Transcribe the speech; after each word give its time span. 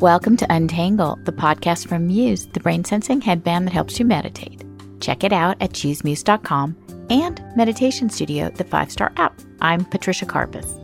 Welcome 0.00 0.38
to 0.38 0.46
Untangle, 0.50 1.18
the 1.24 1.32
podcast 1.32 1.86
from 1.86 2.06
Muse, 2.06 2.46
the 2.46 2.60
brain 2.60 2.84
sensing 2.84 3.20
headband 3.20 3.66
that 3.66 3.74
helps 3.74 3.98
you 3.98 4.06
meditate. 4.06 4.64
Check 4.98 5.24
it 5.24 5.30
out 5.30 5.58
at 5.60 5.74
choosemuse.com 5.74 6.74
and 7.10 7.44
Meditation 7.54 8.08
Studio, 8.08 8.48
the 8.48 8.64
five 8.64 8.90
star 8.90 9.12
app. 9.18 9.38
I'm 9.60 9.84
Patricia 9.84 10.24
Karpas. 10.24 10.78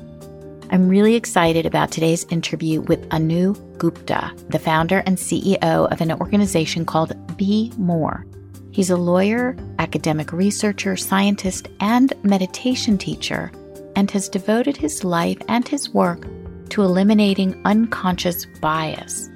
I'm 0.70 0.90
really 0.90 1.14
excited 1.14 1.64
about 1.64 1.90
today's 1.90 2.24
interview 2.24 2.82
with 2.82 3.10
Anu 3.10 3.54
Gupta, 3.78 4.34
the 4.50 4.58
founder 4.58 5.02
and 5.06 5.16
CEO 5.16 5.90
of 5.90 6.02
an 6.02 6.12
organization 6.12 6.84
called 6.84 7.14
Be 7.38 7.72
More. 7.78 8.26
He's 8.70 8.90
a 8.90 8.98
lawyer, 8.98 9.56
academic 9.78 10.30
researcher, 10.30 10.94
scientist, 10.94 11.68
and 11.80 12.12
meditation 12.22 12.98
teacher, 12.98 13.50
and 13.96 14.10
has 14.10 14.28
devoted 14.28 14.76
his 14.76 15.04
life 15.04 15.38
and 15.48 15.66
his 15.66 15.88
work 15.88 16.26
to 16.70 16.82
eliminating 16.82 17.60
unconscious 17.64 18.46
bias. 18.60 19.28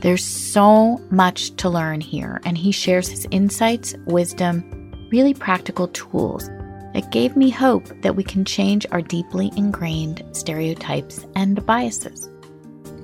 There's 0.00 0.24
so 0.24 0.98
much 1.10 1.54
to 1.56 1.68
learn 1.68 2.00
here, 2.00 2.40
and 2.44 2.56
he 2.56 2.72
shares 2.72 3.08
his 3.08 3.26
insights, 3.30 3.94
wisdom, 4.06 5.08
really 5.10 5.34
practical 5.34 5.88
tools 5.88 6.48
that 6.94 7.10
gave 7.12 7.36
me 7.36 7.50
hope 7.50 7.86
that 8.02 8.16
we 8.16 8.24
can 8.24 8.44
change 8.44 8.86
our 8.90 9.02
deeply 9.02 9.52
ingrained 9.56 10.24
stereotypes 10.32 11.26
and 11.34 11.64
biases. 11.66 12.30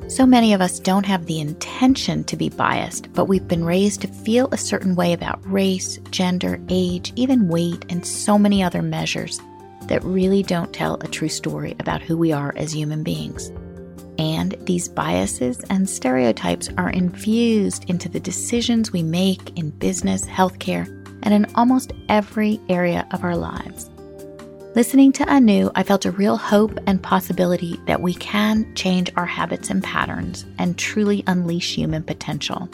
So 0.09 0.25
many 0.25 0.55
of 0.55 0.61
us 0.61 0.79
don't 0.79 1.07
have 1.07 1.27
the 1.27 1.41
intention 1.41 2.23
to 2.25 2.37
be 2.37 2.49
biased, 2.49 3.13
but 3.13 3.25
we've 3.25 3.49
been 3.49 3.65
raised 3.65 4.03
to 4.03 4.09
feel 4.09 4.49
a 4.53 4.57
certain 4.57 4.95
way 4.95 5.13
about 5.13 5.45
race, 5.45 5.99
gender, 6.11 6.61
age, 6.69 7.13
even 7.17 7.49
weight, 7.49 7.85
and 7.89 8.07
so 8.07 8.39
many 8.39 8.63
other 8.63 8.83
measures 8.83 9.41
that 9.83 10.05
really 10.05 10.43
don't 10.43 10.73
tell 10.73 10.95
a 11.01 11.09
true 11.09 11.29
story 11.29 11.75
about 11.81 12.03
who 12.03 12.17
we 12.17 12.33
are 12.33 12.55
as 12.57 12.73
human 12.73 13.03
beings. 13.03 13.51
And 14.19 14.57
these 14.61 14.89
biases 14.89 15.61
and 15.71 15.89
stereotypes 15.89 16.71
are 16.79 16.91
infused 16.91 17.89
into 17.91 18.09
the 18.09 18.21
decisions 18.21 18.93
we 18.93 19.03
make 19.03 19.57
in 19.59 19.71
business, 19.71 20.25
healthcare, 20.25 20.87
and 21.23 21.35
in 21.35 21.47
almost 21.55 21.93
every 22.09 22.61
area 22.69 23.07
of 23.13 23.25
our 23.25 23.37
lives. 23.37 23.91
Listening 24.77 25.11
to 25.13 25.25
Anu, 25.25 25.71
I 25.75 25.83
felt 25.83 26.05
a 26.05 26.11
real 26.11 26.37
hope 26.37 26.79
and 26.87 27.03
possibility 27.03 27.81
that 27.87 28.03
we 28.03 28.13
can 28.13 28.75
change 28.75 29.11
our 29.17 29.25
habits 29.25 29.71
and 29.71 29.83
patterns 29.83 30.45
and 30.59 30.77
truly 30.77 31.25
unleash 31.27 31.75
human 31.75 32.03
potential. 32.03 32.69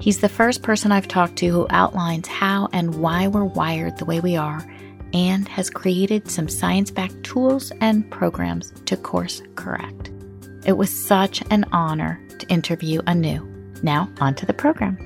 He's 0.00 0.20
the 0.20 0.30
first 0.30 0.62
person 0.62 0.92
I've 0.92 1.08
talked 1.08 1.36
to 1.36 1.46
who 1.48 1.66
outlines 1.68 2.26
how 2.26 2.70
and 2.72 3.02
why 3.02 3.28
we're 3.28 3.44
wired 3.44 3.98
the 3.98 4.06
way 4.06 4.20
we 4.20 4.34
are 4.34 4.66
and 5.12 5.46
has 5.46 5.68
created 5.68 6.30
some 6.30 6.48
science 6.48 6.90
backed 6.90 7.22
tools 7.22 7.70
and 7.82 8.10
programs 8.10 8.72
to 8.86 8.96
course 8.96 9.42
correct. 9.56 9.99
It 10.66 10.76
was 10.76 10.90
such 10.90 11.42
an 11.50 11.64
honor 11.72 12.20
to 12.38 12.46
interview 12.48 13.00
Anu. 13.06 13.46
Now, 13.82 14.10
on 14.20 14.34
to 14.34 14.46
the 14.46 14.52
program. 14.52 14.98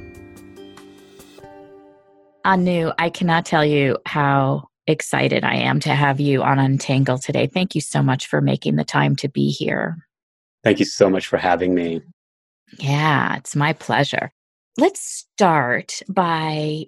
Anu, 2.44 2.90
I 2.98 3.08
cannot 3.08 3.46
tell 3.46 3.64
you 3.64 3.98
how 4.04 4.68
excited 4.86 5.44
I 5.44 5.54
am 5.54 5.80
to 5.80 5.94
have 5.94 6.20
you 6.20 6.42
on 6.42 6.58
Untangle 6.58 7.18
today. 7.18 7.46
Thank 7.46 7.74
you 7.74 7.80
so 7.80 8.02
much 8.02 8.26
for 8.26 8.40
making 8.40 8.76
the 8.76 8.84
time 8.84 9.16
to 9.16 9.28
be 9.28 9.50
here. 9.50 9.96
Thank 10.62 10.78
you 10.78 10.84
so 10.84 11.08
much 11.08 11.26
for 11.26 11.36
having 11.36 11.74
me. 11.74 12.02
Yeah, 12.78 13.36
it's 13.36 13.54
my 13.54 13.72
pleasure. 13.72 14.32
Let's 14.76 15.00
start 15.00 16.02
by 16.08 16.86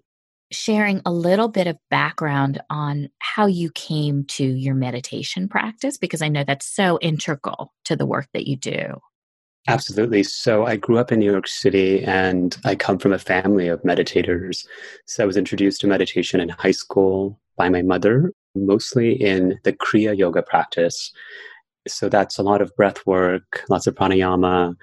sharing 0.52 1.00
a 1.04 1.12
little 1.12 1.48
bit 1.48 1.66
of 1.66 1.76
background 1.90 2.60
on 2.70 3.08
how 3.18 3.46
you 3.46 3.70
came 3.70 4.24
to 4.24 4.44
your 4.44 4.74
meditation 4.74 5.48
practice, 5.48 5.96
because 5.96 6.22
I 6.22 6.28
know 6.28 6.44
that's 6.44 6.66
so 6.66 6.98
integral 7.02 7.72
to 7.84 7.96
the 7.96 8.06
work 8.06 8.28
that 8.32 8.46
you 8.46 8.56
do. 8.56 9.00
Absolutely. 9.68 10.22
So 10.22 10.64
I 10.64 10.76
grew 10.76 10.98
up 10.98 11.10
in 11.10 11.18
New 11.18 11.30
York 11.30 11.48
City 11.48 12.04
and 12.04 12.56
I 12.64 12.76
come 12.76 12.98
from 12.98 13.12
a 13.12 13.18
family 13.18 13.66
of 13.66 13.82
meditators. 13.82 14.64
So 15.06 15.24
I 15.24 15.26
was 15.26 15.36
introduced 15.36 15.80
to 15.80 15.88
meditation 15.88 16.40
in 16.40 16.50
high 16.50 16.70
school 16.70 17.40
by 17.56 17.68
my 17.68 17.82
mother, 17.82 18.32
mostly 18.54 19.12
in 19.20 19.58
the 19.64 19.72
Kriya 19.72 20.16
yoga 20.16 20.42
practice. 20.42 21.10
So 21.88 22.08
that's 22.08 22.38
a 22.38 22.44
lot 22.44 22.62
of 22.62 22.74
breath 22.76 23.04
work, 23.06 23.64
lots 23.68 23.88
of 23.88 23.96
pranayama. 23.96 24.76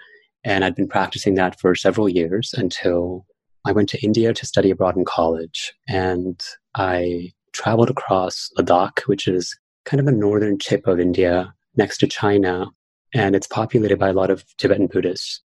And 0.43 0.65
I'd 0.65 0.75
been 0.75 0.89
practicing 0.89 1.35
that 1.35 1.57
for 1.61 1.75
several 1.75 2.09
years 2.09 2.53
until 2.57 3.25
I 3.65 3.71
went 3.71 3.89
to 3.89 4.03
India 4.03 4.33
to 4.33 4.45
study 4.45 4.69
abroad 4.69 4.97
in 4.97 5.05
college, 5.05 5.73
and 5.87 6.41
I 6.75 7.31
traveled 7.53 7.89
across 7.89 8.49
Ladakh, 8.57 9.01
which 9.01 9.27
is 9.27 9.57
kind 9.85 9.99
of 9.99 10.05
the 10.05 10.11
northern 10.11 10.57
tip 10.57 10.87
of 10.87 10.99
India 10.99 11.53
next 11.75 11.99
to 11.99 12.07
China, 12.07 12.67
and 13.13 13.35
it's 13.35 13.47
populated 13.47 13.99
by 13.99 14.09
a 14.09 14.13
lot 14.13 14.29
of 14.29 14.43
Tibetan 14.57 14.87
Buddhists. 14.87 15.41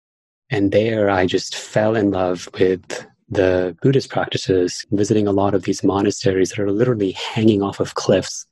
And 0.50 0.72
there 0.72 1.10
I 1.10 1.26
just 1.26 1.56
fell 1.56 1.96
in 1.96 2.12
love 2.12 2.48
with 2.60 3.06
the 3.28 3.76
Buddhist 3.82 4.10
practices, 4.10 4.86
visiting 4.92 5.28
a 5.28 5.32
lot 5.32 5.56
of 5.56 5.64
these 5.64 5.84
monasteries 5.84 6.50
that 6.50 6.60
are 6.60 6.72
literally 6.72 7.12
hanging 7.12 7.64
off 7.64 7.80
of 7.80 7.96
cliffs 7.96 8.46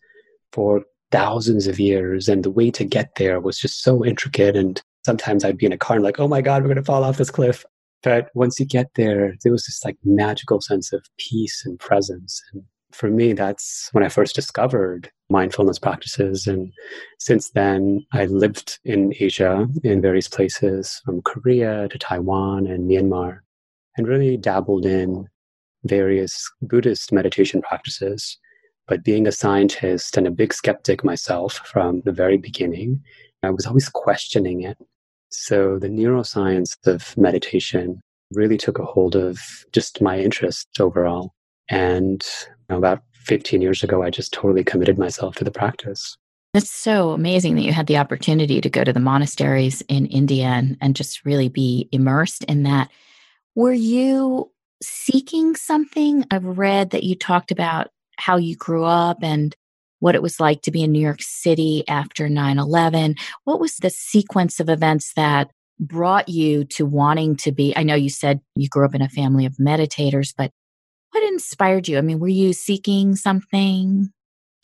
for 0.51 0.84
thousands 1.12 1.68
of 1.68 1.80
years. 1.80 2.28
And 2.28 2.44
the 2.44 2.50
way 2.50 2.72
to 2.72 2.84
get 2.84 3.16
there 3.16 3.40
was 3.40 3.59
just 3.59 3.84
so 3.84 4.03
intricate. 4.03 4.56
And 4.56 4.81
sometimes 5.06 5.45
I'd 5.45 5.57
be 5.57 5.68
in 5.68 5.74
a 5.74 5.78
car 5.78 5.97
and 5.97 6.03
like, 6.03 6.19
oh 6.19 6.28
my 6.28 6.41
God, 6.41 6.63
we're 6.63 6.69
going 6.69 6.78
to 6.78 6.84
fall 6.84 7.03
off 7.03 7.18
this 7.18 7.30
cliff. 7.30 7.63
But 8.03 8.30
once 8.34 8.59
you 8.59 8.66
get 8.66 8.91
there, 8.96 9.36
there 9.41 9.52
was 9.52 9.66
this 9.66 9.84
like 9.84 9.97
magical 10.03 10.59
sense 10.62 10.91
of 10.91 11.06
peace 11.18 11.64
and 11.66 11.80
presence. 11.80 12.41
And 12.52 12.64
for 12.91 13.09
me, 13.09 13.31
that's 13.34 13.90
when 13.94 14.03
I 14.03 14.09
first 14.09 14.36
discovered 14.36 15.09
mindfulness 15.30 15.80
practices. 15.80 16.46
And 16.46 16.72
since 17.18 17.52
then, 17.52 18.06
I 18.12 18.25
lived 18.25 18.80
in 18.84 19.13
Asia 19.19 19.68
in 19.84 20.02
various 20.02 20.28
places 20.28 21.02
from 21.06 21.22
Korea 21.22 21.88
to 21.88 21.97
Taiwan 21.97 22.68
and 22.68 22.90
Myanmar 22.90 23.40
and 23.97 24.08
really 24.08 24.36
dabbled 24.38 24.86
in 24.86 25.30
various 25.86 26.52
Buddhist 26.62 27.12
meditation 27.13 27.62
practices. 27.62 28.38
But 28.86 29.06
being 29.06 29.28
a 29.28 29.31
scientist 29.31 30.18
and 30.18 30.28
a 30.28 30.31
big 30.31 30.53
skeptic 30.53 31.06
myself 31.06 31.53
from 31.66 32.02
the 32.02 32.12
very 32.12 32.38
beginning, 32.38 33.02
I 33.44 33.50
was 33.50 33.66
always 33.66 33.88
questioning 33.88 34.62
it 34.62 34.78
so 35.33 35.79
the 35.79 35.89
neuroscience 35.89 36.75
of 36.85 37.17
meditation 37.17 37.99
really 38.31 38.57
took 38.57 38.79
a 38.79 38.85
hold 38.85 39.16
of 39.16 39.39
just 39.71 40.01
my 40.01 40.19
interest 40.19 40.67
overall. 40.79 41.33
And 41.69 42.23
about 42.69 43.01
15 43.13 43.61
years 43.61 43.83
ago, 43.83 44.03
I 44.03 44.09
just 44.09 44.33
totally 44.33 44.63
committed 44.63 44.97
myself 44.97 45.35
to 45.35 45.44
the 45.44 45.51
practice. 45.51 46.17
It's 46.53 46.71
so 46.71 47.11
amazing 47.11 47.55
that 47.55 47.63
you 47.63 47.73
had 47.73 47.88
the 47.88 47.97
opportunity 47.97 48.61
to 48.61 48.69
go 48.69 48.83
to 48.83 48.94
the 48.94 48.99
monasteries 48.99 49.81
in 49.88 50.05
India 50.05 50.45
and, 50.45 50.77
and 50.81 50.95
just 50.95 51.25
really 51.25 51.50
be 51.50 51.89
immersed 51.91 52.44
in 52.44 52.63
that. 52.63 52.91
Were 53.55 53.73
you 53.73 54.51
seeking 54.81 55.55
something? 55.55 56.25
I've 56.29 56.45
read 56.45 56.91
that 56.91 57.03
you 57.03 57.15
talked 57.15 57.51
about 57.51 57.88
how 58.17 58.38
you 58.38 58.55
grew 58.55 58.83
up 58.83 59.23
and 59.23 59.55
what 60.03 60.16
it 60.16 60.22
was 60.22 60.38
like 60.38 60.62
to 60.62 60.69
be 60.69 60.84
in 60.84 60.91
New 60.91 61.00
York 61.00 61.22
City 61.22 61.86
after 61.88 62.28
9 62.28 62.59
11. 62.59 63.16
What 63.46 63.62
was 63.62 63.78
the 63.78 63.90
sequence 63.90 64.59
of 64.59 64.68
events 64.68 65.14
that 65.16 65.50
brought 65.80 66.28
you 66.28 66.66
to 66.66 66.86
wanting 66.86 67.38
to 67.38 67.53
be? 67.53 67.74
I 67.78 67.84
know 67.84 67.96
you 67.96 68.09
said 68.09 68.42
you 68.58 68.68
grew 68.68 68.86
up 68.86 68.94
in 68.94 69.02
a 69.02 69.08
family 69.08 69.46
of 69.46 69.53
meditators, 69.53 70.34
but 70.38 70.52
what 71.12 71.24
inspired 71.24 71.88
you? 71.88 71.97
I 71.97 72.02
mean, 72.02 72.19
were 72.19 72.28
you 72.28 72.52
seeking 72.52 73.16
something? 73.16 74.12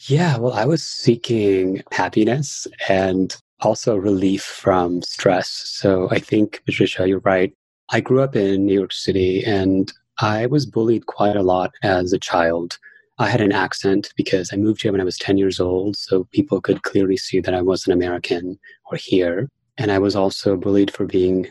Yeah, 0.07 0.37
well, 0.37 0.51
I 0.51 0.65
was 0.65 0.83
seeking 0.83 1.83
happiness 1.93 2.67
and 2.89 3.33
also 3.61 3.95
relief 3.95 4.43
from 4.43 5.01
stress. 5.03 5.49
So 5.49 6.09
I 6.11 6.19
think, 6.19 6.61
Patricia, 6.65 7.07
you're 7.07 7.19
right. 7.19 7.53
I 7.91 8.01
grew 8.01 8.21
up 8.21 8.35
in 8.35 8.65
New 8.65 8.73
York 8.73 8.91
City 8.91 9.45
and 9.45 9.89
I 10.19 10.47
was 10.47 10.65
bullied 10.65 11.05
quite 11.05 11.37
a 11.37 11.43
lot 11.43 11.71
as 11.81 12.11
a 12.11 12.19
child. 12.19 12.77
I 13.19 13.27
had 13.27 13.41
an 13.41 13.51
accent 13.51 14.13
because 14.15 14.51
I 14.53 14.55
moved 14.55 14.81
here 14.81 14.93
when 14.93 15.01
I 15.01 15.05
was 15.05 15.17
10 15.17 15.37
years 15.37 15.59
old, 15.59 15.97
so 15.97 16.23
people 16.31 16.61
could 16.61 16.83
clearly 16.83 17.17
see 17.17 17.41
that 17.41 17.53
I 17.53 17.61
was 17.61 17.85
an 17.85 17.91
American 17.91 18.57
or 18.89 18.97
here. 18.97 19.49
And 19.77 19.91
I 19.91 19.99
was 19.99 20.15
also 20.15 20.55
bullied 20.55 20.91
for 20.91 21.05
being 21.05 21.47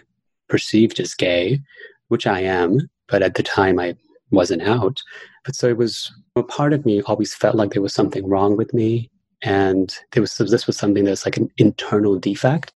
perceived 0.49 0.99
as 0.99 1.15
gay, 1.15 1.61
which 2.09 2.27
I 2.27 2.41
am, 2.41 2.89
but 3.07 3.23
at 3.23 3.35
the 3.35 3.43
time 3.43 3.79
I 3.79 3.97
wasn't 4.31 4.63
out. 4.63 5.03
But 5.45 5.55
so 5.55 5.69
it 5.69 5.77
was 5.77 6.11
a 6.37 6.43
part 6.43 6.73
of 6.73 6.87
me 6.87 7.03
always 7.03 7.35
felt 7.35 7.57
like 7.57 7.73
there 7.73 7.83
was 7.83 7.95
something 7.95 8.27
wrong 8.27 8.57
with 8.57 8.73
me. 8.73 9.11
And 9.43 9.95
there 10.13 10.23
was 10.23 10.37
this 10.37 10.67
was 10.67 10.77
something 10.77 11.05
that's 11.05 11.27
like 11.27 11.37
an 11.37 11.51
internal 11.59 12.19
defect 12.19 12.73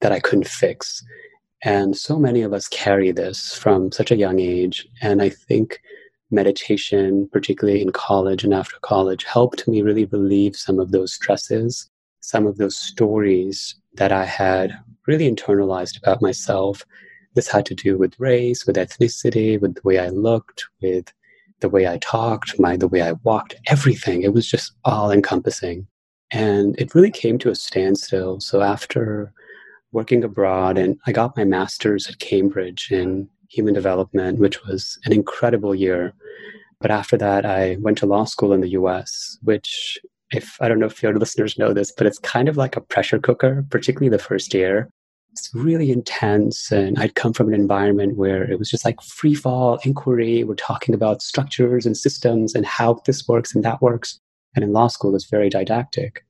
that 0.00 0.12
I 0.12 0.20
couldn't 0.20 0.48
fix. 0.48 1.04
And 1.62 1.96
so 1.96 2.18
many 2.18 2.42
of 2.42 2.52
us 2.52 2.66
carry 2.68 3.12
this 3.12 3.54
from 3.54 3.92
such 3.92 4.10
a 4.10 4.16
young 4.16 4.40
age. 4.40 4.88
And 5.00 5.22
I 5.22 5.28
think 5.28 5.80
meditation, 6.32 7.28
particularly 7.32 7.82
in 7.82 7.92
college 7.92 8.44
and 8.44 8.54
after 8.54 8.76
college, 8.80 9.24
helped 9.24 9.68
me 9.68 9.82
really 9.82 10.06
relieve 10.06 10.56
some 10.56 10.80
of 10.80 10.90
those 10.90 11.12
stresses, 11.12 11.90
some 12.20 12.46
of 12.46 12.56
those 12.56 12.76
stories 12.76 13.74
that 13.94 14.12
I 14.12 14.24
had 14.24 14.72
really 15.06 15.30
internalized 15.30 15.98
about 15.98 16.22
myself. 16.22 16.84
This 17.34 17.48
had 17.48 17.66
to 17.66 17.74
do 17.74 17.98
with 17.98 18.18
race, 18.18 18.66
with 18.66 18.76
ethnicity, 18.76 19.60
with 19.60 19.74
the 19.74 19.82
way 19.84 19.98
I 19.98 20.08
looked, 20.08 20.64
with 20.80 21.12
the 21.60 21.68
way 21.68 21.86
I 21.86 21.98
talked, 21.98 22.58
my 22.58 22.76
the 22.76 22.88
way 22.88 23.02
I 23.02 23.12
walked, 23.24 23.54
everything. 23.68 24.22
It 24.22 24.34
was 24.34 24.48
just 24.48 24.72
all 24.84 25.10
encompassing. 25.10 25.86
And 26.30 26.74
it 26.78 26.94
really 26.94 27.10
came 27.10 27.38
to 27.38 27.50
a 27.50 27.54
standstill. 27.54 28.40
So 28.40 28.62
after 28.62 29.32
working 29.92 30.24
abroad 30.24 30.78
and 30.78 30.98
I 31.06 31.12
got 31.12 31.36
my 31.36 31.44
master's 31.44 32.08
at 32.08 32.18
Cambridge 32.18 32.90
in 32.90 33.28
human 33.52 33.74
development, 33.74 34.38
which 34.38 34.64
was 34.64 34.98
an 35.04 35.12
incredible 35.12 35.74
year. 35.74 36.14
But 36.80 36.90
after 36.90 37.16
that, 37.18 37.44
I 37.44 37.76
went 37.80 37.98
to 37.98 38.06
law 38.06 38.24
school 38.24 38.52
in 38.52 38.60
the 38.60 38.70
US, 38.70 39.38
which, 39.42 39.98
if 40.32 40.56
I 40.60 40.68
don't 40.68 40.80
know 40.80 40.86
if 40.86 41.02
your 41.02 41.14
listeners 41.18 41.58
know 41.58 41.72
this, 41.72 41.92
but 41.92 42.06
it's 42.06 42.18
kind 42.18 42.48
of 42.48 42.56
like 42.56 42.76
a 42.76 42.80
pressure 42.80 43.18
cooker, 43.18 43.64
particularly 43.70 44.08
the 44.08 44.22
first 44.22 44.54
year. 44.54 44.90
It's 45.32 45.50
really 45.54 45.90
intense. 45.90 46.70
And 46.70 46.98
I'd 46.98 47.14
come 47.14 47.32
from 47.32 47.48
an 47.48 47.54
environment 47.54 48.16
where 48.16 48.50
it 48.50 48.58
was 48.58 48.68
just 48.68 48.84
like 48.84 49.00
free 49.00 49.34
fall 49.34 49.78
inquiry. 49.84 50.44
We're 50.44 50.54
talking 50.54 50.94
about 50.94 51.22
structures 51.22 51.86
and 51.86 51.96
systems 51.96 52.54
and 52.54 52.66
how 52.66 53.00
this 53.06 53.26
works 53.26 53.54
and 53.54 53.64
that 53.64 53.80
works. 53.80 54.18
And 54.54 54.62
in 54.62 54.72
law 54.72 54.88
school, 54.88 55.14
it's 55.14 55.30
very 55.30 55.48
didactic. 55.48 56.22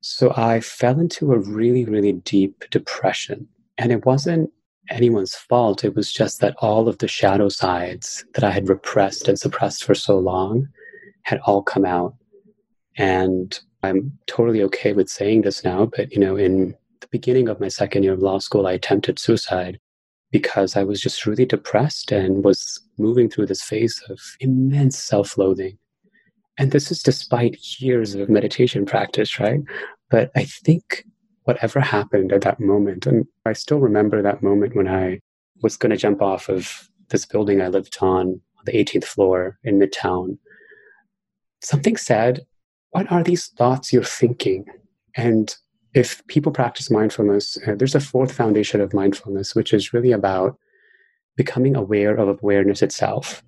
So 0.00 0.32
I 0.34 0.60
fell 0.60 0.98
into 0.98 1.32
a 1.32 1.38
really, 1.38 1.84
really 1.84 2.12
deep 2.12 2.64
depression. 2.70 3.46
And 3.76 3.92
it 3.92 4.06
wasn't 4.06 4.50
anyone's 4.90 5.34
fault. 5.34 5.84
It 5.84 5.94
was 5.94 6.12
just 6.12 6.40
that 6.40 6.56
all 6.58 6.88
of 6.88 6.98
the 6.98 7.08
shadow 7.08 7.48
sides 7.48 8.24
that 8.34 8.44
I 8.44 8.50
had 8.50 8.68
repressed 8.68 9.28
and 9.28 9.38
suppressed 9.38 9.84
for 9.84 9.94
so 9.94 10.18
long 10.18 10.68
had 11.22 11.40
all 11.46 11.62
come 11.62 11.84
out. 11.84 12.14
And 12.96 13.58
I'm 13.82 14.18
totally 14.26 14.62
okay 14.64 14.92
with 14.92 15.08
saying 15.08 15.42
this 15.42 15.64
now, 15.64 15.86
but 15.86 16.12
you 16.12 16.18
know, 16.18 16.36
in 16.36 16.74
the 17.00 17.08
beginning 17.10 17.48
of 17.48 17.60
my 17.60 17.68
second 17.68 18.02
year 18.02 18.12
of 18.12 18.20
law 18.20 18.38
school, 18.38 18.66
I 18.66 18.72
attempted 18.72 19.18
suicide 19.18 19.78
because 20.30 20.76
I 20.76 20.84
was 20.84 21.00
just 21.00 21.26
really 21.26 21.46
depressed 21.46 22.12
and 22.12 22.44
was 22.44 22.80
moving 22.98 23.28
through 23.28 23.46
this 23.46 23.62
phase 23.62 24.02
of 24.08 24.18
immense 24.40 24.98
self 24.98 25.38
loathing. 25.38 25.78
And 26.58 26.72
this 26.72 26.90
is 26.90 27.02
despite 27.02 27.80
years 27.80 28.14
of 28.14 28.28
meditation 28.28 28.84
practice, 28.84 29.40
right? 29.40 29.60
But 30.10 30.30
I 30.36 30.44
think 30.44 31.04
whatever 31.44 31.80
happened 31.80 32.32
at 32.32 32.42
that 32.42 32.60
moment, 32.60 33.06
and 33.06 33.26
I 33.46 33.52
still 33.52 33.80
remember 33.80 34.22
that 34.22 34.42
moment 34.42 34.74
when 34.74 34.88
I 34.88 35.20
was 35.62 35.76
going 35.76 35.90
to 35.90 35.96
jump 35.96 36.22
off 36.22 36.48
of 36.48 36.88
this 37.08 37.26
building 37.26 37.60
I 37.60 37.68
lived 37.68 37.98
on, 38.00 38.40
the 38.64 38.72
18th 38.72 39.04
floor 39.04 39.58
in 39.64 39.78
Midtown. 39.78 40.38
Something 41.62 41.96
said, 41.96 42.46
What 42.90 43.10
are 43.10 43.22
these 43.22 43.48
thoughts 43.48 43.92
you're 43.92 44.04
thinking? 44.04 44.66
And 45.16 45.54
if 45.94 46.24
people 46.28 46.52
practice 46.52 46.90
mindfulness, 46.90 47.58
uh, 47.66 47.74
there's 47.74 47.94
a 47.94 48.00
fourth 48.00 48.32
foundation 48.32 48.80
of 48.80 48.94
mindfulness, 48.94 49.54
which 49.54 49.72
is 49.72 49.92
really 49.92 50.12
about 50.12 50.58
becoming 51.36 51.74
aware 51.74 52.14
of 52.14 52.28
awareness 52.28 52.82
itself. 52.82 53.42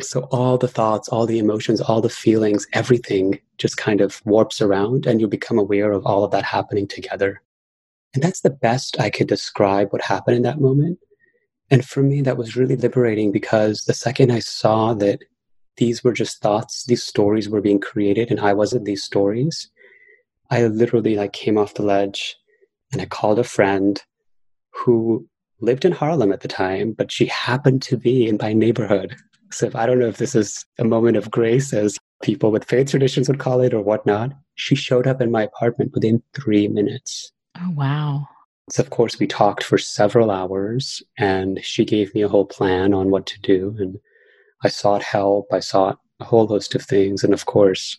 So 0.00 0.28
all 0.30 0.58
the 0.58 0.68
thoughts, 0.68 1.08
all 1.08 1.26
the 1.26 1.38
emotions, 1.38 1.80
all 1.80 2.00
the 2.00 2.10
feelings, 2.10 2.66
everything 2.72 3.40
just 3.56 3.76
kind 3.78 4.00
of 4.00 4.20
warps 4.26 4.60
around 4.60 5.06
and 5.06 5.20
you 5.20 5.26
become 5.26 5.58
aware 5.58 5.92
of 5.92 6.04
all 6.04 6.22
of 6.22 6.30
that 6.32 6.44
happening 6.44 6.86
together. 6.86 7.42
And 8.14 8.22
that's 8.22 8.40
the 8.40 8.50
best 8.50 9.00
I 9.00 9.10
could 9.10 9.26
describe 9.26 9.92
what 9.92 10.02
happened 10.02 10.36
in 10.36 10.42
that 10.42 10.60
moment. 10.60 10.98
And 11.70 11.84
for 11.84 12.02
me, 12.02 12.20
that 12.22 12.36
was 12.36 12.56
really 12.56 12.76
liberating 12.76 13.32
because 13.32 13.84
the 13.84 13.94
second 13.94 14.30
I 14.30 14.38
saw 14.38 14.94
that 14.94 15.20
these 15.76 16.04
were 16.04 16.12
just 16.12 16.40
thoughts, 16.40 16.84
these 16.84 17.02
stories 17.02 17.48
were 17.48 17.60
being 17.60 17.80
created 17.80 18.30
and 18.30 18.40
I 18.40 18.52
wasn't 18.52 18.84
these 18.84 19.02
stories, 19.02 19.70
I 20.50 20.66
literally 20.66 21.16
like 21.16 21.32
came 21.32 21.58
off 21.58 21.74
the 21.74 21.82
ledge 21.82 22.36
and 22.92 23.00
I 23.00 23.06
called 23.06 23.38
a 23.38 23.44
friend 23.44 24.02
who 24.70 25.26
lived 25.60 25.84
in 25.84 25.92
Harlem 25.92 26.32
at 26.32 26.40
the 26.40 26.48
time, 26.48 26.92
but 26.92 27.10
she 27.10 27.26
happened 27.26 27.82
to 27.82 27.96
be 27.96 28.28
in 28.28 28.38
my 28.40 28.52
neighborhood. 28.52 29.16
So 29.50 29.66
if 29.66 29.76
I 29.76 29.86
don't 29.86 29.98
know 29.98 30.08
if 30.08 30.18
this 30.18 30.34
is 30.34 30.64
a 30.78 30.84
moment 30.84 31.16
of 31.16 31.30
grace, 31.30 31.72
as 31.72 31.98
people 32.22 32.50
with 32.50 32.64
faith 32.64 32.90
traditions 32.90 33.28
would 33.28 33.38
call 33.38 33.60
it, 33.60 33.74
or 33.74 33.80
whatnot, 33.80 34.32
she 34.54 34.74
showed 34.74 35.06
up 35.06 35.20
in 35.20 35.30
my 35.30 35.42
apartment 35.42 35.92
within 35.94 36.22
three 36.34 36.68
minutes. 36.68 37.32
Oh, 37.58 37.70
wow. 37.74 38.28
So, 38.70 38.82
of 38.82 38.90
course, 38.90 39.18
we 39.18 39.26
talked 39.26 39.62
for 39.62 39.78
several 39.78 40.30
hours 40.30 41.02
and 41.18 41.64
she 41.64 41.84
gave 41.84 42.14
me 42.14 42.22
a 42.22 42.28
whole 42.28 42.46
plan 42.46 42.92
on 42.92 43.10
what 43.10 43.26
to 43.26 43.40
do. 43.40 43.76
And 43.78 43.96
I 44.64 44.68
sought 44.68 45.02
help, 45.02 45.46
I 45.52 45.60
sought 45.60 45.98
a 46.20 46.24
whole 46.24 46.48
host 46.48 46.74
of 46.74 46.82
things. 46.82 47.22
And 47.22 47.32
of 47.32 47.46
course, 47.46 47.96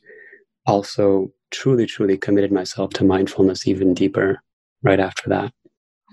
also 0.66 1.32
truly, 1.52 1.86
truly 1.86 2.18
committed 2.18 2.52
myself 2.52 2.92
to 2.92 3.06
mindfulness 3.06 3.68
even 3.68 3.94
deeper 3.94 4.42
right 4.84 5.00
after 5.00 5.30
that. 5.30 5.54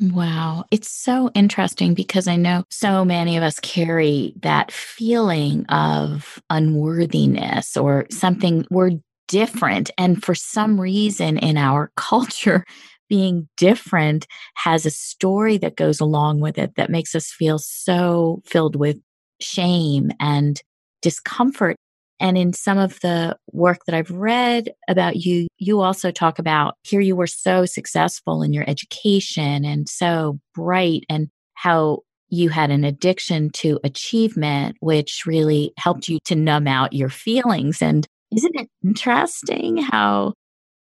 Wow. 0.00 0.64
It's 0.72 0.90
so 0.90 1.30
interesting 1.34 1.94
because 1.94 2.26
I 2.26 2.34
know 2.36 2.64
so 2.68 3.04
many 3.04 3.36
of 3.36 3.44
us 3.44 3.60
carry 3.60 4.34
that 4.42 4.72
feeling 4.72 5.64
of 5.66 6.42
unworthiness 6.50 7.76
or 7.76 8.06
something 8.10 8.66
we're 8.70 8.92
different. 9.28 9.90
And 9.96 10.22
for 10.22 10.34
some 10.34 10.80
reason 10.80 11.38
in 11.38 11.56
our 11.56 11.92
culture, 11.96 12.64
being 13.08 13.48
different 13.56 14.26
has 14.56 14.84
a 14.84 14.90
story 14.90 15.58
that 15.58 15.76
goes 15.76 16.00
along 16.00 16.40
with 16.40 16.58
it 16.58 16.74
that 16.76 16.90
makes 16.90 17.14
us 17.14 17.30
feel 17.30 17.58
so 17.58 18.42
filled 18.44 18.74
with 18.74 18.98
shame 19.40 20.10
and 20.18 20.60
discomfort. 21.02 21.76
And 22.20 22.38
in 22.38 22.52
some 22.52 22.78
of 22.78 23.00
the 23.00 23.36
work 23.52 23.80
that 23.86 23.94
I've 23.94 24.10
read 24.10 24.72
about 24.88 25.16
you, 25.16 25.48
you 25.58 25.80
also 25.80 26.10
talk 26.10 26.38
about 26.38 26.76
here 26.82 27.00
you 27.00 27.16
were 27.16 27.26
so 27.26 27.66
successful 27.66 28.42
in 28.42 28.52
your 28.52 28.68
education 28.68 29.64
and 29.64 29.88
so 29.88 30.38
bright, 30.54 31.04
and 31.08 31.28
how 31.54 32.00
you 32.28 32.48
had 32.48 32.70
an 32.70 32.84
addiction 32.84 33.50
to 33.50 33.78
achievement, 33.84 34.76
which 34.80 35.24
really 35.26 35.72
helped 35.78 36.08
you 36.08 36.18
to 36.24 36.34
numb 36.34 36.66
out 36.66 36.92
your 36.92 37.08
feelings. 37.08 37.82
And 37.82 38.06
isn't 38.34 38.56
it 38.56 38.68
interesting 38.84 39.76
how 39.76 40.32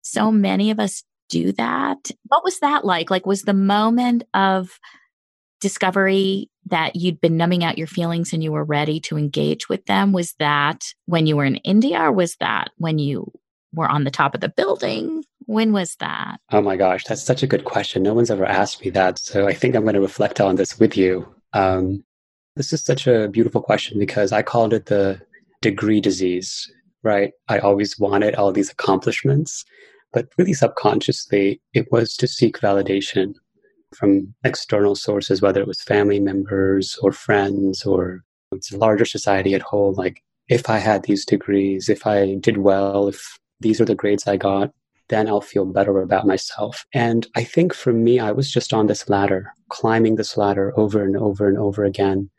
so 0.02 0.30
many 0.30 0.70
of 0.70 0.78
us 0.78 1.02
do 1.28 1.52
that? 1.52 2.10
What 2.28 2.44
was 2.44 2.58
that 2.60 2.84
like? 2.84 3.10
Like, 3.10 3.26
was 3.26 3.42
the 3.42 3.54
moment 3.54 4.24
of 4.34 4.78
discovery 5.60 6.48
that 6.66 6.96
you'd 6.96 7.20
been 7.20 7.36
numbing 7.36 7.64
out 7.64 7.78
your 7.78 7.86
feelings 7.86 8.32
and 8.32 8.42
you 8.42 8.52
were 8.52 8.64
ready 8.64 9.00
to 9.00 9.18
engage 9.18 9.68
with 9.68 9.84
them? 9.86 10.12
Was 10.12 10.34
that 10.38 10.84
when 11.06 11.26
you 11.26 11.36
were 11.36 11.44
in 11.44 11.56
India 11.56 12.00
or 12.00 12.12
was 12.12 12.36
that 12.36 12.70
when 12.78 12.98
you 12.98 13.30
were 13.72 13.88
on 13.88 14.04
the 14.04 14.10
top 14.10 14.34
of 14.34 14.40
the 14.40 14.48
building? 14.48 15.24
When 15.46 15.72
was 15.72 15.96
that? 15.96 16.38
Oh 16.52 16.62
my 16.62 16.76
gosh, 16.76 17.04
that's 17.04 17.22
such 17.22 17.42
a 17.42 17.46
good 17.46 17.64
question. 17.64 18.02
No 18.02 18.14
one's 18.14 18.30
ever 18.30 18.46
asked 18.46 18.82
me 18.84 18.90
that. 18.90 19.18
So 19.18 19.46
I 19.46 19.52
think 19.52 19.74
I'm 19.74 19.82
going 19.82 19.94
to 19.94 20.00
reflect 20.00 20.40
on 20.40 20.56
this 20.56 20.78
with 20.78 20.96
you. 20.96 21.28
Um, 21.52 22.04
this 22.56 22.72
is 22.72 22.82
such 22.82 23.06
a 23.06 23.28
beautiful 23.28 23.60
question 23.60 23.98
because 23.98 24.32
I 24.32 24.42
called 24.42 24.72
it 24.72 24.86
the 24.86 25.20
degree 25.60 26.00
disease, 26.00 26.70
right? 27.02 27.32
I 27.48 27.58
always 27.58 27.98
wanted 27.98 28.36
all 28.36 28.52
these 28.52 28.70
accomplishments, 28.70 29.64
but 30.12 30.28
really 30.38 30.54
subconsciously, 30.54 31.60
it 31.74 31.90
was 31.90 32.16
to 32.16 32.26
seek 32.26 32.60
validation 32.60 33.34
from 33.94 34.34
external 34.44 34.94
sources, 34.94 35.40
whether 35.40 35.60
it 35.60 35.66
was 35.66 35.82
family 35.82 36.20
members 36.20 36.98
or 37.02 37.12
friends 37.12 37.84
or 37.84 38.22
it's 38.52 38.72
a 38.72 38.78
larger 38.78 39.04
society 39.04 39.54
at 39.54 39.62
whole. 39.62 39.92
Like, 39.94 40.22
if 40.48 40.68
I 40.68 40.78
had 40.78 41.04
these 41.04 41.24
degrees, 41.24 41.88
if 41.88 42.06
I 42.06 42.34
did 42.34 42.58
well, 42.58 43.08
if 43.08 43.38
these 43.60 43.80
are 43.80 43.84
the 43.84 43.94
grades 43.94 44.26
I 44.26 44.36
got, 44.36 44.72
then 45.08 45.28
I'll 45.28 45.40
feel 45.40 45.66
better 45.66 46.00
about 46.00 46.26
myself. 46.26 46.84
And 46.92 47.26
I 47.36 47.44
think 47.44 47.74
for 47.74 47.92
me, 47.92 48.18
I 48.18 48.32
was 48.32 48.50
just 48.50 48.72
on 48.72 48.86
this 48.86 49.08
ladder, 49.08 49.52
climbing 49.68 50.16
this 50.16 50.36
ladder 50.36 50.72
over 50.78 51.02
and 51.02 51.16
over 51.16 51.48
and 51.48 51.58
over 51.58 51.84
again. 51.84 52.30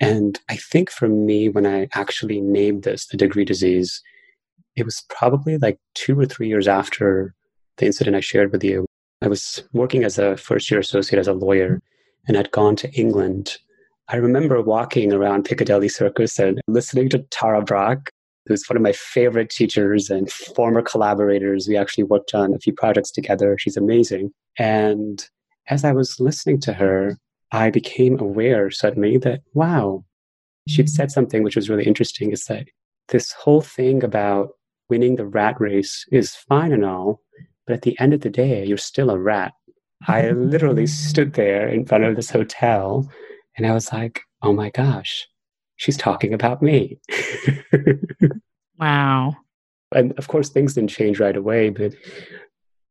And 0.00 0.38
I 0.48 0.56
think 0.56 0.90
for 0.90 1.08
me, 1.08 1.48
when 1.48 1.66
I 1.66 1.88
actually 1.94 2.40
named 2.40 2.82
this 2.82 3.06
the 3.06 3.16
degree 3.16 3.44
disease, 3.44 4.02
it 4.76 4.84
was 4.84 5.04
probably 5.08 5.56
like 5.56 5.78
two 5.94 6.18
or 6.18 6.26
three 6.26 6.48
years 6.48 6.68
after 6.68 7.34
the 7.76 7.86
incident 7.86 8.16
I 8.16 8.20
shared 8.20 8.52
with 8.52 8.64
you. 8.64 8.86
I 9.24 9.28
was 9.28 9.64
working 9.72 10.04
as 10.04 10.18
a 10.18 10.36
first 10.36 10.70
year 10.70 10.80
associate 10.80 11.18
as 11.18 11.28
a 11.28 11.32
lawyer 11.32 11.80
and 12.28 12.36
had 12.36 12.50
gone 12.50 12.76
to 12.76 12.92
England. 12.92 13.56
I 14.08 14.16
remember 14.16 14.60
walking 14.60 15.14
around 15.14 15.46
Piccadilly 15.46 15.88
Circus 15.88 16.38
and 16.38 16.60
listening 16.68 17.08
to 17.08 17.20
Tara 17.30 17.62
Brach, 17.62 18.10
who's 18.44 18.68
one 18.68 18.76
of 18.76 18.82
my 18.82 18.92
favorite 18.92 19.48
teachers 19.48 20.10
and 20.10 20.30
former 20.30 20.82
collaborators. 20.82 21.66
We 21.66 21.78
actually 21.78 22.04
worked 22.04 22.34
on 22.34 22.52
a 22.52 22.58
few 22.58 22.74
projects 22.74 23.10
together. 23.10 23.56
She's 23.56 23.78
amazing. 23.78 24.30
And 24.58 25.26
as 25.68 25.86
I 25.86 25.92
was 25.92 26.20
listening 26.20 26.60
to 26.60 26.74
her, 26.74 27.16
I 27.50 27.70
became 27.70 28.20
aware 28.20 28.70
suddenly 28.70 29.16
that, 29.18 29.40
wow, 29.54 30.04
she'd 30.68 30.90
said 30.90 31.10
something 31.10 31.42
which 31.42 31.56
was 31.56 31.70
really 31.70 31.84
interesting 31.84 32.30
is 32.30 32.44
that 32.44 32.66
this 33.08 33.32
whole 33.32 33.62
thing 33.62 34.04
about 34.04 34.50
winning 34.90 35.16
the 35.16 35.26
rat 35.26 35.58
race 35.58 36.04
is 36.12 36.34
fine 36.34 36.72
and 36.72 36.84
all, 36.84 37.22
but 37.66 37.74
at 37.74 37.82
the 37.82 37.98
end 38.00 38.14
of 38.14 38.20
the 38.20 38.30
day, 38.30 38.64
you're 38.64 38.76
still 38.76 39.10
a 39.10 39.18
rat. 39.18 39.52
I 40.06 40.30
literally 40.30 40.86
stood 41.06 41.34
there 41.34 41.68
in 41.68 41.86
front 41.86 42.04
of 42.04 42.16
this 42.16 42.30
hotel 42.30 43.10
and 43.56 43.66
I 43.66 43.72
was 43.72 43.92
like, 43.92 44.20
oh 44.42 44.52
my 44.52 44.70
gosh, 44.70 45.26
she's 45.76 45.96
talking 45.96 46.34
about 46.34 46.62
me. 46.62 46.98
wow. 48.78 49.34
And 49.94 50.12
of 50.18 50.28
course, 50.28 50.48
things 50.48 50.74
didn't 50.74 50.90
change 50.90 51.20
right 51.20 51.36
away, 51.36 51.70
but 51.70 51.94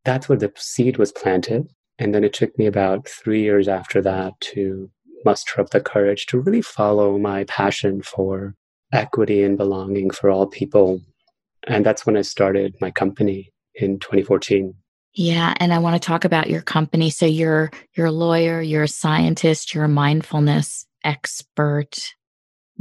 that's 0.06 0.30
where 0.30 0.38
the 0.38 0.52
seed 0.56 0.98
was 0.98 1.12
planted. 1.12 1.68
And 2.00 2.16
then 2.16 2.24
it 2.24 2.34
took 2.34 2.58
me 2.58 2.66
about 2.66 3.08
three 3.08 3.42
years 3.42 3.68
after 3.68 4.02
that 4.02 4.34
to 4.42 4.90
muster 5.26 5.62
up 5.62 5.70
the 5.70 5.82
courage 5.82 6.26
to 6.28 6.40
really 6.40 6.62
follow 6.62 7.18
my 7.18 7.44
passion 7.46 8.02
for 8.02 8.56
equity 8.92 9.44
and 9.44 9.58
belonging 9.58 10.10
for 10.10 10.30
all 10.30 10.46
people 10.46 11.02
and 11.68 11.86
that's 11.86 12.06
when 12.06 12.18
I 12.18 12.22
started 12.22 12.76
my 12.82 12.92
company 12.92 13.52
in 13.76 14.00
2014. 14.00 14.74
Yeah, 15.16 15.54
and 15.58 15.74
I 15.74 15.80
want 15.80 16.02
to 16.02 16.06
talk 16.06 16.26
about 16.26 16.50
your 16.50 16.62
company. 16.62 17.10
So 17.10 17.26
you're 17.26 17.72
you're 17.96 18.08
a 18.08 18.12
lawyer, 18.12 18.62
you're 18.62 18.84
a 18.84 18.88
scientist, 18.88 19.74
you're 19.74 19.84
a 19.84 19.90
mindfulness 19.90 20.88
expert. 21.04 22.14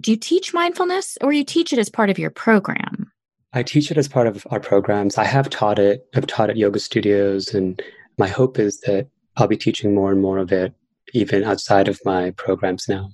Do 0.01 0.11
you 0.11 0.17
teach 0.17 0.55
mindfulness 0.55 1.19
or 1.21 1.33
you 1.33 1.45
teach 1.45 1.73
it 1.73 1.79
as 1.79 1.91
part 1.91 2.09
of 2.09 2.19
your 2.19 2.31
program? 2.31 3.13
I 3.53 3.63
teach 3.63 3.91
it 3.91 3.99
as 3.99 4.09
part 4.09 4.27
of 4.27 4.47
our 4.51 4.61
programs. 4.61 5.19
I 5.19 5.25
have 5.25 5.51
taught 5.51 5.79
it. 5.79 6.07
I've 6.15 6.27
taught 6.27 6.49
at 6.49 6.57
yoga 6.57 6.79
studios 6.79 7.53
and 7.53 7.83
my 8.17 8.29
hope 8.29 8.59
is 8.59 8.81
that 8.81 9.09
I'll 9.37 9.47
be 9.47 9.59
teaching 9.59 9.95
more 9.95 10.11
and 10.11 10.23
more 10.23 10.39
of 10.39 10.53
it 10.53 10.75
even 11.13 11.45
outside 11.45 11.89
of 11.89 12.01
my 12.05 12.31
programs 12.33 12.89
now. 12.89 13.11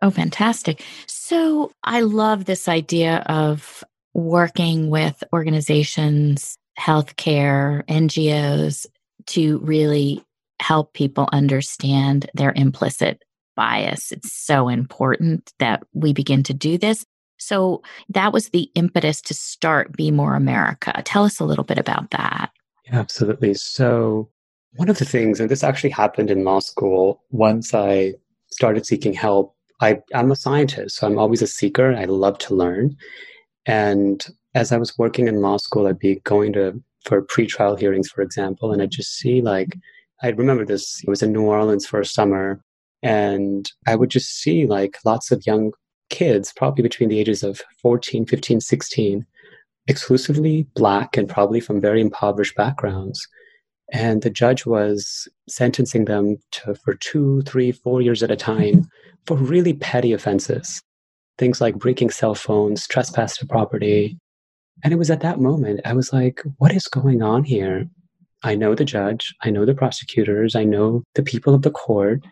Oh, 0.00 0.10
fantastic. 0.10 0.82
So 1.06 1.70
I 1.82 2.00
love 2.00 2.46
this 2.46 2.68
idea 2.68 3.18
of 3.26 3.84
working 4.14 4.88
with 4.88 5.22
organizations 5.32 6.56
healthcare, 6.78 7.84
NGOs 7.86 8.86
to 9.26 9.58
really 9.58 10.24
help 10.60 10.92
people 10.92 11.28
understand 11.32 12.30
their 12.34 12.52
implicit 12.56 13.22
bias. 13.56 14.12
It's 14.12 14.32
so 14.32 14.68
important 14.68 15.52
that 15.58 15.82
we 15.92 16.12
begin 16.12 16.42
to 16.44 16.54
do 16.54 16.78
this. 16.78 17.04
So 17.38 17.82
that 18.08 18.32
was 18.32 18.48
the 18.48 18.70
impetus 18.74 19.20
to 19.22 19.34
start 19.34 19.96
Be 19.96 20.10
More 20.10 20.38
with 20.38 20.48
Anu. 20.48 21.02
Tell 21.04 21.24
us 21.24 21.40
a 21.40 21.44
little 21.44 21.64
bit 21.64 21.78
about 21.78 22.10
that. 22.10 22.50
Yeah, 22.86 22.98
absolutely. 22.98 23.54
So, 23.54 24.30
one 24.76 24.88
of 24.88 24.98
the 24.98 25.04
things, 25.04 25.38
and 25.38 25.48
this 25.48 25.62
actually 25.62 25.90
happened 25.90 26.30
in 26.30 26.44
law 26.44 26.58
school, 26.58 27.22
once 27.30 27.74
I 27.74 28.14
started 28.50 28.84
seeking 28.84 29.12
help, 29.12 29.54
I, 29.80 30.02
I'm 30.14 30.32
a 30.32 30.36
scientist, 30.36 30.96
so 30.96 31.06
I'm 31.06 31.18
always 31.18 31.42
a 31.42 31.46
seeker. 31.46 31.94
I 31.94 32.04
love 32.04 32.38
to 32.38 32.54
learn. 32.54 32.96
And 33.66 34.26
as 34.54 34.72
I 34.72 34.78
was 34.78 34.96
working 34.98 35.28
in 35.28 35.40
law 35.40 35.56
school, 35.56 35.86
I'd 35.86 35.98
be 35.98 36.20
going 36.24 36.52
to 36.54 36.82
for 37.04 37.20
pre-trial 37.22 37.76
hearings, 37.76 38.08
for 38.08 38.22
example, 38.22 38.72
and 38.72 38.80
I'd 38.80 38.90
just 38.90 39.16
see 39.16 39.42
like 39.42 39.76
I 40.22 40.28
remember 40.30 40.64
this. 40.64 41.02
It 41.02 41.10
was 41.10 41.22
in 41.22 41.32
New 41.32 41.42
Orleans 41.42 41.86
for 41.86 42.00
a 42.00 42.06
summer, 42.06 42.62
and 43.02 43.70
I 43.86 43.96
would 43.96 44.10
just 44.10 44.40
see 44.40 44.66
like 44.66 44.96
lots 45.04 45.30
of 45.30 45.46
young 45.46 45.72
kids, 46.08 46.52
probably 46.56 46.82
between 46.82 47.08
the 47.08 47.18
ages 47.18 47.42
of 47.42 47.60
14, 47.82 48.24
15, 48.26 48.60
16, 48.60 49.26
exclusively 49.88 50.66
black 50.74 51.16
and 51.16 51.28
probably 51.28 51.60
from 51.60 51.80
very 51.80 52.00
impoverished 52.00 52.56
backgrounds. 52.56 53.26
And 53.92 54.22
the 54.22 54.30
judge 54.30 54.64
was 54.64 55.28
sentencing 55.48 56.06
them 56.06 56.38
to 56.52 56.74
for 56.74 56.94
two, 56.94 57.42
three, 57.42 57.72
four 57.72 58.00
years 58.00 58.22
at 58.22 58.30
a 58.30 58.36
time 58.36 58.88
for 59.26 59.36
really 59.36 59.74
petty 59.74 60.12
offenses. 60.12 60.82
Things 61.36 61.60
like 61.60 61.74
breaking 61.74 62.10
cell 62.10 62.34
phones, 62.34 62.86
trespass 62.86 63.36
to 63.38 63.46
property, 63.46 64.18
and 64.84 64.92
it 64.92 64.96
was 64.96 65.10
at 65.10 65.20
that 65.20 65.40
moment 65.40 65.80
I 65.84 65.94
was 65.94 66.12
like, 66.12 66.42
what 66.58 66.72
is 66.72 66.86
going 66.86 67.22
on 67.22 67.42
here? 67.42 67.88
I 68.44 68.54
know 68.54 68.74
the 68.74 68.84
judge, 68.84 69.34
I 69.42 69.50
know 69.50 69.64
the 69.64 69.74
prosecutors, 69.74 70.54
I 70.54 70.64
know 70.64 71.02
the 71.14 71.22
people 71.22 71.54
of 71.54 71.62
the 71.62 71.70
court, 71.70 72.24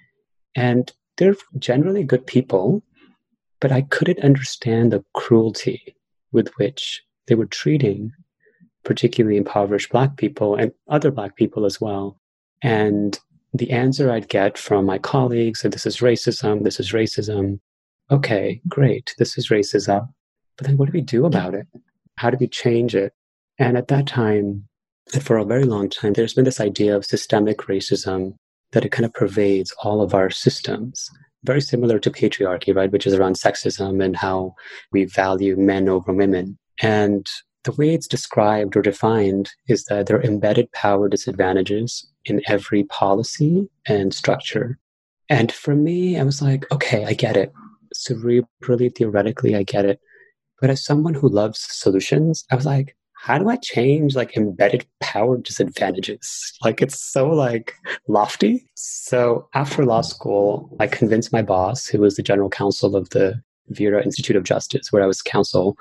and 0.55 0.93
they're 1.17 1.35
generally 1.59 2.05
good 2.05 2.27
people, 2.27 2.83
but 3.61 3.73
I 3.73 3.83
couldn't 3.83 4.23
understand 4.23 4.93
the 4.93 5.03
cruelty 5.15 5.97
with 6.31 6.49
which 6.59 7.03
they 7.27 7.35
were 7.35 7.47
treating 7.47 8.13
particularly 8.85 9.37
impoverished 9.37 9.91
Black 9.91 10.17
people 10.17 10.57
and 10.57 10.73
other 10.89 11.11
Black 11.11 11.37
people 11.37 11.65
as 11.65 11.81
well. 11.81 12.19
And 12.63 13.19
the 13.55 13.71
answer 13.71 14.11
I'd 14.11 14.29
get 14.29 14.59
from 14.59 14.87
my 14.87 14.99
colleagues 14.99 15.63
that 15.63 15.73
this 15.73 15.87
is 15.87 15.99
racism, 15.99 16.65
this 16.65 16.81
is 16.81 16.93
racism. 16.93 17.61
Okay, 18.11 18.61
great, 18.69 19.15
this 19.19 19.39
is 19.39 19.49
racism. 19.49 20.09
But 20.57 20.67
then 20.67 20.77
what 20.77 20.87
do 20.87 20.93
we 20.93 21.01
do 21.01 21.27
about 21.27 21.55
it? 21.55 21.67
How 22.17 22.31
do 22.31 22.37
we 22.39 22.47
change 22.49 22.95
it? 22.95 23.13
And 23.59 23.77
at 23.77 23.89
that 23.89 24.07
time, 24.07 24.69
and 25.13 25.23
for 25.23 25.37
a 25.37 25.45
very 25.45 25.65
long 25.65 25.89
time, 25.89 26.13
there's 26.13 26.35
been 26.35 26.45
this 26.45 26.61
idea 26.61 26.97
of 26.97 27.05
systemic 27.05 27.59
racism 27.59 28.35
that 28.73 28.85
it 28.85 28.93
kind 28.93 29.05
of 29.05 29.13
pervades 29.13 29.75
all 29.83 30.01
of 30.01 30.15
our 30.15 30.31
systems. 30.31 31.11
Very 31.45 31.61
similar 31.61 31.99
to 31.99 32.11
patriarchy, 32.11 32.75
right? 32.75 32.91
Which 32.91 33.07
is 33.07 33.15
around 33.15 33.35
sexism 33.35 34.03
and 34.03 34.17
how 34.17 34.55
we 34.93 35.05
value 35.05 35.57
men 35.57 35.89
over 35.89 36.13
women. 36.13 36.57
And 36.81 37.27
the 37.65 37.73
way 37.73 37.95
it's 37.95 38.07
described 38.07 38.77
or 38.77 38.83
defined 38.83 39.51
is 39.69 39.85
that 39.85 40.07
there 40.07 40.17
are 40.17 40.23
embedded 40.23 40.71
power 40.73 41.09
disadvantages 41.09 42.07
in 42.25 42.41
every 42.47 42.85
policy 42.85 43.69
and 43.87 44.15
structure. 44.15 44.79
And 45.29 45.53
for 45.53 45.75
me, 45.75 46.19
I 46.19 46.23
was 46.23 46.43
like, 46.43 46.71
okay, 46.73 47.05
I 47.05 47.13
get 47.13 47.37
it. 47.37 47.53
Cerebrally, 47.95 48.95
theoretically, 48.95 49.55
I 49.55 49.63
get 49.63 49.85
it. 49.85 50.01
But 50.63 50.71
as 50.71 50.85
someone 50.85 51.15
who 51.15 51.29
loves 51.29 51.59
solutions, 51.59 52.45
I 52.53 52.55
was 52.55 52.65
like, 52.65 52.97
how 53.15 53.37
do 53.37 53.51
I 53.51 53.57
change 53.57 54.15
like 54.15 54.37
embedded 54.37 54.87
power 55.01 55.37
disadvantages? 55.37 56.53
Like 56.65 56.81
it's 56.81 57.03
so 57.03 57.29
like 57.29 57.75
lofty. 58.07 58.65
So 58.75 59.49
after 59.55 59.85
law 59.85 60.03
school, 60.03 60.75
I 60.79 60.87
convinced 60.87 61.33
my 61.33 61.43
boss, 61.43 61.87
who 61.87 61.99
was 61.99 62.15
the 62.15 62.23
general 62.23 62.49
counsel 62.49 62.95
of 62.95 63.11
the 63.11 63.43
Vera 63.71 64.05
Institute 64.05 64.37
of 64.37 64.45
Justice, 64.45 64.93
where 64.93 65.03
I 65.03 65.09
was 65.09 65.21
counsel, 65.21 65.77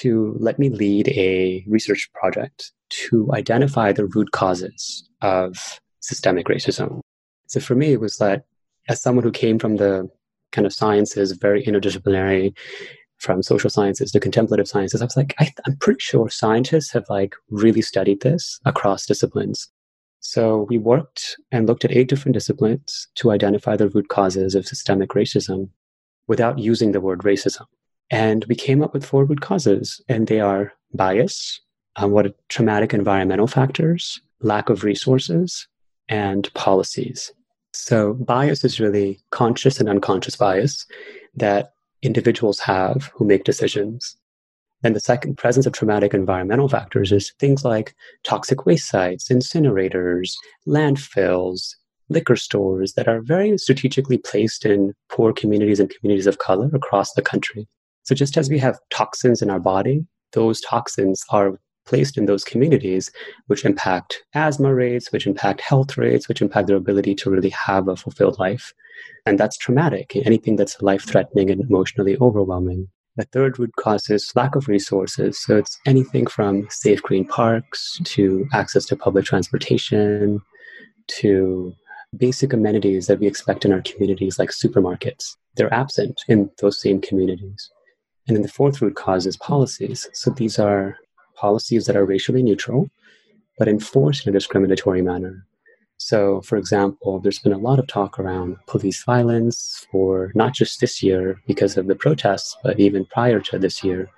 to 0.00 0.36
let 0.40 0.58
me 0.58 0.68
lead 0.68 1.06
a 1.10 1.64
research 1.68 2.10
project 2.12 2.72
to 3.06 3.30
identify 3.32 3.92
the 3.92 4.06
root 4.06 4.32
causes 4.32 5.08
of 5.22 5.80
systemic 6.00 6.46
racism. 6.46 7.00
So 7.46 7.60
for 7.60 7.76
me, 7.76 7.92
it 7.92 8.00
was 8.00 8.16
that 8.16 8.42
as 8.88 9.00
someone 9.00 9.22
who 9.22 9.30
came 9.30 9.60
from 9.60 9.76
the 9.76 10.10
kind 10.50 10.66
of 10.66 10.72
sciences, 10.72 11.30
very 11.32 11.62
interdisciplinary, 11.62 12.56
from 13.18 13.42
social 13.42 13.70
sciences 13.70 14.12
to 14.12 14.20
contemplative 14.20 14.68
sciences, 14.68 15.02
I 15.02 15.04
was 15.04 15.16
like, 15.16 15.34
I, 15.38 15.52
I'm 15.66 15.76
pretty 15.76 16.00
sure 16.00 16.28
scientists 16.28 16.92
have 16.92 17.04
like 17.08 17.34
really 17.50 17.82
studied 17.82 18.22
this 18.22 18.60
across 18.64 19.06
disciplines. 19.06 19.68
So 20.20 20.66
we 20.68 20.78
worked 20.78 21.36
and 21.52 21.66
looked 21.66 21.84
at 21.84 21.92
eight 21.92 22.08
different 22.08 22.34
disciplines 22.34 23.08
to 23.16 23.30
identify 23.30 23.76
the 23.76 23.88
root 23.88 24.08
causes 24.08 24.54
of 24.54 24.66
systemic 24.66 25.10
racism 25.10 25.70
without 26.26 26.58
using 26.58 26.92
the 26.92 27.00
word 27.00 27.20
racism. 27.20 27.64
And 28.10 28.44
we 28.48 28.54
came 28.54 28.82
up 28.82 28.94
with 28.94 29.04
four 29.04 29.24
root 29.24 29.40
causes, 29.40 30.02
and 30.08 30.26
they 30.26 30.40
are 30.40 30.72
bias, 30.94 31.60
um, 31.96 32.10
what 32.10 32.34
traumatic 32.48 32.94
environmental 32.94 33.46
factors, 33.46 34.20
lack 34.40 34.70
of 34.70 34.82
resources, 34.82 35.68
and 36.08 36.52
policies. 36.54 37.30
So 37.72 38.14
bias 38.14 38.64
is 38.64 38.80
really 38.80 39.20
conscious 39.30 39.78
and 39.78 39.88
unconscious 39.88 40.36
bias 40.36 40.86
that 41.34 41.74
individuals 42.02 42.60
have 42.60 43.10
who 43.14 43.24
make 43.24 43.44
decisions. 43.44 44.16
And 44.84 44.94
the 44.94 45.00
second 45.00 45.36
presence 45.36 45.66
of 45.66 45.72
traumatic 45.72 46.14
environmental 46.14 46.68
factors 46.68 47.10
is 47.10 47.32
things 47.40 47.64
like 47.64 47.94
toxic 48.22 48.64
waste 48.64 48.88
sites, 48.88 49.28
incinerators, 49.28 50.34
landfills, 50.66 51.74
liquor 52.08 52.36
stores 52.36 52.94
that 52.94 53.08
are 53.08 53.20
very 53.20 53.58
strategically 53.58 54.18
placed 54.18 54.64
in 54.64 54.94
poor 55.08 55.32
communities 55.32 55.80
and 55.80 55.90
communities 55.90 56.26
of 56.26 56.38
color 56.38 56.70
across 56.72 57.12
the 57.12 57.22
country. 57.22 57.68
So 58.04 58.14
just 58.14 58.36
as 58.36 58.48
we 58.48 58.58
have 58.58 58.78
toxins 58.90 59.42
in 59.42 59.50
our 59.50 59.60
body, 59.60 60.06
those 60.32 60.60
toxins 60.60 61.22
are 61.30 61.58
placed 61.88 62.18
in 62.18 62.26
those 62.26 62.44
communities, 62.44 63.10
which 63.46 63.64
impact 63.64 64.22
asthma 64.34 64.74
rates, 64.74 65.10
which 65.10 65.26
impact 65.26 65.60
health 65.60 65.96
rates, 65.96 66.28
which 66.28 66.42
impact 66.42 66.66
their 66.68 66.76
ability 66.76 67.14
to 67.16 67.30
really 67.30 67.50
have 67.50 67.88
a 67.88 67.96
fulfilled 67.96 68.38
life. 68.38 68.74
And 69.26 69.38
that's 69.38 69.56
traumatic, 69.56 70.14
anything 70.14 70.56
that's 70.56 70.80
life 70.82 71.04
threatening 71.04 71.50
and 71.50 71.60
emotionally 71.60 72.16
overwhelming. 72.20 72.88
The 73.16 73.24
third 73.24 73.58
root 73.58 73.72
cause 73.76 74.08
is 74.10 74.30
lack 74.36 74.54
of 74.54 74.68
resources. 74.68 75.42
So 75.42 75.56
it's 75.56 75.78
anything 75.86 76.26
from 76.26 76.68
safe 76.70 77.02
green 77.02 77.26
parks 77.26 77.98
to 78.04 78.46
access 78.52 78.84
to 78.86 78.96
public 78.96 79.24
transportation 79.24 80.40
to 81.20 81.72
basic 82.16 82.52
amenities 82.52 83.06
that 83.06 83.18
we 83.18 83.26
expect 83.26 83.64
in 83.64 83.72
our 83.72 83.82
communities, 83.82 84.38
like 84.38 84.50
supermarkets. 84.50 85.36
They're 85.56 85.74
absent 85.74 86.20
in 86.28 86.50
those 86.60 86.80
same 86.80 87.00
communities. 87.00 87.70
And 88.26 88.36
then 88.36 88.42
the 88.42 88.48
fourth 88.48 88.80
root 88.80 88.94
cause 88.94 89.26
is 89.26 89.36
policies. 89.38 90.08
So 90.12 90.30
these 90.30 90.58
are 90.58 90.96
policies 91.38 91.86
that 91.86 91.96
are 91.96 92.04
racially 92.04 92.42
neutral, 92.42 92.90
but 93.58 93.68
enforced 93.68 94.26
in 94.26 94.30
a 94.30 94.38
discriminatory 94.38 95.02
manner. 95.02 95.46
So, 95.98 96.40
for 96.42 96.56
example, 96.56 97.18
there's 97.18 97.40
been 97.40 97.52
a 97.52 97.58
lot 97.58 97.78
of 97.78 97.86
talk 97.88 98.18
around 98.18 98.56
police 98.66 99.02
violence 99.02 99.86
for 99.90 100.30
not 100.34 100.54
just 100.54 100.80
this 100.80 101.02
year 101.02 101.40
because 101.46 101.76
of 101.76 101.86
the 101.86 101.96
protests, 101.96 102.56
but 102.62 102.78
even 102.78 103.04
prior 103.04 103.40
to 103.40 103.58
this 103.58 103.82
year. 103.82 104.08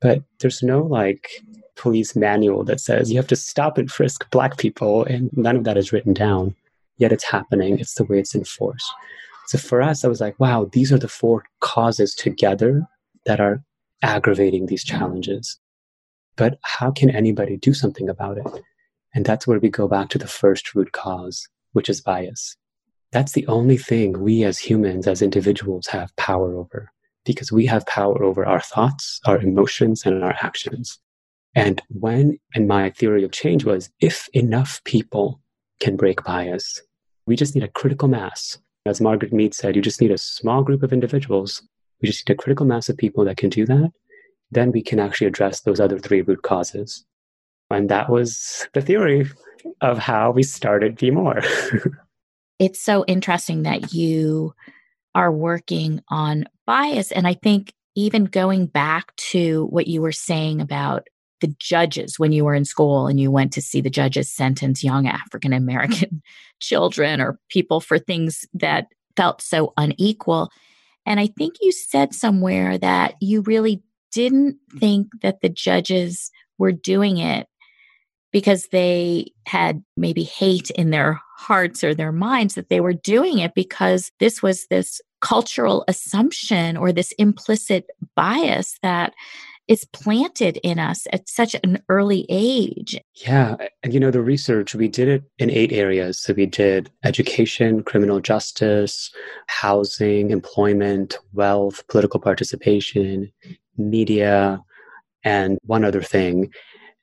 But 0.00 0.22
there's 0.38 0.62
no 0.62 0.82
like 0.82 1.28
police 1.76 2.14
manual 2.14 2.64
that 2.64 2.80
says 2.80 3.10
you 3.10 3.16
have 3.16 3.26
to 3.28 3.36
stop 3.36 3.76
and 3.76 3.90
frisk 3.90 4.30
black 4.30 4.56
people, 4.56 5.04
and 5.04 5.30
none 5.36 5.56
of 5.56 5.64
that 5.64 5.76
is 5.76 5.92
written 5.92 6.14
down. 6.14 6.54
Yet 6.98 7.12
it's 7.12 7.24
happening. 7.24 7.78
It's 7.78 7.94
the 7.94 8.04
way 8.04 8.18
it's 8.18 8.34
enforced. 8.34 8.90
So 9.48 9.58
for 9.58 9.82
us, 9.82 10.04
I 10.04 10.08
was 10.08 10.20
like, 10.20 10.38
wow, 10.38 10.70
these 10.72 10.92
are 10.92 10.98
the 10.98 11.08
four 11.08 11.44
causes 11.60 12.14
together 12.14 12.86
that 13.26 13.40
are 13.40 13.62
aggravating 14.02 14.66
these 14.66 14.84
challenges. 14.84 15.58
But 16.36 16.58
how 16.62 16.90
can 16.90 17.10
anybody 17.10 17.56
do 17.56 17.74
something 17.74 18.08
about 18.08 18.38
it? 18.38 18.46
And 19.14 19.24
that's 19.24 19.46
where 19.46 19.58
we 19.58 19.68
go 19.68 19.88
back 19.88 20.08
to 20.10 20.18
the 20.18 20.26
first 20.26 20.74
root 20.74 20.92
cause, 20.92 21.48
which 21.72 21.88
is 21.88 22.00
bias. 22.00 22.56
That's 23.12 23.32
the 23.32 23.46
only 23.48 23.76
thing 23.76 24.20
we 24.20 24.44
as 24.44 24.58
humans, 24.58 25.06
as 25.06 25.20
individuals, 25.20 25.88
have 25.88 26.14
power 26.16 26.54
over 26.54 26.92
because 27.24 27.52
we 27.52 27.66
have 27.66 27.86
power 27.86 28.22
over 28.22 28.46
our 28.46 28.60
thoughts, 28.60 29.20
our 29.26 29.38
emotions, 29.40 30.06
and 30.06 30.22
our 30.22 30.34
actions. 30.42 30.98
And 31.54 31.82
when, 31.88 32.38
and 32.54 32.68
my 32.68 32.90
theory 32.90 33.24
of 33.24 33.32
change 33.32 33.64
was 33.64 33.90
if 34.00 34.28
enough 34.32 34.80
people 34.84 35.40
can 35.80 35.96
break 35.96 36.22
bias, 36.24 36.80
we 37.26 37.36
just 37.36 37.54
need 37.54 37.64
a 37.64 37.68
critical 37.68 38.08
mass. 38.08 38.58
As 38.86 39.00
Margaret 39.00 39.32
Mead 39.32 39.54
said, 39.54 39.76
you 39.76 39.82
just 39.82 40.00
need 40.00 40.12
a 40.12 40.18
small 40.18 40.62
group 40.62 40.82
of 40.82 40.92
individuals. 40.92 41.62
We 42.00 42.08
just 42.08 42.26
need 42.28 42.34
a 42.34 42.38
critical 42.38 42.64
mass 42.64 42.88
of 42.88 42.96
people 42.96 43.24
that 43.24 43.36
can 43.36 43.50
do 43.50 43.66
that. 43.66 43.92
Then 44.50 44.72
we 44.72 44.82
can 44.82 44.98
actually 44.98 45.26
address 45.26 45.60
those 45.60 45.80
other 45.80 45.98
three 45.98 46.22
root 46.22 46.42
causes. 46.42 47.04
And 47.70 47.88
that 47.88 48.10
was 48.10 48.66
the 48.74 48.80
theory 48.80 49.28
of 49.80 49.98
how 49.98 50.32
we 50.32 50.42
started 50.42 50.96
Be 50.96 51.10
More. 51.10 51.40
it's 52.58 52.80
so 52.80 53.04
interesting 53.06 53.62
that 53.62 53.92
you 53.92 54.52
are 55.14 55.32
working 55.32 56.02
on 56.08 56.46
bias. 56.66 57.12
And 57.12 57.26
I 57.26 57.34
think 57.34 57.72
even 57.94 58.24
going 58.24 58.66
back 58.66 59.14
to 59.16 59.66
what 59.66 59.86
you 59.86 60.00
were 60.00 60.12
saying 60.12 60.60
about 60.60 61.08
the 61.40 61.54
judges 61.58 62.18
when 62.18 62.32
you 62.32 62.44
were 62.44 62.54
in 62.54 62.64
school 62.64 63.06
and 63.06 63.18
you 63.18 63.30
went 63.30 63.52
to 63.52 63.62
see 63.62 63.80
the 63.80 63.90
judges 63.90 64.30
sentence 64.30 64.84
young 64.84 65.06
African 65.06 65.52
American 65.52 66.22
children 66.60 67.20
or 67.20 67.38
people 67.48 67.80
for 67.80 67.98
things 67.98 68.44
that 68.54 68.86
felt 69.16 69.40
so 69.40 69.72
unequal. 69.76 70.50
And 71.06 71.18
I 71.18 71.26
think 71.26 71.54
you 71.60 71.72
said 71.72 72.14
somewhere 72.14 72.78
that 72.78 73.14
you 73.20 73.40
really 73.42 73.82
didn't 74.12 74.56
think 74.78 75.08
that 75.22 75.40
the 75.40 75.48
judges 75.48 76.30
were 76.58 76.72
doing 76.72 77.18
it 77.18 77.46
because 78.32 78.68
they 78.70 79.32
had 79.46 79.82
maybe 79.96 80.22
hate 80.22 80.70
in 80.70 80.90
their 80.90 81.20
hearts 81.36 81.82
or 81.82 81.94
their 81.94 82.12
minds, 82.12 82.54
that 82.54 82.68
they 82.68 82.80
were 82.80 82.92
doing 82.92 83.38
it 83.38 83.54
because 83.54 84.12
this 84.20 84.42
was 84.42 84.66
this 84.68 85.00
cultural 85.20 85.84
assumption 85.88 86.76
or 86.76 86.92
this 86.92 87.12
implicit 87.12 87.86
bias 88.14 88.78
that 88.82 89.12
is 89.68 89.84
planted 89.92 90.58
in 90.64 90.80
us 90.80 91.06
at 91.12 91.28
such 91.28 91.54
an 91.62 91.80
early 91.88 92.26
age. 92.28 93.00
Yeah. 93.14 93.54
And 93.84 93.94
you 93.94 94.00
know, 94.00 94.10
the 94.10 94.20
research, 94.20 94.74
we 94.74 94.88
did 94.88 95.06
it 95.06 95.22
in 95.38 95.48
eight 95.48 95.70
areas. 95.70 96.18
So 96.18 96.32
we 96.32 96.46
did 96.46 96.90
education, 97.04 97.84
criminal 97.84 98.18
justice, 98.18 99.12
housing, 99.46 100.32
employment, 100.32 101.18
wealth, 101.32 101.86
political 101.86 102.18
participation, 102.18 103.30
media, 103.76 104.60
and 105.24 105.58
one 105.62 105.84
other 105.84 106.02
thing 106.02 106.52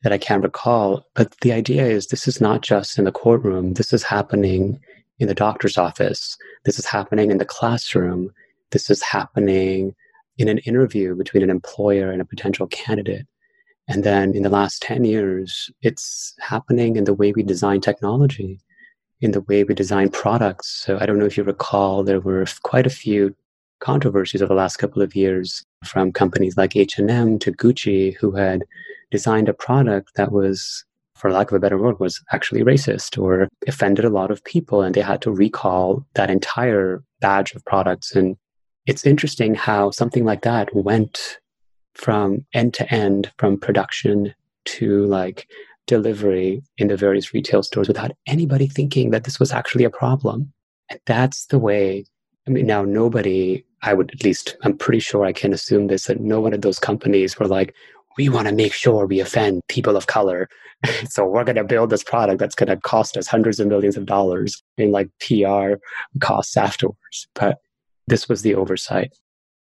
that 0.04 0.14
I 0.14 0.18
can't 0.18 0.44
recall. 0.44 1.06
But 1.16 1.36
the 1.42 1.52
idea 1.52 1.86
is 1.86 2.08
this 2.08 2.28
is 2.28 2.40
not 2.40 2.62
just 2.62 2.98
in 2.98 3.06
the 3.06 3.12
courtroom, 3.12 3.74
this 3.74 3.94
is 3.94 4.04
happening 4.04 4.80
in 5.20 5.28
the 5.28 5.36
doctor's 5.36 5.78
office, 5.78 6.38
this 6.66 6.78
is 6.78 6.86
happening 6.86 7.32
in 7.32 7.40
the 7.40 7.46
classroom, 7.46 8.32
this 8.72 8.90
is 8.90 9.02
happening 9.02 9.96
in 10.38 10.48
an 10.48 10.60
interview 10.60 11.16
between 11.16 11.42
an 11.42 11.50
employer 11.50 12.12
and 12.12 12.22
a 12.22 12.26
potential 12.26 12.68
candidate. 12.68 13.26
And 13.88 14.04
then 14.04 14.36
in 14.36 14.44
the 14.44 14.50
last 14.50 14.82
10 14.82 15.06
years, 15.06 15.72
it's 15.82 16.36
happening 16.40 16.98
in 16.98 17.06
the 17.06 17.14
way 17.14 17.32
we 17.32 17.42
design 17.42 17.82
technology, 17.82 18.60
in 19.22 19.32
the 19.32 19.42
way 19.42 19.64
we 19.64 19.74
design 19.74 20.10
products. 20.10 20.68
So 20.68 21.00
I 21.00 21.06
don't 21.06 21.18
know 21.18 21.26
if 21.26 21.38
you 21.38 21.44
recall, 21.44 22.04
there 22.04 22.20
were 22.20 22.46
quite 22.64 22.86
a 22.86 22.92
few 22.92 23.36
controversies 23.80 24.42
over 24.42 24.50
the 24.50 24.56
last 24.56 24.78
couple 24.78 25.02
of 25.02 25.16
years 25.16 25.64
from 25.86 26.12
companies 26.12 26.58
like 26.58 26.76
H&M 26.76 27.40
to 27.40 27.52
Gucci 27.52 28.16
who 28.16 28.32
had 28.32 28.64
designed 29.12 29.50
a 29.50 29.54
product 29.54 30.12
that 30.16 30.32
was 30.32 30.84
for 31.16 31.32
lack 31.32 31.52
of 31.52 31.56
a 31.56 31.60
better 31.60 31.78
word 31.78 32.00
was 32.00 32.22
actually 32.32 32.62
racist 32.62 33.22
or 33.22 33.48
offended 33.68 34.06
a 34.06 34.10
lot 34.10 34.30
of 34.30 34.44
people 34.44 34.82
and 34.82 34.94
they 34.94 35.02
had 35.02 35.22
to 35.22 35.32
recall 35.32 36.06
that 36.14 36.30
entire 36.30 37.04
badge 37.22 37.54
of 37.54 37.66
products 37.66 38.16
and 38.16 38.38
it's 38.88 39.06
interesting 39.06 39.54
how 39.54 39.92
something 39.92 40.24
like 40.24 40.42
that 40.42 40.74
went 40.74 41.40
from 41.94 42.46
end 42.54 42.74
to 42.76 42.92
end, 42.94 43.32
from 43.38 43.60
production 43.60 44.34
to 44.66 45.06
like 45.06 45.48
delivery 45.88 46.62
in 46.78 46.88
the 46.88 46.98
various 46.98 47.34
retail 47.34 47.64
stores 47.64 47.88
without 47.88 48.12
anybody 48.28 48.68
thinking 48.68 49.10
that 49.10 49.26
this 49.26 49.40
was 49.40 49.52
actually 49.52 49.84
a 49.84 49.90
problem. 49.90 50.54
And 50.90 51.00
that's 51.06 51.48
the 51.48 51.60
way, 51.60 52.06
I 52.48 52.52
mean, 52.52 52.66
now 52.66 52.84
nobody, 52.84 53.66
I 53.82 53.94
would 53.94 54.12
at 54.12 54.24
least, 54.24 54.58
I'm 54.64 54.78
pretty 54.78 55.00
sure 55.00 55.26
I 55.26 55.34
can 55.34 55.54
assume 55.54 55.88
this, 55.88 56.06
that 56.06 56.20
no 56.20 56.42
one 56.42 56.54
of 56.54 56.62
those 56.62 56.80
companies 56.80 57.38
were 57.38 57.48
like, 57.48 57.76
we 58.18 58.30
want 58.30 58.48
to 58.48 58.54
make 58.54 58.74
sure 58.74 59.06
we 59.06 59.20
offend 59.20 59.62
people 59.68 59.96
of 59.96 60.08
color. 60.08 60.50
so 61.10 61.26
we're 61.26 61.44
going 61.44 61.56
to 61.56 61.64
build 61.64 61.90
this 61.90 62.04
product 62.04 62.40
that's 62.40 62.56
going 62.56 62.70
to 62.70 62.78
cost 62.78 63.16
us 63.16 63.28
hundreds 63.28 63.60
of 63.60 63.68
millions 63.68 63.96
of 63.96 64.06
dollars 64.06 64.64
in 64.78 64.92
like 64.92 65.10
PR 65.20 65.74
costs 66.20 66.58
afterwards. 66.58 67.28
But 67.36 67.60
this 68.08 68.28
was 68.28 68.42
the 68.42 68.56
oversight, 68.56 69.16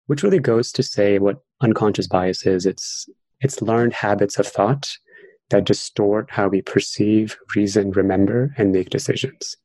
which 0.08 0.24
really 0.24 0.40
goes 0.40 0.72
to 0.74 0.84
say 0.84 1.18
what 1.18 1.42
unconscious 1.62 2.08
bias 2.08 2.46
is. 2.46 2.66
It's, 2.66 3.10
it's 3.42 3.62
learned 3.62 3.94
habits 3.94 4.38
of 4.38 4.48
thought 4.48 4.96
that 5.50 5.66
distort 5.66 6.30
how 6.30 6.48
we 6.48 6.62
perceive, 6.62 7.38
reason, 7.56 7.92
remember, 7.92 8.54
and 8.58 8.72
make 8.72 8.90
decisions. 8.90 9.56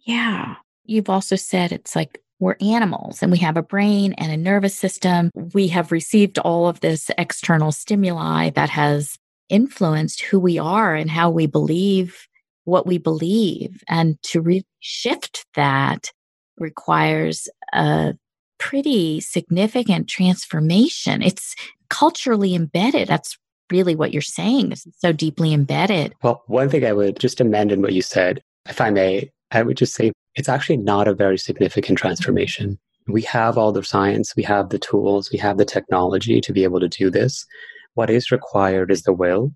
Yeah. 0.00 0.56
You've 0.84 1.10
also 1.10 1.36
said 1.36 1.72
it's 1.72 1.94
like 1.94 2.20
we're 2.40 2.56
animals 2.60 3.22
and 3.22 3.30
we 3.30 3.38
have 3.38 3.56
a 3.56 3.62
brain 3.62 4.14
and 4.14 4.32
a 4.32 4.36
nervous 4.36 4.74
system. 4.74 5.30
We 5.54 5.68
have 5.68 5.92
received 5.92 6.38
all 6.38 6.66
of 6.66 6.80
this 6.80 7.10
external 7.18 7.70
stimuli 7.70 8.50
that 8.50 8.70
has 8.70 9.16
influenced 9.48 10.22
who 10.22 10.40
we 10.40 10.58
are 10.58 10.94
and 10.94 11.10
how 11.10 11.30
we 11.30 11.46
believe 11.46 12.26
what 12.64 12.86
we 12.86 12.98
believe. 12.98 13.82
And 13.88 14.20
to 14.22 14.62
shift 14.80 15.46
that 15.54 16.10
requires 16.58 17.48
a 17.72 18.14
pretty 18.58 19.20
significant 19.20 20.08
transformation. 20.08 21.22
It's 21.22 21.54
culturally 21.88 22.54
embedded. 22.54 23.08
That's 23.08 23.36
really 23.70 23.94
what 23.94 24.12
you're 24.12 24.22
saying. 24.22 24.72
Is 24.72 24.86
so 24.98 25.12
deeply 25.12 25.52
embedded. 25.52 26.14
Well, 26.22 26.42
one 26.46 26.68
thing 26.68 26.84
I 26.84 26.92
would 26.92 27.18
just 27.18 27.40
amend 27.40 27.72
in 27.72 27.82
what 27.82 27.92
you 27.92 28.02
said, 28.02 28.42
if 28.68 28.80
I 28.80 28.90
may, 28.90 29.30
I 29.50 29.62
would 29.62 29.76
just 29.76 29.94
say 29.94 30.12
it's 30.40 30.48
actually 30.48 30.78
not 30.78 31.06
a 31.06 31.12
very 31.12 31.36
significant 31.36 31.98
transformation. 31.98 32.78
We 33.06 33.20
have 33.22 33.58
all 33.58 33.72
the 33.72 33.84
science, 33.84 34.34
we 34.34 34.42
have 34.44 34.70
the 34.70 34.78
tools, 34.78 35.30
we 35.30 35.38
have 35.38 35.58
the 35.58 35.66
technology 35.66 36.40
to 36.40 36.52
be 36.54 36.64
able 36.64 36.80
to 36.80 36.88
do 36.88 37.10
this. 37.10 37.44
What 37.92 38.08
is 38.08 38.30
required 38.30 38.90
is 38.90 39.02
the 39.02 39.12
will 39.12 39.52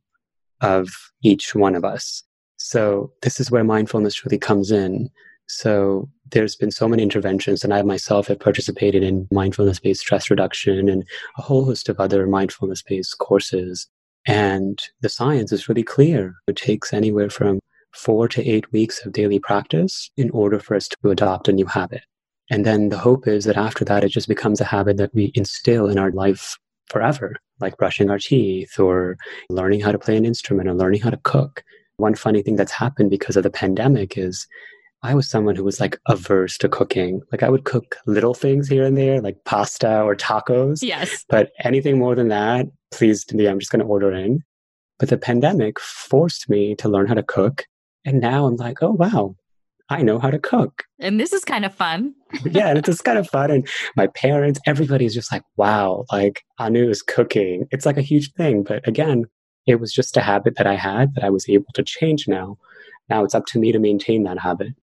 of 0.61 0.91
each 1.23 1.55
one 1.55 1.75
of 1.75 1.87
us. 1.87 2.23
So, 2.59 3.11
this 3.23 3.41
is 3.41 3.51
where 3.51 3.65
mindfulness 3.65 4.27
really 4.27 4.37
comes 4.39 4.71
in. 4.71 5.09
So 5.47 6.11
there's 6.31 6.55
been 6.55 6.71
so 6.71 6.87
many 6.87 7.03
interventions, 7.03 7.65
and 7.65 7.73
I 7.73 7.81
myself 7.81 8.27
have 8.27 8.41
participated 8.41 9.03
in 9.03 9.27
mindfulness 9.31 9.81
based 9.81 10.03
stress 10.03 10.29
reduction 10.29 10.91
and 10.91 11.03
a 11.39 11.43
whole 11.43 11.65
host 11.65 11.89
of 11.89 11.99
other 11.99 12.27
mindfulness 12.27 12.83
based 12.83 13.17
courses. 13.19 13.89
And 14.27 14.79
the 15.01 15.09
science 15.09 15.51
is 15.51 15.67
really 15.67 15.83
clear. 15.83 16.35
It 16.47 16.57
takes 16.57 16.93
anywhere 16.93 17.31
from 17.31 17.61
four 17.95 18.29
to 18.29 18.47
eight 18.49 18.71
weeks 18.73 19.05
of 19.05 19.13
daily 19.13 19.39
practice 19.39 20.11
in 20.17 20.31
order 20.31 20.59
for 20.59 20.75
us 20.75 20.89
to 20.89 21.11
adopt 21.11 21.49
a 21.49 21.53
new 21.53 21.67
habit. 21.67 22.03
And 22.51 22.67
then 22.67 22.91
the 22.91 22.99
hope 22.99 23.27
is 23.27 23.45
that 23.45 23.57
after 23.57 23.85
that, 23.87 24.05
it 24.05 24.11
just 24.11 24.29
becomes 24.29 24.61
a 24.61 24.65
habit 24.65 24.97
that 24.99 25.15
we 25.15 25.33
instill 25.35 25.89
in 25.89 25.99
our 25.99 26.11
life 26.11 26.59
forever, 26.87 27.37
like 27.61 27.77
brushing 27.79 28.11
our 28.11 28.19
teeth 28.19 28.79
or 28.79 29.17
learning 29.49 29.81
how 29.81 29.93
to 29.93 29.99
play 29.99 30.17
an 30.17 30.27
instrument 30.27 30.69
or 30.69 30.75
learning 30.75 31.01
how 31.01 31.11
to 31.11 31.21
cook. 31.25 31.63
One 31.97 32.15
funny 32.15 32.43
thing 32.43 32.57
that's 32.57 32.73
happened 32.73 33.11
because 33.11 33.37
of 33.37 33.45
the 33.45 33.51
pandemic 33.51 34.19
is 34.19 34.47
I 35.03 35.15
was 35.15 35.29
someone 35.29 35.55
who 35.55 35.65
was 35.65 35.81
like 35.81 35.99
averse 36.09 36.57
to 36.59 36.69
cooking. 36.69 37.21
Like 37.31 37.43
I 37.43 37.51
would 37.51 37.65
cook 37.65 37.97
little 38.07 38.33
things 38.35 38.69
here 38.69 38.85
and 38.85 38.97
there, 38.97 39.21
like 39.21 39.37
pasta 39.45 40.01
or 40.01 40.17
tacos. 40.17 40.83
Yes. 40.83 41.25
But 41.29 41.51
anything 41.63 41.99
more 41.99 42.15
than 42.15 42.29
that, 42.29 42.67
please, 42.91 43.25
me, 43.33 43.47
I'm 43.47 43.59
just 43.59 43.71
going 43.71 43.81
to 43.81 43.87
order 43.87 44.13
in. 44.13 44.43
But 44.99 45.11
the 45.11 45.19
pandemic 45.19 45.79
forced 45.79 46.49
me 46.49 46.75
to 46.77 46.89
learn 46.89 47.07
how 47.07 47.15
to 47.15 47.23
cook. 47.23 47.67
And 48.05 48.21
now 48.21 48.47
I'm 48.47 48.57
like, 48.57 48.83
oh, 48.83 48.93
wow, 48.93 49.37
I 49.89 50.03
know 50.03 50.19
how 50.19 50.31
to 50.31 50.39
cook. 50.39 50.85
And 50.99 51.21
this 51.21 51.33
is 51.33 51.45
kind 51.45 51.65
of 51.65 51.75
fun. 51.75 52.15
yeah, 52.45 52.69
and 52.69 52.79
it's 52.79 52.87
just 52.87 53.05
kind 53.05 53.19
of 53.19 53.29
fun. 53.29 53.51
And 53.51 53.69
my 53.97 54.07
parents, 54.09 54.61
everybody's 54.67 55.15
just 55.15 55.33
like, 55.33 55.43
wow, 55.57 56.05
like 56.13 56.43
Anu 56.59 56.89
is 56.89 57.03
cooking. 57.03 57.67
It's 57.71 57.87
like 57.87 57.99
a 57.99 58.03
huge 58.03 58.33
thing. 58.33 58.63
But 58.63 58.87
again, 58.87 59.25
it 59.67 59.81
was 59.81 59.93
just 59.93 60.17
a 60.17 60.21
habit 60.21 60.57
that 60.57 60.67
I 60.67 60.75
had 60.75 61.15
that 61.15 61.25
I 61.25 61.31
was 61.31 61.49
able 61.49 61.73
to 61.75 61.83
change 61.83 62.29
now. 62.29 62.59
Now 63.09 63.25
it's 63.25 63.35
up 63.35 63.47
to 63.47 63.59
me 63.59 63.73
to 63.73 63.79
maintain 63.79 64.25
that 64.25 64.39
habit. 64.39 64.75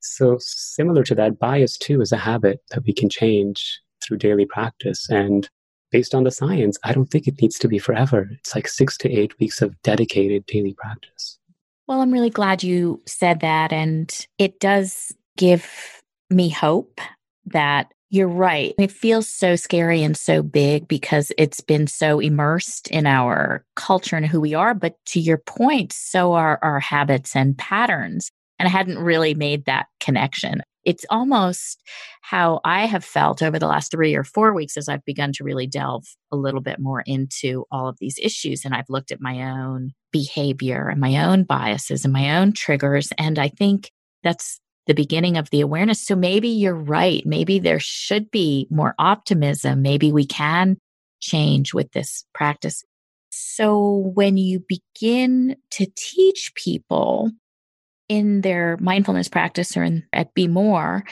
So, 0.00 0.36
similar 0.40 1.02
to 1.04 1.14
that, 1.14 1.38
bias 1.38 1.78
too 1.78 2.00
is 2.02 2.12
a 2.12 2.18
habit 2.18 2.60
that 2.70 2.84
we 2.84 2.92
can 2.92 3.08
change 3.08 3.80
through 4.02 4.18
daily 4.18 4.44
practice. 4.44 5.08
And 5.08 5.48
based 5.90 6.14
on 6.14 6.24
the 6.24 6.30
science, 6.30 6.78
I 6.84 6.92
don't 6.92 7.06
think 7.06 7.26
it 7.26 7.40
needs 7.40 7.58
to 7.60 7.68
be 7.68 7.78
forever. 7.78 8.28
It's 8.38 8.54
like 8.54 8.68
six 8.68 8.98
to 8.98 9.10
eight 9.10 9.38
weeks 9.38 9.62
of 9.62 9.80
dedicated 9.82 10.44
daily 10.46 10.74
practice. 10.74 11.38
Well, 11.86 12.00
I'm 12.00 12.12
really 12.12 12.30
glad 12.30 12.62
you 12.62 13.02
said 13.06 13.40
that. 13.40 13.72
And 13.72 14.10
it 14.38 14.58
does 14.60 15.12
give 15.36 16.02
me 16.30 16.48
hope 16.48 17.00
that 17.46 17.92
you're 18.10 18.28
right. 18.28 18.74
It 18.78 18.92
feels 18.92 19.28
so 19.28 19.56
scary 19.56 20.02
and 20.02 20.16
so 20.16 20.42
big 20.42 20.86
because 20.86 21.32
it's 21.36 21.60
been 21.60 21.86
so 21.86 22.20
immersed 22.20 22.88
in 22.88 23.06
our 23.06 23.64
culture 23.74 24.16
and 24.16 24.24
who 24.24 24.40
we 24.40 24.54
are. 24.54 24.72
But 24.72 24.96
to 25.06 25.20
your 25.20 25.38
point, 25.38 25.92
so 25.92 26.32
are 26.34 26.58
our 26.62 26.80
habits 26.80 27.34
and 27.34 27.58
patterns. 27.58 28.30
And 28.58 28.68
I 28.68 28.70
hadn't 28.70 28.98
really 28.98 29.34
made 29.34 29.64
that 29.64 29.86
connection. 30.00 30.62
It's 30.84 31.04
almost 31.10 31.82
how 32.22 32.60
I 32.64 32.86
have 32.86 33.04
felt 33.04 33.42
over 33.42 33.58
the 33.58 33.66
last 33.66 33.90
three 33.90 34.14
or 34.14 34.24
four 34.24 34.54
weeks 34.54 34.76
as 34.76 34.88
I've 34.88 35.04
begun 35.04 35.32
to 35.34 35.44
really 35.44 35.66
delve 35.66 36.04
a 36.32 36.36
little 36.36 36.60
bit 36.60 36.78
more 36.78 37.02
into 37.06 37.64
all 37.70 37.88
of 37.88 37.98
these 37.98 38.18
issues. 38.22 38.64
And 38.64 38.74
I've 38.74 38.88
looked 38.88 39.12
at 39.12 39.20
my 39.20 39.42
own 39.50 39.92
behavior 40.12 40.88
and 40.88 41.00
my 41.00 41.24
own 41.24 41.44
biases 41.44 42.04
and 42.04 42.12
my 42.12 42.38
own 42.38 42.52
triggers. 42.52 43.10
And 43.18 43.38
I 43.38 43.48
think 43.48 43.90
that's 44.22 44.60
the 44.86 44.94
beginning 44.94 45.36
of 45.36 45.50
the 45.50 45.60
awareness. 45.60 46.04
So 46.04 46.14
maybe 46.14 46.48
you're 46.48 46.74
right. 46.74 47.24
Maybe 47.24 47.58
there 47.58 47.80
should 47.80 48.30
be 48.30 48.66
more 48.70 48.94
optimism. 48.98 49.82
Maybe 49.82 50.12
we 50.12 50.26
can 50.26 50.76
change 51.20 51.72
with 51.72 51.92
this 51.92 52.24
practice. 52.34 52.84
So 53.30 54.12
when 54.14 54.36
you 54.36 54.62
begin 54.68 55.56
to 55.72 55.86
teach 55.96 56.52
people 56.54 57.30
in 58.08 58.42
their 58.42 58.76
mindfulness 58.80 59.28
practice 59.28 59.76
or 59.76 59.82
in, 59.84 60.04
at 60.12 60.34
Be 60.34 60.48
More 60.48 61.04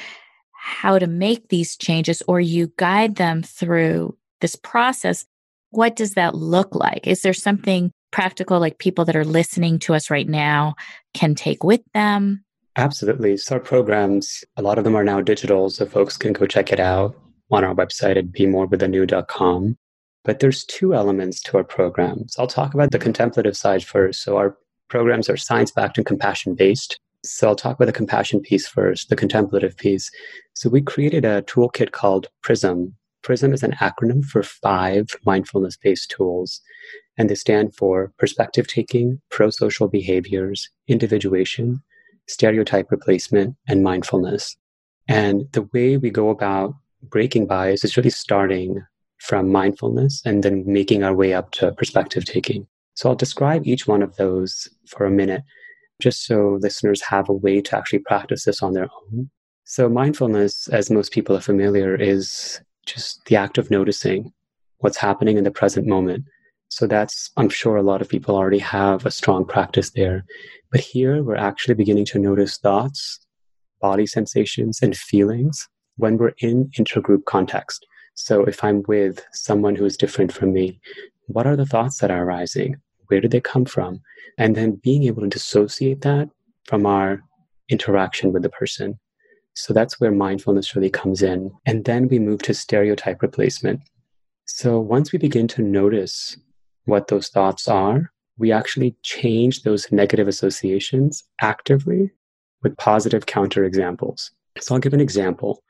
how 0.65 0.97
to 0.97 1.09
make 1.09 1.49
these 1.49 1.77
changes, 1.77 2.23
or 2.29 2.41
you 2.41 2.73
guide 2.77 3.17
them 3.17 3.43
through 3.43 4.17
this 4.41 4.55
process, 4.55 5.27
what 5.71 5.97
does 5.97 6.15
that 6.15 6.37
look 6.37 6.73
like? 6.73 7.05
Is 7.05 7.23
there 7.23 7.33
something 7.33 7.91
practical, 8.13 8.61
like 8.61 8.79
people 8.79 9.05
that 9.07 9.17
are 9.17 9.25
listening 9.25 9.81
to 9.81 9.93
us 9.93 10.09
right 10.09 10.29
now 10.29 10.77
can 11.15 11.35
take 11.35 11.65
with 11.65 11.81
them? 11.95 12.45
Absolutely. 12.77 13.37
So, 13.39 13.57
our 13.57 13.61
programs, 13.61 14.45
a 14.57 14.63
lot 14.63 14.79
of 14.79 14.85
them 14.85 14.95
are 14.95 15.03
now 15.03 15.21
digital, 15.21 15.69
so 15.69 15.85
folks 15.85 16.17
can 16.17 16.33
go 16.33 16.47
check 16.47 16.73
it 16.73 16.79
out 16.79 17.17
on 17.51 17.65
our 17.65 17.75
website 17.75 18.17
at 18.17 18.27
bemorewithanu.com. 18.27 19.77
But 20.25 20.39
there's 20.39 20.65
two 20.65 20.95
elements 20.95 21.43
to 21.43 21.57
our 21.57 21.65
programs. 21.65 22.37
I'll 22.39 22.47
talk 22.47 22.73
about 22.73 22.93
the 22.93 23.01
contemplative 23.01 23.57
side 23.57 23.83
first. 23.83 24.23
So, 24.23 24.37
our 24.37 24.57
programs 24.93 25.31
are 25.31 25.39
science 25.39 25.71
backed 25.71 25.97
and 25.97 26.07
compassion 26.07 26.55
based. 26.55 27.01
So 27.25 27.49
I'll 27.49 27.57
talk 27.57 27.77
about 27.77 27.87
the 27.87 28.01
compassion 28.01 28.41
piece 28.41 28.69
first, 28.69 29.09
the 29.09 29.17
contemplative 29.17 29.75
piece. 29.79 30.11
So 30.53 30.69
we 30.69 30.83
created 30.83 31.25
a 31.25 31.41
toolkit 31.41 31.93
called 31.93 32.29
PRISM. 32.43 32.95
PRISM 33.23 33.55
is 33.55 33.63
an 33.63 33.73
acronym 33.81 34.23
for 34.23 34.43
five 34.43 35.07
mindfulness 35.25 35.79
based 35.79 36.11
tools, 36.11 36.61
and 37.17 37.31
they 37.31 37.35
stand 37.35 37.75
for 37.75 38.13
perspective 38.19 38.67
taking, 38.67 39.19
pro 39.31 39.49
social 39.49 39.89
behaviors, 39.89 40.69
individuation, 40.89 41.83
stereotype 42.29 42.91
replacement, 42.91 43.57
and 43.67 43.83
mindfulness. 43.83 44.59
And 45.09 45.51
the 45.53 45.67
way 45.73 45.97
we 45.97 46.11
go 46.11 46.29
about 46.29 46.75
breaking 47.03 47.47
bias 47.47 47.83
is 47.83 47.97
really 47.97 48.11
starting 48.11 48.85
from 49.17 49.51
mindfulness 49.51 50.21
and 50.27 50.43
then 50.43 50.65
making 50.67 51.03
our 51.03 51.15
way 51.15 51.33
up 51.33 51.51
to 51.53 51.73
perspective 51.73 52.27
taking. 52.27 52.67
So 52.95 53.09
I'll 53.09 53.17
describe 53.17 53.67
each 53.67 53.87
one 53.87 54.03
of 54.03 54.17
those 54.17 54.69
for 54.87 55.07
a 55.07 55.11
minute, 55.11 55.43
just 56.01 56.27
so 56.27 56.59
listeners 56.61 57.03
have 57.03 57.29
a 57.29 57.33
way 57.35 57.61
to 57.63 57.77
actually 57.77 58.01
practice 58.01 58.45
this 58.45 58.63
on 58.63 58.73
their 58.73 58.89
own. 59.13 59.31
So, 59.65 59.89
mindfulness, 59.89 60.69
as 60.69 60.91
most 60.91 61.13
people 61.13 61.37
are 61.37 61.41
familiar, 61.41 61.95
is 61.95 62.61
just 62.85 63.25
the 63.27 63.37
act 63.37 63.59
of 63.59 63.71
noticing 63.71 64.33
what's 64.79 64.97
happening 64.97 65.39
in 65.39 65.45
the 65.45 65.51
present 65.51 65.87
moment. 65.87 66.25
So, 66.69 66.87
that's, 66.87 67.31
I'm 67.37 67.49
sure 67.49 67.77
a 67.77 67.83
lot 67.83 68.03
of 68.03 68.09
people 68.09 68.35
already 68.35 68.59
have 68.59 69.07
a 69.07 69.11
strong 69.11 69.47
practice 69.47 69.91
there. 69.91 70.25
But 70.71 70.81
here, 70.81 71.23
we're 71.23 71.37
actually 71.37 71.75
beginning 71.75 72.07
to 72.07 72.19
notice 72.19 72.59
thoughts, 72.59 73.21
body 73.81 74.07
sensations, 74.07 74.81
and 74.83 74.97
feelings 74.97 75.69
when 75.97 76.19
we're 76.19 76.35
in 76.39 76.71
intergroup 76.79 77.25
context. 77.27 77.87
So, 78.15 78.45
if 78.45 78.65
I'm 78.65 78.83
with 78.89 79.25
someone 79.33 79.77
who 79.77 79.85
is 79.85 79.97
different 79.97 80.33
from 80.33 80.53
me, 80.53 80.81
what 81.27 81.47
are 81.47 81.57
the 81.57 81.67
thoughts 81.67 81.99
that 81.99 82.11
are 82.11 82.25
arising? 82.25 82.77
Where 83.07 83.21
did 83.21 83.31
they 83.31 83.41
come 83.41 83.65
from? 83.65 84.01
And 84.39 84.57
then 84.57 84.81
being 84.83 85.05
able 85.05 85.23
to 85.23 85.29
dissociate 85.29 86.01
that 86.03 86.29
from 86.65 86.87
our 86.87 87.23
interaction 87.69 88.33
with 88.33 88.43
the 88.43 88.51
person. 88.51 88.99
So 89.55 89.73
that's 89.73 90.01
where 90.01 90.13
mindfulness 90.13 90.75
really 90.75 90.91
comes 90.91 91.23
in. 91.23 91.51
And 91.67 91.85
then 91.85 92.09
we 92.09 92.19
move 92.19 92.43
to 92.43 92.55
stereotype 92.55 93.23
replacement. 93.23 93.81
So 94.47 94.81
once 94.81 95.13
we 95.13 95.19
begin 95.19 95.49
to 95.49 95.63
notice 95.63 96.37
what 96.85 97.09
those 97.09 97.29
thoughts 97.29 97.69
are, 97.69 98.11
we 98.39 98.51
actually 98.51 98.97
change 99.03 99.63
those 99.63 99.91
negative 99.93 100.27
associations 100.27 101.23
actively 101.41 102.11
with 102.63 102.77
positive 102.77 103.27
counterexamples. 103.27 104.31
So 104.59 104.75
I'll 104.75 104.81
give 104.81 104.95
an 104.95 105.01
example. 105.01 105.63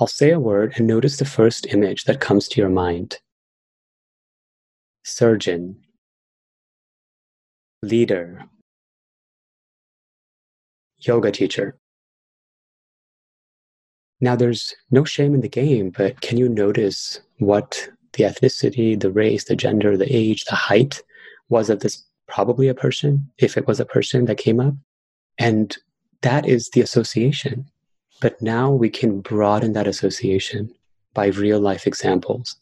I'll 0.00 0.06
say 0.06 0.30
a 0.30 0.40
word 0.40 0.74
and 0.76 0.86
notice 0.86 1.16
the 1.16 1.24
first 1.24 1.66
image 1.72 2.04
that 2.04 2.20
comes 2.20 2.48
to 2.48 2.60
your 2.60 2.70
mind 2.70 3.18
surgeon, 5.08 5.76
leader, 7.82 8.44
yoga 10.98 11.30
teacher. 11.30 11.76
Now, 14.20 14.34
there's 14.34 14.74
no 14.90 15.04
shame 15.04 15.34
in 15.34 15.40
the 15.40 15.48
game, 15.48 15.90
but 15.90 16.20
can 16.20 16.38
you 16.38 16.48
notice 16.48 17.20
what 17.38 17.88
the 18.14 18.24
ethnicity, 18.24 18.98
the 18.98 19.12
race, 19.12 19.44
the 19.44 19.54
gender, 19.54 19.96
the 19.96 20.12
age, 20.14 20.44
the 20.44 20.56
height 20.56 21.00
was 21.48 21.70
of 21.70 21.80
this 21.80 22.04
probably 22.26 22.68
a 22.68 22.74
person, 22.74 23.30
if 23.38 23.56
it 23.56 23.66
was 23.66 23.78
a 23.78 23.84
person 23.84 24.24
that 24.24 24.38
came 24.38 24.58
up? 24.58 24.74
And 25.38 25.76
that 26.22 26.48
is 26.48 26.70
the 26.70 26.80
association. 26.80 27.66
But 28.20 28.42
now 28.42 28.72
we 28.72 28.90
can 28.90 29.20
broaden 29.20 29.72
that 29.74 29.86
association 29.86 30.74
by 31.14 31.26
real 31.26 31.60
life 31.60 31.86
examples. 31.86 32.56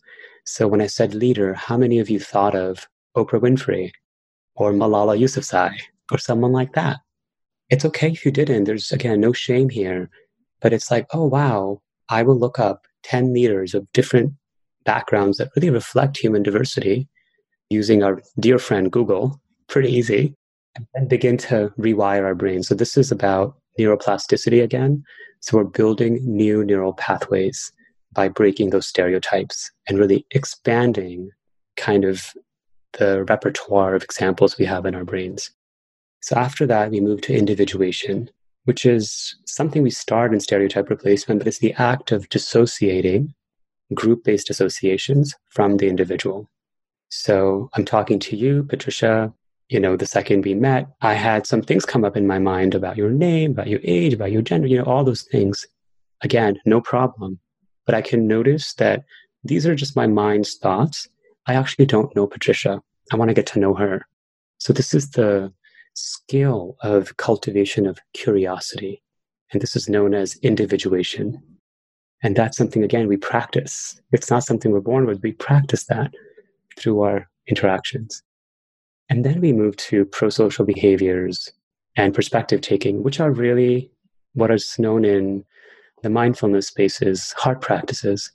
So 0.47 0.69
when 0.69 0.81
I 0.81 0.87
said 0.87 1.13
leader, 1.13 1.55
how 1.55 1.77
many 1.77 1.99
of 1.99 2.09
you 2.09 2.21
thought 2.21 2.55
of 2.55 2.87
Oprah 3.17 3.41
Winfrey 3.41 3.91
or 4.55 4.73
Malala 4.73 5.19
Yousafzai 5.19 5.75
or 6.13 6.19
someone 6.19 6.53
like 6.53 6.73
that? 6.75 6.99
It's 7.69 7.85
okay 7.85 8.13
if 8.13 8.25
you 8.25 8.31
didn't. 8.31 8.65
There's 8.65 8.93
again 8.93 9.21
no 9.21 9.33
shame 9.33 9.69
here, 9.69 10.09
but 10.61 10.73
it's 10.73 10.89
like, 10.89 11.07
oh 11.13 11.27
wow, 11.27 11.83
I 12.09 12.23
will 12.23 12.39
look 12.39 12.61
up 12.61 12.87
10 13.03 13.35
leaders 13.35 13.75
of 13.75 13.91
different 13.93 14.35
backgrounds 14.85 15.39
that 15.39 15.51
really 15.57 15.71
reflect 15.71 16.17
human 16.17 16.45
diversity 16.45 17.09
using 17.69 18.05
our 18.05 18.23
dear 18.39 18.61
friend 18.61 18.93
Google. 18.93 19.41
Pretty 19.67 19.93
easy. 19.93 20.37
And 20.95 21.09
begin 21.09 21.39
to 21.39 21.73
rewire 21.77 22.23
our 22.23 22.37
brains. 22.37 22.69
So 22.69 22.77
this 22.77 22.97
is 22.97 23.11
about 23.11 23.57
neuroplasticity 23.81 24.63
again. 24.63 25.03
So 25.41 25.57
we're 25.57 25.65
building 25.65 26.21
new 26.23 26.65
neural 26.65 26.93
pathways 26.93 27.73
by 28.17 28.29
breaking 28.29 28.71
those 28.71 28.87
stereotypes 28.87 29.71
and 29.87 29.99
really 29.99 30.27
expanding 30.31 31.31
kind 31.77 32.05
of 32.05 32.33
the 32.95 33.25
repertoire 33.25 33.95
of 33.95 34.03
examples 34.03 34.57
we 34.57 34.65
have 34.65 34.87
in 34.87 34.95
our 34.95 35.05
brains. 35.05 35.51
So 36.23 36.35
after 36.35 36.67
that, 36.67 36.91
we 36.91 37.01
move 37.01 37.21
to 37.23 37.37
individuation, 37.37 38.31
which 38.65 38.87
is 38.87 39.37
something 39.45 39.83
we 39.83 39.91
start 39.91 40.33
in 40.33 40.41
stereotype 40.41 40.89
replacement, 40.89 41.41
but 41.41 41.47
it's 41.47 41.59
the 41.59 41.75
act 41.75 42.11
of 42.11 42.29
dissociating 42.31 43.35
group 43.93 44.25
based 44.25 44.49
associations 44.49 45.35
from 45.51 45.77
the 45.77 45.89
individual. 45.89 46.51
So 47.11 47.69
I'm 47.75 47.85
talking 47.85 48.19
to 48.21 48.37
you, 48.37 48.65
Patricia. 48.65 49.33
You 49.69 49.79
know, 49.79 49.97
the 49.97 50.07
second 50.07 50.45
we 50.45 50.55
met, 50.55 50.87
I 51.03 51.15
had 51.15 51.47
some 51.47 51.61
things 51.61 51.85
come 51.85 52.05
up 52.05 52.17
in 52.17 52.27
my 52.27 52.39
mind 52.39 52.75
about 52.75 52.97
your 52.97 53.11
name, 53.11 53.51
about 53.51 53.67
your 53.67 53.81
age, 53.83 54.15
about 54.15 54.33
your 54.33 54.43
gender, 54.43 54.69
you 54.69 54.79
know, 54.79 54.85
all 54.85 55.05
those 55.05 55.23
things. 55.23 55.67
Again, 56.23 56.59
no 56.65 56.81
problem 56.81 57.41
but 57.87 57.95
I 57.95 58.03
can 58.03 58.27
notice 58.27 58.75
that 58.75 59.05
these 59.45 59.67
are 59.67 59.75
just 59.75 59.97
my 59.97 60.07
mind's 60.07 60.55
thoughts. 60.55 61.09
I 61.47 61.55
actually 61.55 61.87
don't 61.87 62.15
know 62.17 62.27
Patricia. 62.27 62.83
I 63.13 63.17
want 63.17 63.29
to 63.29 63.35
get 63.35 63.47
to 63.49 63.61
know 63.61 63.75
her. 63.75 64.07
So 64.59 64.73
this 64.73 64.93
is 64.93 65.11
the 65.11 65.53
skill 65.95 66.77
of 66.83 67.17
cultivation 67.17 67.87
of 67.87 67.99
curiosity. 68.13 69.03
And 69.53 69.63
this 69.63 69.77
is 69.77 69.89
known 69.89 70.13
as 70.15 70.37
individuation. 70.43 71.41
And 72.23 72.35
that's 72.35 72.57
something, 72.57 72.83
again, 72.83 73.07
we 73.07 73.17
practice. 73.17 74.01
It's 74.13 74.31
not 74.31 74.45
something 74.45 74.73
we're 74.73 74.81
born 74.81 75.07
with. 75.07 75.23
We 75.23 75.33
practice 75.33 75.85
that 75.85 76.13
through 76.77 77.01
our 77.03 77.29
interactions. 77.47 78.23
And 79.09 79.25
then 79.25 79.41
we 79.41 79.53
move 79.53 79.77
to 79.77 80.05
pro 80.05 80.31
social 80.31 80.65
behaviors 80.65 81.53
and 81.97 82.15
perspective 82.15 82.61
taking, 82.61 83.03
which 83.03 83.21
are 83.21 83.31
really 83.31 83.91
what 84.35 84.51
is 84.51 84.79
known 84.79 85.05
in 85.05 85.45
the 86.03 86.11
mindfulness 86.11 86.69
space 86.69 87.01
is 87.03 87.33
heart 87.33 87.61
practices. 87.61 88.31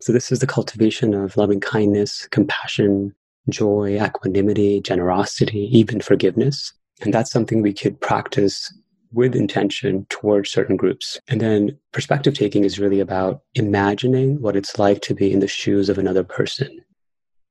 So, 0.00 0.12
this 0.12 0.32
is 0.32 0.38
the 0.38 0.46
cultivation 0.46 1.14
of 1.14 1.36
loving 1.36 1.60
kindness, 1.60 2.26
compassion, 2.28 3.14
joy, 3.48 4.02
equanimity, 4.02 4.80
generosity, 4.80 5.68
even 5.72 6.00
forgiveness. 6.00 6.72
And 7.02 7.12
that's 7.12 7.30
something 7.30 7.62
we 7.62 7.72
could 7.72 8.00
practice 8.00 8.72
with 9.12 9.34
intention 9.34 10.06
towards 10.08 10.50
certain 10.50 10.76
groups. 10.76 11.18
And 11.28 11.40
then 11.40 11.76
perspective 11.92 12.34
taking 12.34 12.64
is 12.64 12.78
really 12.78 13.00
about 13.00 13.42
imagining 13.54 14.40
what 14.40 14.56
it's 14.56 14.78
like 14.78 15.02
to 15.02 15.14
be 15.14 15.32
in 15.32 15.40
the 15.40 15.48
shoes 15.48 15.88
of 15.88 15.98
another 15.98 16.22
person. 16.22 16.80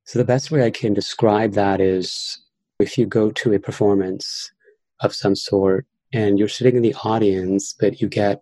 So, 0.06 0.18
the 0.18 0.26
best 0.26 0.50
way 0.50 0.66
I 0.66 0.72
can 0.72 0.94
describe 0.94 1.54
that 1.54 1.82
is 1.82 2.40
if 2.80 2.98
you 2.98 3.06
go 3.06 3.30
to 3.32 3.54
a 3.54 3.60
performance 3.60 4.52
of 5.02 5.14
some 5.14 5.36
sort 5.36 5.86
and 6.14 6.40
you're 6.40 6.48
sitting 6.48 6.76
in 6.76 6.82
the 6.82 6.96
audience, 7.04 7.76
but 7.80 8.02
you 8.02 8.08
get 8.08 8.42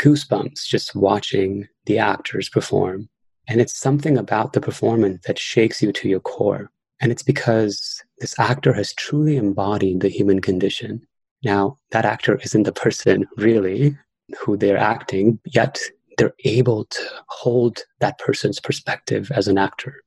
goosebumps 0.00 0.66
just 0.66 0.94
watching 0.94 1.68
the 1.86 1.98
actors 1.98 2.48
perform. 2.48 3.08
And 3.48 3.60
it's 3.60 3.76
something 3.78 4.16
about 4.16 4.52
the 4.52 4.60
performance 4.60 5.24
that 5.26 5.38
shakes 5.38 5.82
you 5.82 5.92
to 5.92 6.08
your 6.08 6.20
core. 6.20 6.70
And 7.00 7.12
it's 7.12 7.22
because 7.22 8.02
this 8.18 8.38
actor 8.38 8.72
has 8.72 8.94
truly 8.94 9.36
embodied 9.36 10.00
the 10.00 10.08
human 10.08 10.40
condition. 10.40 11.06
Now, 11.44 11.78
that 11.90 12.06
actor 12.06 12.38
isn't 12.42 12.62
the 12.62 12.72
person 12.72 13.26
really, 13.36 13.98
who 14.38 14.56
they're 14.56 14.78
acting, 14.78 15.38
yet 15.44 15.80
they're 16.16 16.34
able 16.44 16.86
to 16.86 17.02
hold 17.28 17.80
that 18.00 18.18
person's 18.18 18.60
perspective 18.60 19.30
as 19.32 19.48
an 19.48 19.58
actor. 19.58 20.02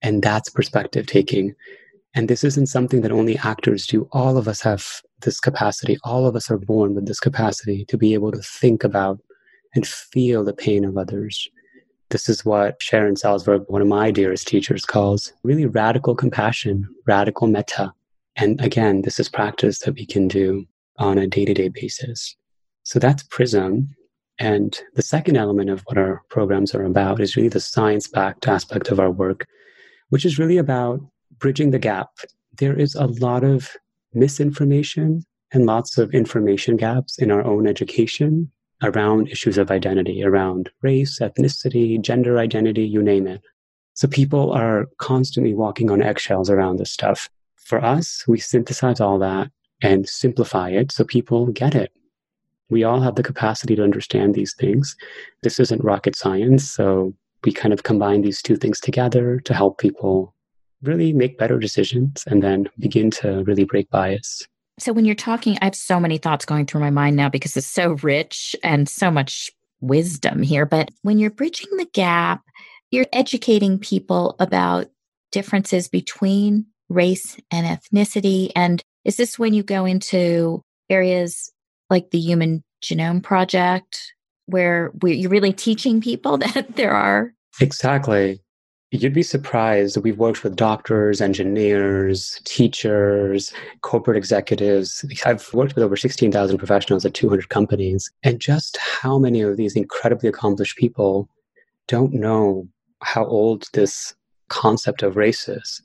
And 0.00 0.22
that's 0.22 0.48
perspective 0.48 1.06
taking. 1.06 1.54
And 2.14 2.28
this 2.28 2.44
isn't 2.44 2.66
something 2.66 3.00
that 3.00 3.12
only 3.12 3.38
actors 3.38 3.86
do. 3.86 4.08
All 4.12 4.36
of 4.36 4.46
us 4.46 4.60
have 4.62 5.00
this 5.22 5.40
capacity. 5.40 5.96
All 6.04 6.26
of 6.26 6.36
us 6.36 6.50
are 6.50 6.58
born 6.58 6.94
with 6.94 7.06
this 7.06 7.20
capacity 7.20 7.84
to 7.86 7.96
be 7.96 8.12
able 8.14 8.32
to 8.32 8.42
think 8.42 8.84
about 8.84 9.18
and 9.74 9.86
feel 9.86 10.44
the 10.44 10.52
pain 10.52 10.84
of 10.84 10.98
others. 10.98 11.48
This 12.10 12.28
is 12.28 12.44
what 12.44 12.82
Sharon 12.82 13.14
Salzberg, 13.14 13.64
one 13.68 13.80
of 13.80 13.88
my 13.88 14.10
dearest 14.10 14.46
teachers, 14.46 14.84
calls 14.84 15.32
really 15.42 15.64
radical 15.64 16.14
compassion, 16.14 16.86
radical 17.06 17.46
metta. 17.46 17.94
And 18.36 18.60
again, 18.60 19.02
this 19.02 19.18
is 19.18 19.30
practice 19.30 19.78
that 19.80 19.94
we 19.94 20.04
can 20.04 20.28
do 20.28 20.66
on 20.98 21.16
a 21.16 21.26
day 21.26 21.46
to 21.46 21.54
day 21.54 21.68
basis. 21.68 22.36
So 22.82 22.98
that's 22.98 23.22
PRISM. 23.22 23.88
And 24.38 24.78
the 24.94 25.02
second 25.02 25.36
element 25.36 25.70
of 25.70 25.80
what 25.86 25.96
our 25.96 26.22
programs 26.28 26.74
are 26.74 26.84
about 26.84 27.20
is 27.20 27.36
really 27.36 27.48
the 27.48 27.60
science 27.60 28.08
backed 28.08 28.46
aspect 28.46 28.88
of 28.88 29.00
our 29.00 29.10
work, 29.10 29.46
which 30.10 30.26
is 30.26 30.38
really 30.38 30.58
about 30.58 31.00
bridging 31.42 31.72
the 31.72 31.78
gap. 31.78 32.08
There 32.56 32.78
is 32.78 32.94
a 32.94 33.06
lot 33.06 33.42
of 33.42 33.76
misinformation 34.14 35.24
and 35.52 35.66
lots 35.66 35.98
of 35.98 36.14
information 36.14 36.76
gaps 36.76 37.18
in 37.18 37.30
our 37.30 37.44
own 37.44 37.66
education 37.66 38.50
around 38.82 39.28
issues 39.28 39.58
of 39.58 39.70
identity, 39.70 40.22
around 40.24 40.70
race, 40.82 41.18
ethnicity, 41.18 42.00
gender 42.00 42.38
identity, 42.38 42.84
you 42.84 43.02
name 43.02 43.26
it. 43.26 43.42
So 43.94 44.08
people 44.08 44.52
are 44.52 44.86
constantly 44.98 45.52
walking 45.52 45.90
on 45.90 46.00
eggshells 46.00 46.48
around 46.48 46.78
this 46.78 46.90
stuff. 46.92 47.28
For 47.56 47.84
us, 47.84 48.24
we 48.26 48.38
synthesize 48.38 49.00
all 49.00 49.18
that 49.18 49.50
and 49.82 50.08
simplify 50.08 50.70
it 50.70 50.92
so 50.92 51.04
people 51.04 51.46
get 51.46 51.74
it. 51.74 51.92
We 52.70 52.84
all 52.84 53.00
have 53.00 53.16
the 53.16 53.22
capacity 53.22 53.76
to 53.76 53.84
understand 53.84 54.34
these 54.34 54.54
things. 54.54 54.96
This 55.42 55.60
isn't 55.60 55.84
rocket 55.84 56.16
science. 56.16 56.70
So 56.70 57.14
we 57.44 57.52
kind 57.52 57.74
of 57.74 57.82
combine 57.82 58.22
these 58.22 58.40
two 58.42 58.56
things 58.56 58.78
together 58.80 59.40
to 59.40 59.54
help 59.54 59.78
people 59.78 60.34
really 60.82 61.12
make 61.12 61.38
better 61.38 61.58
decisions 61.58 62.24
and 62.26 62.42
then 62.42 62.68
begin 62.78 63.10
to 63.10 63.42
really 63.44 63.64
break 63.64 63.88
bias. 63.90 64.46
So, 64.78 64.92
when 64.92 65.04
you're 65.04 65.14
talking, 65.14 65.58
I 65.60 65.66
have 65.66 65.74
so 65.74 66.00
many 66.00 66.18
thoughts 66.18 66.44
going 66.44 66.66
through 66.66 66.80
my 66.80 66.90
mind 66.90 67.16
now 67.16 67.28
because 67.28 67.56
it's 67.56 67.66
so 67.66 67.92
rich 68.02 68.56
and 68.62 68.88
so 68.88 69.10
much 69.10 69.50
wisdom 69.80 70.42
here. 70.42 70.64
But 70.64 70.90
when 71.02 71.18
you're 71.18 71.30
bridging 71.30 71.76
the 71.76 71.88
gap, 71.92 72.42
you're 72.90 73.06
educating 73.12 73.78
people 73.78 74.36
about 74.38 74.88
differences 75.30 75.88
between 75.88 76.66
race 76.88 77.36
and 77.50 77.66
ethnicity. 77.66 78.50
And 78.54 78.82
is 79.04 79.16
this 79.16 79.38
when 79.38 79.54
you 79.54 79.62
go 79.62 79.84
into 79.84 80.62
areas 80.88 81.50
like 81.90 82.10
the 82.10 82.18
Human 82.18 82.62
Genome 82.82 83.22
Project, 83.22 84.14
where 84.46 84.92
you're 85.04 85.30
really 85.30 85.52
teaching 85.52 86.00
people 86.00 86.38
that 86.38 86.76
there 86.76 86.92
are? 86.92 87.32
Exactly. 87.60 88.40
You'd 88.94 89.14
be 89.14 89.22
surprised. 89.22 89.96
That 89.96 90.02
we've 90.02 90.18
worked 90.18 90.44
with 90.44 90.54
doctors, 90.54 91.22
engineers, 91.22 92.38
teachers, 92.44 93.50
corporate 93.80 94.18
executives. 94.18 95.02
I've 95.24 95.52
worked 95.54 95.74
with 95.74 95.82
over 95.82 95.96
16,000 95.96 96.58
professionals 96.58 97.06
at 97.06 97.14
200 97.14 97.48
companies. 97.48 98.10
And 98.22 98.38
just 98.38 98.76
how 98.76 99.18
many 99.18 99.40
of 99.40 99.56
these 99.56 99.76
incredibly 99.76 100.28
accomplished 100.28 100.76
people 100.76 101.26
don't 101.88 102.12
know 102.12 102.68
how 103.02 103.24
old 103.24 103.66
this 103.72 104.14
concept 104.48 105.02
of 105.02 105.16
race 105.16 105.48
is? 105.48 105.80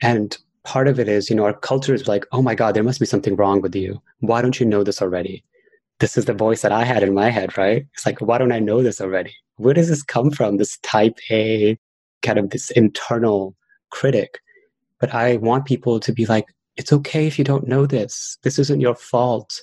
And 0.00 0.36
part 0.64 0.88
of 0.88 0.98
it 0.98 1.06
is, 1.08 1.30
you 1.30 1.36
know, 1.36 1.44
our 1.44 1.54
culture 1.54 1.94
is 1.94 2.08
like, 2.08 2.26
oh 2.32 2.42
my 2.42 2.56
God, 2.56 2.74
there 2.74 2.82
must 2.82 2.98
be 2.98 3.06
something 3.06 3.36
wrong 3.36 3.60
with 3.60 3.76
you. 3.76 4.02
Why 4.18 4.42
don't 4.42 4.58
you 4.58 4.66
know 4.66 4.82
this 4.82 5.00
already? 5.00 5.44
This 6.00 6.18
is 6.18 6.24
the 6.24 6.34
voice 6.34 6.62
that 6.62 6.72
I 6.72 6.82
had 6.82 7.04
in 7.04 7.14
my 7.14 7.30
head, 7.30 7.56
right? 7.56 7.86
It's 7.94 8.04
like, 8.04 8.20
why 8.20 8.38
don't 8.38 8.50
I 8.50 8.58
know 8.58 8.82
this 8.82 9.00
already? 9.00 9.32
Where 9.58 9.74
does 9.74 9.88
this 9.88 10.02
come 10.02 10.32
from? 10.32 10.56
This 10.56 10.78
type 10.78 11.16
A 11.30 11.78
kind 12.22 12.38
of 12.38 12.50
this 12.50 12.70
internal 12.70 13.54
critic. 13.90 14.40
But 15.00 15.14
I 15.14 15.36
want 15.36 15.66
people 15.66 16.00
to 16.00 16.12
be 16.12 16.26
like, 16.26 16.46
it's 16.76 16.92
okay 16.92 17.26
if 17.26 17.38
you 17.38 17.44
don't 17.44 17.68
know 17.68 17.86
this. 17.86 18.38
This 18.42 18.58
isn't 18.58 18.80
your 18.80 18.94
fault. 18.94 19.62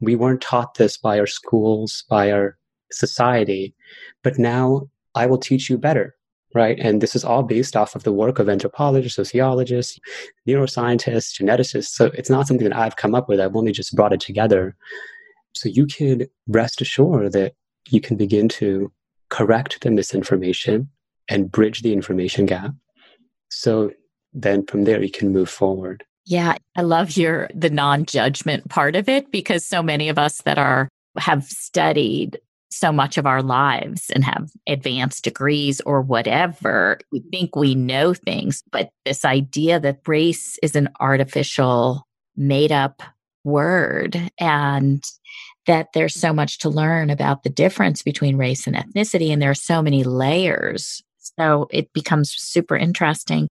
We 0.00 0.16
weren't 0.16 0.42
taught 0.42 0.74
this 0.74 0.96
by 0.96 1.18
our 1.18 1.26
schools, 1.26 2.04
by 2.08 2.30
our 2.32 2.56
society. 2.92 3.74
But 4.22 4.38
now 4.38 4.88
I 5.14 5.26
will 5.26 5.38
teach 5.38 5.70
you 5.70 5.78
better, 5.78 6.14
right? 6.54 6.78
And 6.78 7.00
this 7.00 7.14
is 7.16 7.24
all 7.24 7.42
based 7.42 7.76
off 7.76 7.94
of 7.94 8.02
the 8.02 8.12
work 8.12 8.38
of 8.38 8.48
anthropologists, 8.48 9.16
sociologists, 9.16 9.98
neuroscientists, 10.46 11.40
geneticists. 11.40 11.88
So 11.88 12.06
it's 12.06 12.30
not 12.30 12.46
something 12.46 12.68
that 12.68 12.76
I've 12.76 12.96
come 12.96 13.14
up 13.14 13.28
with. 13.28 13.40
I've 13.40 13.56
only 13.56 13.72
just 13.72 13.94
brought 13.94 14.12
it 14.12 14.20
together. 14.20 14.76
So 15.52 15.68
you 15.68 15.86
can 15.86 16.26
rest 16.48 16.80
assured 16.80 17.32
that 17.32 17.54
you 17.88 18.00
can 18.00 18.16
begin 18.16 18.48
to 18.48 18.92
correct 19.30 19.80
the 19.80 19.90
misinformation 19.90 20.88
and 21.30 21.50
bridge 21.50 21.80
the 21.80 21.92
information 21.92 22.44
gap. 22.44 22.72
So 23.48 23.92
then 24.32 24.66
from 24.66 24.84
there 24.84 25.02
you 25.02 25.10
can 25.10 25.32
move 25.32 25.48
forward. 25.48 26.04
Yeah, 26.26 26.56
I 26.76 26.82
love 26.82 27.16
your 27.16 27.48
the 27.54 27.70
non-judgment 27.70 28.68
part 28.68 28.94
of 28.94 29.08
it 29.08 29.30
because 29.30 29.64
so 29.64 29.82
many 29.82 30.08
of 30.08 30.18
us 30.18 30.42
that 30.42 30.58
are 30.58 30.88
have 31.18 31.44
studied 31.44 32.38
so 32.70 32.92
much 32.92 33.18
of 33.18 33.26
our 33.26 33.42
lives 33.42 34.10
and 34.10 34.24
have 34.24 34.50
advanced 34.68 35.24
degrees 35.24 35.80
or 35.80 36.02
whatever, 36.02 36.98
we 37.10 37.20
think 37.30 37.56
we 37.56 37.74
know 37.74 38.14
things, 38.14 38.62
but 38.70 38.90
this 39.04 39.24
idea 39.24 39.80
that 39.80 40.06
race 40.06 40.56
is 40.62 40.76
an 40.76 40.88
artificial 41.00 42.06
made 42.36 42.70
up 42.70 43.02
word 43.42 44.30
and 44.38 45.02
that 45.66 45.88
there's 45.94 46.14
so 46.14 46.32
much 46.32 46.58
to 46.58 46.70
learn 46.70 47.10
about 47.10 47.42
the 47.42 47.50
difference 47.50 48.02
between 48.02 48.36
race 48.36 48.66
and 48.66 48.76
ethnicity 48.76 49.32
and 49.32 49.42
there 49.42 49.50
are 49.50 49.54
so 49.54 49.82
many 49.82 50.04
layers 50.04 51.02
so 51.40 51.68
it 51.70 51.92
becomes 51.92 52.32
super 52.32 52.76
interesting. 52.76 53.48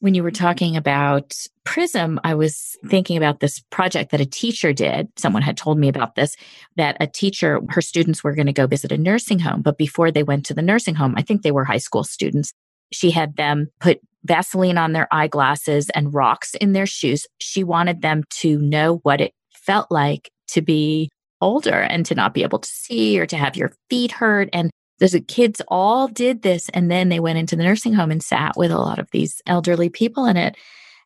When 0.00 0.14
you 0.14 0.22
were 0.22 0.30
mm-hmm. 0.30 0.44
talking 0.44 0.76
about 0.76 1.34
Prism, 1.64 2.20
I 2.24 2.34
was 2.34 2.76
thinking 2.88 3.16
about 3.16 3.40
this 3.40 3.60
project 3.70 4.10
that 4.10 4.20
a 4.20 4.26
teacher 4.26 4.72
did. 4.72 5.08
Someone 5.16 5.42
had 5.42 5.56
told 5.56 5.78
me 5.78 5.88
about 5.88 6.14
this 6.14 6.36
that 6.76 6.96
a 7.00 7.06
teacher, 7.06 7.60
her 7.68 7.80
students 7.80 8.24
were 8.24 8.34
going 8.34 8.46
to 8.46 8.52
go 8.52 8.66
visit 8.66 8.92
a 8.92 8.98
nursing 8.98 9.38
home. 9.38 9.62
But 9.62 9.78
before 9.78 10.10
they 10.10 10.22
went 10.22 10.46
to 10.46 10.54
the 10.54 10.62
nursing 10.62 10.94
home, 10.94 11.14
I 11.16 11.22
think 11.22 11.42
they 11.42 11.52
were 11.52 11.64
high 11.64 11.78
school 11.78 12.04
students, 12.04 12.52
she 12.92 13.10
had 13.10 13.36
them 13.36 13.68
put 13.80 14.00
Vaseline 14.24 14.78
on 14.78 14.92
their 14.92 15.08
eyeglasses 15.12 15.90
and 15.90 16.14
rocks 16.14 16.54
in 16.54 16.72
their 16.72 16.86
shoes. 16.86 17.26
She 17.38 17.62
wanted 17.62 18.02
them 18.02 18.24
to 18.40 18.58
know 18.58 18.96
what 19.02 19.20
it 19.20 19.32
felt 19.52 19.90
like 19.90 20.30
to 20.48 20.62
be 20.62 21.10
older 21.40 21.80
and 21.80 22.04
to 22.06 22.14
not 22.14 22.34
be 22.34 22.42
able 22.42 22.58
to 22.58 22.68
see 22.68 23.20
or 23.20 23.26
to 23.26 23.36
have 23.36 23.56
your 23.56 23.72
feet 23.90 24.10
hurt. 24.10 24.48
And 24.52 24.70
the 24.98 25.20
kids 25.20 25.62
all 25.68 26.08
did 26.08 26.42
this 26.42 26.68
and 26.70 26.90
then 26.90 27.08
they 27.08 27.20
went 27.20 27.38
into 27.38 27.56
the 27.56 27.62
nursing 27.62 27.94
home 27.94 28.10
and 28.10 28.22
sat 28.22 28.56
with 28.56 28.70
a 28.70 28.78
lot 28.78 28.98
of 28.98 29.10
these 29.12 29.40
elderly 29.46 29.88
people 29.88 30.24
and 30.24 30.36
it 30.36 30.56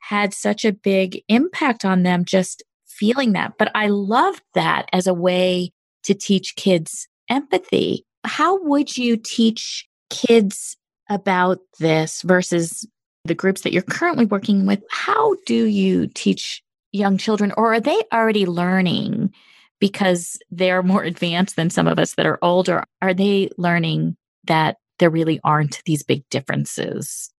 had 0.00 0.34
such 0.34 0.64
a 0.64 0.72
big 0.72 1.22
impact 1.28 1.84
on 1.84 2.02
them 2.02 2.24
just 2.24 2.62
feeling 2.86 3.32
that. 3.32 3.54
But 3.58 3.70
i 3.74 3.88
loved 3.88 4.42
that 4.54 4.88
as 4.92 5.06
a 5.06 5.14
way 5.14 5.72
to 6.04 6.14
teach 6.14 6.56
kids 6.56 7.06
empathy. 7.28 8.04
How 8.24 8.62
would 8.62 8.96
you 8.96 9.16
teach 9.16 9.86
kids 10.10 10.76
about 11.08 11.58
this 11.78 12.22
versus 12.22 12.86
the 13.24 13.34
groups 13.34 13.62
that 13.62 13.72
you're 13.72 13.82
currently 13.82 14.26
working 14.26 14.66
with? 14.66 14.82
How 14.90 15.34
do 15.46 15.64
you 15.64 16.08
teach 16.08 16.62
young 16.92 17.16
children 17.16 17.52
or 17.56 17.72
are 17.72 17.80
they 17.80 18.02
already 18.12 18.46
learning 18.46 19.32
because 19.82 20.38
they're 20.52 20.84
more 20.84 21.02
advanced 21.02 21.56
than 21.56 21.68
some 21.68 21.88
of 21.88 21.98
us 21.98 22.14
that 22.14 22.24
are 22.24 22.38
older, 22.40 22.84
are 23.02 23.12
they 23.12 23.50
learning 23.58 24.16
that 24.44 24.76
there 25.00 25.10
really 25.10 25.40
aren't 25.42 25.82
these 25.86 26.04
big 26.04 26.22
differences? 26.30 27.32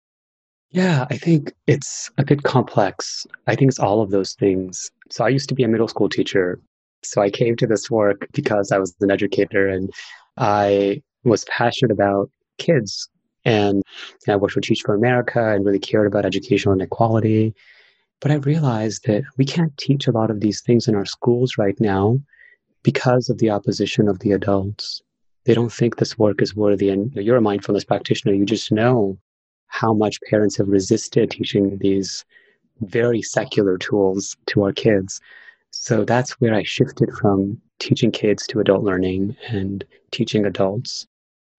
Yeah, 0.72 1.08
I 1.10 1.16
think 1.16 1.54
it's 1.68 2.12
a 2.18 2.26
bit 2.26 2.44
complex. 2.44 3.26
I 3.48 3.56
think 3.56 3.70
it's 3.70 3.80
all 3.80 4.02
of 4.02 4.12
those 4.12 4.34
things. 4.34 4.92
So 5.10 5.24
I 5.24 5.30
used 5.30 5.48
to 5.48 5.56
be 5.56 5.64
a 5.64 5.70
middle 5.70 5.88
school 5.88 6.10
teacher. 6.10 6.60
So 7.02 7.22
I 7.22 7.30
came 7.30 7.56
to 7.56 7.66
this 7.66 7.90
work 7.90 8.28
because 8.34 8.74
I 8.74 8.78
was 8.78 8.94
an 9.00 9.10
educator 9.10 9.70
and 9.70 9.90
I 10.36 11.02
was 11.24 11.46
passionate 11.46 11.94
about 11.94 12.30
kids. 12.58 13.08
And 13.46 13.84
I 14.28 14.36
worked 14.36 14.54
for 14.54 14.60
Teach 14.60 14.82
for 14.82 14.96
America 14.96 15.54
and 15.54 15.66
really 15.66 15.80
cared 15.80 16.08
about 16.08 16.26
educational 16.26 16.76
inequality. 16.76 17.54
But 18.24 18.32
I 18.32 18.36
realized 18.36 19.06
that 19.06 19.26
we 19.36 19.44
can't 19.44 19.78
teach 19.78 20.08
a 20.08 20.12
lot 20.14 20.32
of 20.32 20.40
these 20.40 20.62
things 20.62 20.88
in 20.88 20.96
our 20.96 21.04
schools 21.04 21.58
right 21.58 21.78
now 21.82 22.22
because 22.82 23.30
of 23.30 23.38
the 23.38 23.50
opposition 23.50 24.08
of 24.08 24.20
the 24.20 24.32
adults. 24.32 25.02
They 25.44 25.54
don't 25.54 25.74
think 25.74 25.98
this 25.98 26.18
work 26.18 26.42
is 26.42 26.56
worthy. 26.56 26.88
And 26.90 27.14
you're 27.16 27.36
a 27.36 27.42
mindfulness 27.42 27.84
practitioner. 27.84 28.34
You 28.34 28.46
just 28.46 28.72
know 28.72 29.18
how 29.68 29.94
much 29.94 30.22
parents 30.30 30.56
have 30.56 30.70
resisted 30.70 31.32
teaching 31.32 31.78
these 31.80 32.24
very 32.80 33.22
secular 33.22 33.78
tools 33.78 34.38
to 34.46 34.64
our 34.64 34.72
kids. 34.72 35.20
So 35.72 36.06
that's 36.06 36.40
where 36.40 36.54
I 36.54 36.64
shifted 36.64 37.10
from 37.20 37.62
teaching 37.80 38.12
kids 38.12 38.48
to 38.48 38.62
adult 38.62 38.86
learning 38.86 39.36
and 39.50 39.84
teaching 40.12 40.46
adults. 40.46 41.08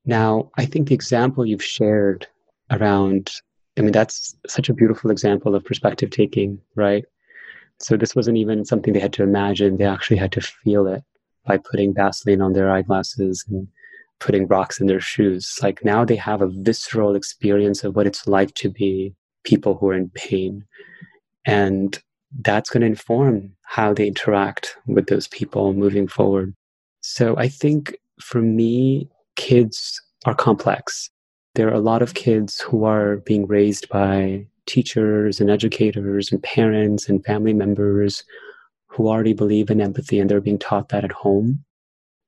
Now, 0.07 0.51
I 0.57 0.65
think 0.65 0.89
the 0.89 0.95
example 0.95 1.45
you've 1.45 1.63
shared 1.63 2.27
around, 2.71 3.33
I 3.77 3.81
mean, 3.83 3.93
that's 3.93 4.37
such 4.47 4.69
a 4.69 4.75
beautiful 4.75 5.11
example 5.11 5.55
of 5.55 5.65
perspective 5.65 6.11
taking, 6.11 6.61
right? 6.77 7.05
So 7.81 7.97
this 7.97 8.15
wasn't 8.15 8.37
even 8.37 8.65
something 8.65 8.93
they 8.93 9.01
had 9.01 9.13
to 9.15 9.23
imagine, 9.25 9.77
they 9.77 9.85
actually 9.85 10.19
had 10.19 10.33
to 10.33 10.41
feel 10.41 10.87
it. 10.87 11.03
by 11.47 11.59
putting 11.59 11.95
Vaseline 11.95 12.41
on 12.41 12.53
their 12.53 12.71
eyeglasses 12.71 13.45
and 13.49 13.69
putting 14.19 14.47
rocks 14.47 14.81
in 14.81 14.87
their 14.87 15.01
shoes. 15.01 15.59
Like 15.63 15.85
now 15.85 16.05
they 16.05 16.17
have 16.17 16.41
a 16.41 16.49
visceral 16.49 17.15
experience 17.15 17.85
of 17.85 17.97
what 17.97 18.07
it's 18.07 18.27
like 18.27 18.55
to 18.55 18.71
be 18.71 19.15
people 19.45 19.75
who 19.77 19.89
are 19.89 19.95
in 19.95 20.09
pain. 20.11 20.65
And 21.45 21.99
that's 22.41 22.71
going 22.71 22.81
to 22.81 22.87
inform 22.87 23.53
how 23.63 23.93
they 23.93 24.07
interact 24.07 24.77
with 24.87 25.07
those 25.07 25.29
people 25.29 25.73
moving 25.75 26.09
forward. 26.09 26.55
So 27.03 27.37
I 27.37 27.49
think 27.49 27.97
for 28.21 28.41
me, 28.41 29.09
kids 29.37 30.01
are 30.25 30.35
complex. 30.35 31.11
There 31.55 31.69
are 31.69 31.75
a 31.75 31.81
lot 31.81 32.03
of 32.03 32.15
kids 32.15 32.61
who 32.61 32.85
are 32.85 33.19
being 33.19 33.47
raised 33.47 33.89
by 33.89 34.47
teachers 34.67 35.41
and 35.41 35.51
educators 35.51 36.33
and 36.33 36.43
parents 36.43 37.09
and 37.09 37.25
family 37.25 37.53
members 37.53 38.25
who 38.89 39.09
already 39.09 39.35
believe 39.35 39.71
in 39.71 39.81
empathy 39.81 40.19
and 40.19 40.29
they're 40.29 40.41
being 40.41 40.59
taught 40.59 40.89
that 40.89 41.05
at 41.05 41.13
home. 41.13 41.65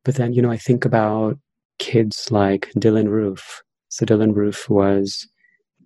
But 0.04 0.14
then, 0.14 0.32
you 0.32 0.42
know, 0.42 0.50
I 0.50 0.56
think 0.56 0.84
about 0.84 1.38
kids 1.78 2.30
like 2.30 2.70
Dylann 2.76 3.08
Roof. 3.08 3.62
So 3.88 4.06
Dylann 4.06 4.34
Roof 4.34 4.68
was 4.68 5.26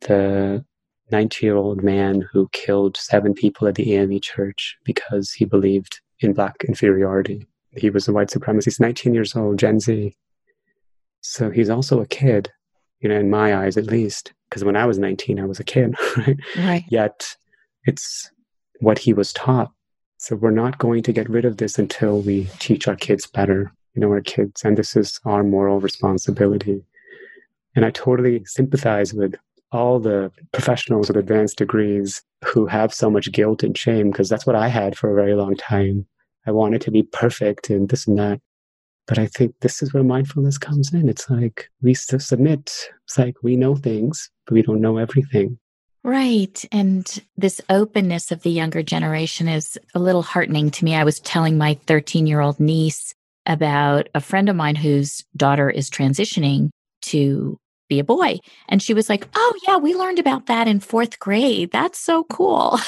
the 0.03 0.65
90 1.11 1.47
year 1.47 1.57
old 1.57 1.83
man 1.83 2.29
who 2.33 2.49
killed 2.53 2.97
seven 2.97 3.35
people 3.35 3.67
at 3.69 3.75
the 3.75 3.95
AME 3.95 4.21
church 4.21 4.77
because 4.85 5.33
he 5.33 5.45
believed 5.45 6.01
in 6.21 6.33
black 6.33 6.57
inferiority. 6.67 7.47
He 7.77 7.91
was 7.91 8.09
a 8.09 8.13
white 8.13 8.29
supremacist. 8.29 8.65
He's 8.65 8.81
19 8.81 9.15
years 9.15 9.35
old, 9.37 9.59
Gen 9.59 9.81
Z. 9.81 10.15
So 11.21 11.51
he's 11.51 11.71
also 11.71 12.01
a 12.01 12.07
kid, 12.07 12.51
you 13.01 13.09
know, 13.09 13.19
in 13.19 13.31
my 13.31 13.57
eyes 13.57 13.77
at 13.77 13.87
least, 13.87 14.33
because 14.49 14.65
when 14.65 14.77
I 14.77 14.87
was 14.87 14.99
19, 14.99 15.39
I 15.39 15.45
was 15.45 15.61
a 15.61 15.65
kid, 15.65 15.95
right? 16.17 16.37
Right. 16.57 16.85
Yet 16.89 17.37
it's 17.85 18.31
what 18.81 18.99
he 18.99 19.13
was 19.13 19.33
taught. 19.33 19.71
So 20.19 20.37
we're 20.37 20.51
not 20.51 20.79
going 20.79 21.03
to 21.05 21.13
get 21.13 21.31
rid 21.31 21.45
of 21.45 21.57
this 21.57 21.79
until 21.79 22.21
we 22.21 22.49
teach 22.59 22.87
our 22.87 22.97
kids 22.97 23.27
better 23.27 23.73
you 23.95 24.01
know, 24.01 24.11
our 24.11 24.21
kids, 24.21 24.63
and 24.65 24.77
this 24.77 24.97
is 24.97 25.21
our 25.25 25.43
moral 25.43 25.81
responsibility. 25.81 26.83
And 27.75 27.85
I 27.85 27.91
totally 27.91 28.45
sympathize 28.45 29.13
with 29.13 29.35
all 29.73 30.01
the 30.01 30.33
professionals 30.53 31.09
with 31.09 31.17
advanced 31.17 31.59
degrees 31.59 32.23
who 32.45 32.67
have 32.67 32.93
so 32.93 33.11
much 33.11 33.31
guilt 33.33 33.63
and 33.63 33.77
shame 33.77 34.11
because 34.11 34.29
that's 34.29 34.47
what 34.47 34.57
I 34.57 34.69
had 34.69 34.97
for 34.97 35.11
a 35.11 35.15
very 35.15 35.35
long 35.35 35.57
time. 35.57 36.07
I 36.47 36.53
wanted 36.53 36.81
to 36.83 36.91
be 36.91 37.03
perfect 37.03 37.71
and 37.71 37.89
this 37.89 38.07
and 38.07 38.19
that. 38.19 38.41
But 39.11 39.19
I 39.19 39.27
think 39.27 39.57
this 39.61 39.83
is 39.83 39.93
where 39.93 40.05
mindfulness 40.05 40.57
comes 40.57 40.95
in. 40.95 41.09
It's 41.09 41.29
like 41.29 41.69
we 41.83 41.95
submit. 41.95 42.73
It's 43.05 43.19
like 43.19 43.35
we 43.43 43.57
know 43.57 43.75
things, 43.75 44.31
but 44.47 44.55
we 44.55 44.63
don't 44.63 44.81
know 44.81 44.99
everything. 44.99 45.59
Right. 46.05 46.65
And 46.71 47.21
this 47.37 47.61
openness 47.69 48.31
of 48.31 48.43
the 48.43 48.53
younger 48.53 48.85
generation 48.85 49.49
is 49.49 49.77
a 49.97 49.99
little 49.99 50.23
heartening 50.23 50.71
to 50.71 50.85
me. 50.85 50.95
I 50.95 51.03
was 51.03 51.19
telling 51.19 51.59
my 51.59 51.75
13 51.87 52.29
year 52.29 52.41
old 52.41 52.61
niece 52.61 53.13
about 53.47 54.09
a 54.15 54.21
friend 54.21 54.49
of 54.49 54.55
mine 54.55 54.77
whose 54.77 55.25
daughter 55.37 55.69
is 55.69 55.91
transitioning 55.91 56.71
to 57.03 57.59
be 57.89 57.99
a 57.99 58.05
boy. 58.05 58.37
And 58.69 58.81
she 58.81 58.95
was 58.95 59.09
like, 59.09 59.27
Oh, 59.35 59.55
yeah, 59.67 59.77
we 59.77 59.93
learned 59.97 60.21
about 60.21 60.47
that 60.47 60.69
in 60.69 60.79
fourth 60.79 61.19
grade. 61.19 61.73
That's 61.73 61.99
so 61.99 62.23
cool. 62.23 62.79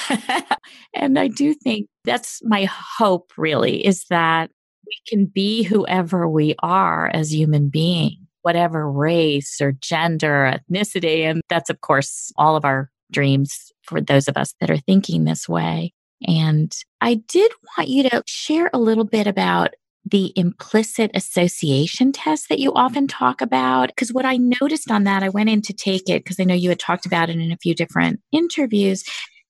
and 0.93 1.19
I 1.19 1.27
do 1.27 1.53
think 1.53 1.87
that's 2.05 2.39
my 2.45 2.63
hope, 2.63 3.33
really, 3.37 3.85
is 3.85 4.05
that 4.09 4.51
we 4.93 5.17
can 5.17 5.25
be 5.25 5.63
whoever 5.63 6.27
we 6.27 6.55
are 6.59 7.09
as 7.13 7.33
human 7.33 7.69
beings, 7.69 8.17
whatever 8.43 8.89
race 8.89 9.59
or 9.61 9.73
gender, 9.73 10.59
ethnicity. 10.71 11.21
And 11.21 11.41
that's, 11.49 11.69
of 11.69 11.81
course, 11.81 12.31
all 12.37 12.55
of 12.55 12.65
our 12.65 12.89
dreams 13.11 13.71
for 13.83 14.01
those 14.01 14.27
of 14.27 14.37
us 14.37 14.53
that 14.59 14.69
are 14.69 14.77
thinking 14.77 15.23
this 15.23 15.47
way. 15.47 15.93
And 16.27 16.73
I 17.01 17.15
did 17.15 17.51
want 17.77 17.89
you 17.89 18.03
to 18.09 18.23
share 18.25 18.69
a 18.73 18.79
little 18.79 19.03
bit 19.03 19.27
about 19.27 19.73
the 20.05 20.33
implicit 20.35 21.11
association 21.13 22.11
test 22.11 22.49
that 22.49 22.59
you 22.59 22.73
often 22.73 23.07
talk 23.07 23.41
about. 23.41 23.89
Because 23.89 24.11
what 24.11 24.25
I 24.25 24.37
noticed 24.37 24.91
on 24.91 25.05
that, 25.05 25.23
I 25.23 25.29
went 25.29 25.49
in 25.49 25.61
to 25.63 25.73
take 25.73 26.09
it 26.09 26.23
because 26.23 26.39
I 26.39 26.43
know 26.43 26.53
you 26.53 26.69
had 26.69 26.79
talked 26.79 27.05
about 27.05 27.29
it 27.29 27.37
in 27.37 27.51
a 27.51 27.57
few 27.57 27.73
different 27.73 28.19
interviews. 28.31 29.03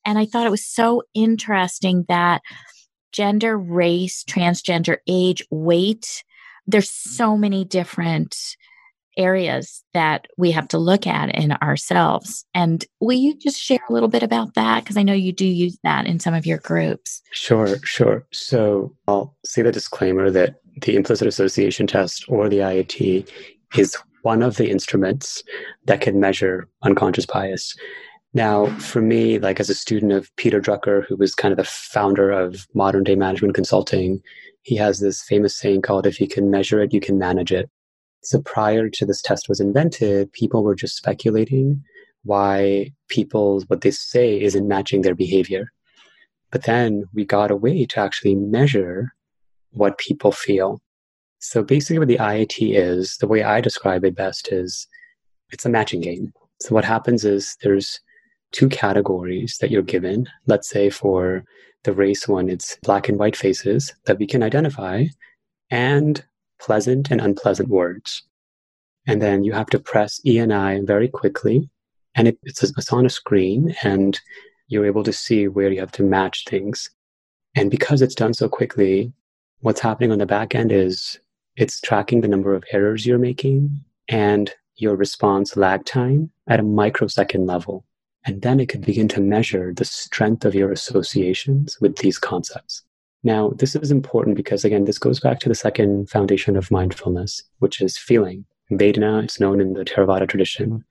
And 0.05 0.19
I 0.19 0.25
thought 0.25 0.45
it 0.45 0.51
was 0.51 0.65
so 0.65 1.03
interesting 1.13 2.05
that 2.07 2.41
gender, 3.13 3.57
race, 3.57 4.23
transgender, 4.25 4.97
age, 5.07 5.41
weight, 5.49 6.23
there's 6.67 6.89
so 6.89 7.37
many 7.37 7.63
different 7.63 8.35
areas 9.17 9.83
that 9.93 10.27
we 10.37 10.51
have 10.51 10.67
to 10.67 10.77
look 10.77 11.05
at 11.05 11.33
in 11.35 11.51
ourselves. 11.53 12.45
And 12.53 12.83
will 12.99 13.17
you 13.17 13.37
just 13.37 13.61
share 13.61 13.79
a 13.87 13.93
little 13.93 14.09
bit 14.09 14.23
about 14.23 14.55
that? 14.55 14.83
Because 14.83 14.97
I 14.97 15.03
know 15.03 15.13
you 15.13 15.31
do 15.31 15.45
use 15.45 15.77
that 15.83 16.05
in 16.07 16.19
some 16.19 16.33
of 16.33 16.45
your 16.45 16.57
groups. 16.57 17.21
Sure, 17.31 17.77
sure. 17.83 18.25
So 18.31 18.95
I'll 19.07 19.35
say 19.45 19.61
the 19.61 19.71
disclaimer 19.71 20.31
that 20.31 20.55
the 20.81 20.95
implicit 20.95 21.27
association 21.27 21.85
test 21.85 22.25
or 22.27 22.49
the 22.49 22.57
IAT 22.57 23.29
is 23.75 23.95
one 24.23 24.41
of 24.41 24.57
the 24.57 24.69
instruments 24.69 25.43
that 25.85 26.01
can 26.01 26.19
measure 26.19 26.67
unconscious 26.83 27.25
bias. 27.25 27.75
Now, 28.33 28.65
for 28.79 29.01
me, 29.01 29.37
like 29.37 29.59
as 29.59 29.69
a 29.69 29.75
student 29.75 30.11
of 30.11 30.35
Peter 30.37 30.59
Drucker, 30.59 31.05
who 31.05 31.15
was 31.15 31.35
kind 31.35 31.51
of 31.51 31.57
the 31.57 31.63
founder 31.63 32.31
of 32.31 32.67
modern 32.73 33.03
day 33.03 33.15
management 33.15 33.53
consulting, 33.53 34.21
he 34.63 34.75
has 34.77 34.99
this 34.99 35.21
famous 35.21 35.55
saying 35.55 35.83
called, 35.83 36.07
if 36.07 36.19
you 36.19 36.27
can 36.27 36.49
measure 36.49 36.81
it, 36.81 36.93
you 36.93 36.99
can 36.99 37.19
manage 37.19 37.51
it. 37.51 37.69
So 38.23 38.41
prior 38.41 38.89
to 38.89 39.05
this 39.05 39.21
test 39.21 39.49
was 39.49 39.59
invented, 39.59 40.31
people 40.31 40.63
were 40.63 40.75
just 40.75 40.95
speculating 40.95 41.83
why 42.23 42.93
people, 43.09 43.61
what 43.67 43.81
they 43.81 43.91
say 43.91 44.41
isn't 44.41 44.67
matching 44.67 45.01
their 45.01 45.15
behavior. 45.15 45.71
But 46.49 46.63
then 46.63 47.03
we 47.13 47.25
got 47.25 47.51
a 47.51 47.55
way 47.55 47.85
to 47.85 47.99
actually 47.99 48.35
measure 48.35 49.13
what 49.71 49.97
people 49.97 50.31
feel. 50.31 50.81
So 51.39 51.63
basically 51.63 51.99
what 51.99 52.07
the 52.07 52.17
IAT 52.17 52.75
is, 52.75 53.17
the 53.17 53.27
way 53.27 53.43
I 53.43 53.59
describe 53.59 54.05
it 54.05 54.15
best 54.15 54.51
is 54.51 54.87
it's 55.51 55.65
a 55.65 55.69
matching 55.69 55.99
game. 55.99 56.31
So 56.61 56.73
what 56.73 56.85
happens 56.85 57.25
is 57.25 57.57
there's 57.61 57.99
two 58.53 58.69
categories 58.69 59.57
that 59.59 59.71
you're 59.71 59.81
given. 59.81 60.27
Let's 60.45 60.69
say 60.69 60.89
for 60.89 61.43
the 61.83 61.93
race 61.93 62.27
one, 62.27 62.49
it's 62.49 62.77
black 62.83 63.09
and 63.09 63.19
white 63.19 63.35
faces 63.35 63.93
that 64.05 64.17
we 64.17 64.25
can 64.25 64.41
identify 64.41 65.05
and 65.69 66.23
pleasant 66.61 67.11
and 67.11 67.19
unpleasant 67.19 67.67
words. 67.67 68.23
And 69.05 69.21
then 69.21 69.43
you 69.43 69.51
have 69.51 69.67
to 69.71 69.79
press 69.79 70.21
E 70.25 70.37
and 70.37 70.53
I 70.53 70.79
very 70.83 71.09
quickly. 71.09 71.69
And 72.15 72.29
it, 72.29 72.37
it's, 72.43 72.63
it's 72.63 72.93
on 72.93 73.05
a 73.05 73.09
screen 73.09 73.75
and 73.83 74.19
you're 74.67 74.85
able 74.85 75.03
to 75.03 75.11
see 75.11 75.47
where 75.47 75.71
you 75.71 75.79
have 75.81 75.91
to 75.93 76.03
match 76.03 76.45
things. 76.47 76.89
And 77.55 77.69
because 77.69 78.01
it's 78.01 78.15
done 78.15 78.33
so 78.33 78.47
quickly, 78.47 79.11
what's 79.59 79.81
happening 79.81 80.11
on 80.11 80.19
the 80.19 80.25
back 80.25 80.55
end 80.55 80.71
is 80.71 81.19
it's 81.57 81.81
tracking 81.81 82.21
the 82.21 82.27
number 82.27 82.55
of 82.55 82.63
errors 82.71 83.05
you're 83.05 83.17
making 83.17 83.83
and 84.07 84.51
your 84.77 84.95
response 84.95 85.57
lag 85.57 85.85
time 85.85 86.31
at 86.47 86.59
a 86.59 86.63
microsecond 86.63 87.45
level. 87.45 87.85
And 88.25 88.41
then 88.41 88.59
it 88.59 88.69
could 88.69 88.85
begin 88.85 89.07
to 89.09 89.21
measure 89.21 89.73
the 89.73 89.85
strength 89.85 90.45
of 90.45 90.55
your 90.55 90.71
associations 90.71 91.79
with 91.81 91.97
these 91.97 92.17
concepts. 92.17 92.83
Now, 93.23 93.49
this 93.55 93.75
is 93.75 93.91
important 93.91 94.35
because, 94.35 94.65
again, 94.65 94.85
this 94.85 94.97
goes 94.97 95.19
back 95.19 95.39
to 95.41 95.49
the 95.49 95.55
second 95.55 96.09
foundation 96.09 96.55
of 96.55 96.71
mindfulness, 96.71 97.43
which 97.59 97.81
is 97.81 97.97
feeling. 97.97 98.45
Vedana, 98.71 99.23
it's 99.23 99.39
known 99.39 99.61
in 99.61 99.73
the 99.73 99.83
Theravada 99.85 100.27
tradition. 100.27 100.83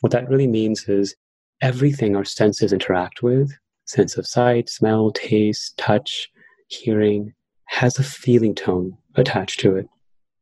What 0.00 0.12
that 0.12 0.28
really 0.28 0.46
means 0.46 0.88
is 0.88 1.16
everything 1.60 2.16
our 2.16 2.24
senses 2.24 2.72
interact 2.72 3.22
with 3.22 3.52
sense 3.88 4.18
of 4.18 4.26
sight, 4.26 4.68
smell, 4.68 5.10
taste, 5.12 5.76
touch, 5.78 6.30
hearing 6.68 7.32
has 7.64 7.98
a 7.98 8.04
feeling 8.04 8.54
tone 8.54 8.96
attached 9.14 9.60
to 9.60 9.76
it. 9.76 9.88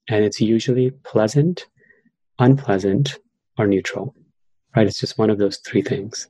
And 0.09 0.25
it's 0.25 0.41
usually 0.41 0.91
pleasant, 0.91 1.67
unpleasant, 2.39 3.19
or 3.59 3.67
neutral, 3.67 4.15
right? 4.77 4.87
It's 4.87 5.01
just 5.01 5.19
one 5.19 5.31
of 5.31 5.39
those 5.39 5.57
three 5.59 5.83
things. 5.83 6.29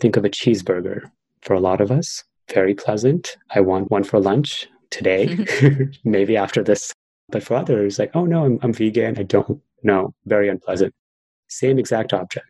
Think 0.00 0.16
of 0.16 0.24
a 0.24 0.30
cheeseburger. 0.30 1.10
For 1.42 1.54
a 1.54 1.60
lot 1.60 1.80
of 1.80 1.90
us, 1.90 2.24
very 2.52 2.74
pleasant. 2.74 3.36
I 3.50 3.60
want 3.60 3.90
one 3.90 4.02
for 4.02 4.18
lunch 4.18 4.66
today, 4.90 5.46
maybe 6.04 6.36
after 6.36 6.62
this. 6.62 6.92
But 7.28 7.42
for 7.42 7.54
others, 7.54 7.98
like, 7.98 8.10
oh 8.14 8.24
no, 8.24 8.44
I'm, 8.44 8.58
I'm 8.62 8.72
vegan. 8.72 9.18
I 9.18 9.22
don't 9.22 9.60
know. 9.82 10.14
Very 10.26 10.48
unpleasant. 10.48 10.92
Same 11.48 11.78
exact 11.78 12.12
object. 12.12 12.46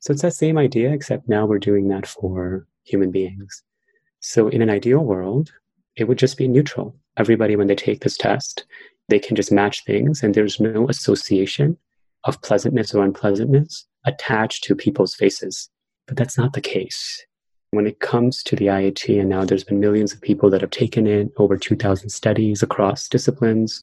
So 0.00 0.12
it's 0.12 0.22
that 0.22 0.34
same 0.34 0.58
idea, 0.58 0.92
except 0.92 1.28
now 1.28 1.46
we're 1.46 1.58
doing 1.58 1.88
that 1.88 2.06
for 2.06 2.66
human 2.82 3.10
beings. 3.10 3.62
So 4.20 4.48
in 4.48 4.60
an 4.60 4.70
ideal 4.70 5.04
world, 5.04 5.52
it 5.96 6.04
would 6.04 6.18
just 6.18 6.36
be 6.36 6.48
neutral. 6.48 6.96
Everybody, 7.16 7.56
when 7.56 7.68
they 7.68 7.74
take 7.74 8.00
this 8.00 8.16
test, 8.16 8.64
they 9.08 9.18
can 9.18 9.36
just 9.36 9.52
match 9.52 9.84
things 9.84 10.22
and 10.22 10.34
there's 10.34 10.58
no 10.60 10.88
association 10.88 11.78
of 12.24 12.40
pleasantness 12.42 12.94
or 12.94 13.04
unpleasantness 13.04 13.86
attached 14.04 14.64
to 14.64 14.74
people's 14.74 15.14
faces. 15.14 15.68
But 16.06 16.16
that's 16.16 16.36
not 16.36 16.52
the 16.52 16.60
case. 16.60 17.24
When 17.70 17.86
it 17.86 18.00
comes 18.00 18.42
to 18.44 18.56
the 18.56 18.66
IAT, 18.66 19.18
and 19.18 19.28
now 19.28 19.44
there's 19.44 19.64
been 19.64 19.80
millions 19.80 20.12
of 20.12 20.20
people 20.20 20.50
that 20.50 20.60
have 20.60 20.70
taken 20.70 21.06
it, 21.06 21.30
over 21.38 21.56
2,000 21.56 22.08
studies 22.10 22.62
across 22.62 23.08
disciplines, 23.08 23.82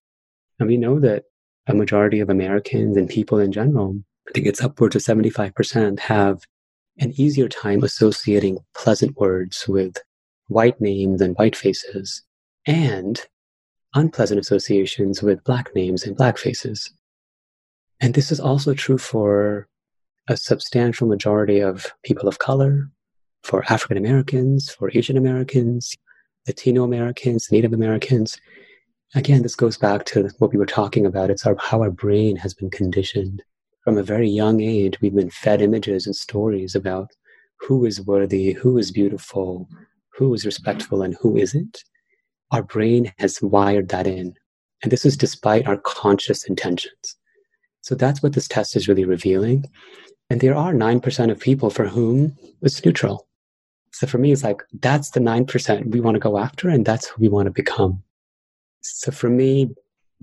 and 0.59 0.69
we 0.69 0.77
know 0.77 0.99
that 0.99 1.23
a 1.67 1.73
majority 1.73 2.19
of 2.19 2.29
Americans 2.29 2.95
and 2.95 3.09
people 3.09 3.39
in 3.39 3.51
general, 3.51 4.01
I 4.27 4.31
think 4.31 4.47
it's 4.47 4.61
upwards 4.61 4.95
of 4.95 5.01
75%, 5.01 5.99
have 5.99 6.41
an 6.97 7.13
easier 7.19 7.49
time 7.49 7.83
associating 7.83 8.59
pleasant 8.75 9.17
words 9.17 9.67
with 9.67 9.97
white 10.47 10.79
names 10.79 11.21
and 11.21 11.35
white 11.35 11.55
faces. 11.55 12.23
And 12.67 13.19
unpleasant 13.93 14.39
associations 14.39 15.21
with 15.21 15.43
Black 15.43 15.73
names 15.75 16.05
and 16.05 16.15
Black 16.15 16.37
faces. 16.37 16.93
And 17.99 18.13
this 18.13 18.31
is 18.31 18.39
also 18.39 18.73
true 18.73 18.97
for 18.97 19.67
a 20.27 20.37
substantial 20.37 21.07
majority 21.07 21.59
of 21.59 21.93
people 22.03 22.27
of 22.27 22.39
color, 22.39 22.89
for 23.43 23.63
African 23.69 23.97
Americans, 23.97 24.69
for 24.69 24.91
Asian 24.93 25.17
Americans, 25.17 25.95
Latino 26.47 26.83
Americans, 26.83 27.51
Native 27.51 27.73
Americans. 27.73 28.37
Again, 29.15 29.41
this 29.41 29.55
goes 29.55 29.77
back 29.77 30.05
to 30.05 30.29
what 30.39 30.51
we 30.51 30.57
were 30.57 30.65
talking 30.65 31.05
about. 31.05 31.29
It's 31.29 31.45
our, 31.45 31.55
how 31.59 31.81
our 31.81 31.91
brain 31.91 32.35
has 32.37 32.53
been 32.53 32.69
conditioned. 32.69 33.43
From 33.83 33.97
a 33.97 34.03
very 34.03 34.29
young 34.29 34.61
age, 34.61 34.99
we've 35.01 35.15
been 35.15 35.31
fed 35.31 35.61
images 35.61 36.05
and 36.05 36.15
stories 36.15 36.75
about 36.75 37.11
who 37.59 37.85
is 37.85 38.01
worthy, 38.01 38.53
who 38.53 38.77
is 38.77 38.91
beautiful, 38.91 39.67
who 40.13 40.33
is 40.33 40.45
respectful, 40.45 41.01
and 41.01 41.15
who 41.19 41.35
isn't. 41.35 41.83
Our 42.51 42.63
brain 42.63 43.11
has 43.17 43.41
wired 43.41 43.89
that 43.89 44.07
in. 44.07 44.35
And 44.83 44.91
this 44.91 45.05
is 45.05 45.17
despite 45.17 45.67
our 45.67 45.77
conscious 45.77 46.43
intentions. 46.45 47.17
So 47.81 47.95
that's 47.95 48.21
what 48.21 48.33
this 48.33 48.47
test 48.47 48.75
is 48.75 48.87
really 48.87 49.05
revealing. 49.05 49.65
And 50.31 50.39
there 50.39 50.55
are 50.55 50.71
9% 50.71 51.29
of 51.29 51.39
people 51.41 51.69
for 51.69 51.85
whom 51.85 52.37
it's 52.61 52.85
neutral. 52.85 53.27
So 53.91 54.07
for 54.07 54.17
me, 54.17 54.31
it's 54.31 54.45
like, 54.45 54.63
that's 54.79 55.09
the 55.09 55.19
9% 55.19 55.91
we 55.91 55.99
want 55.99 56.15
to 56.15 56.21
go 56.21 56.37
after, 56.37 56.69
and 56.69 56.85
that's 56.85 57.07
who 57.07 57.21
we 57.21 57.27
want 57.27 57.47
to 57.47 57.51
become. 57.51 58.01
So 58.79 59.11
for 59.11 59.29
me, 59.29 59.75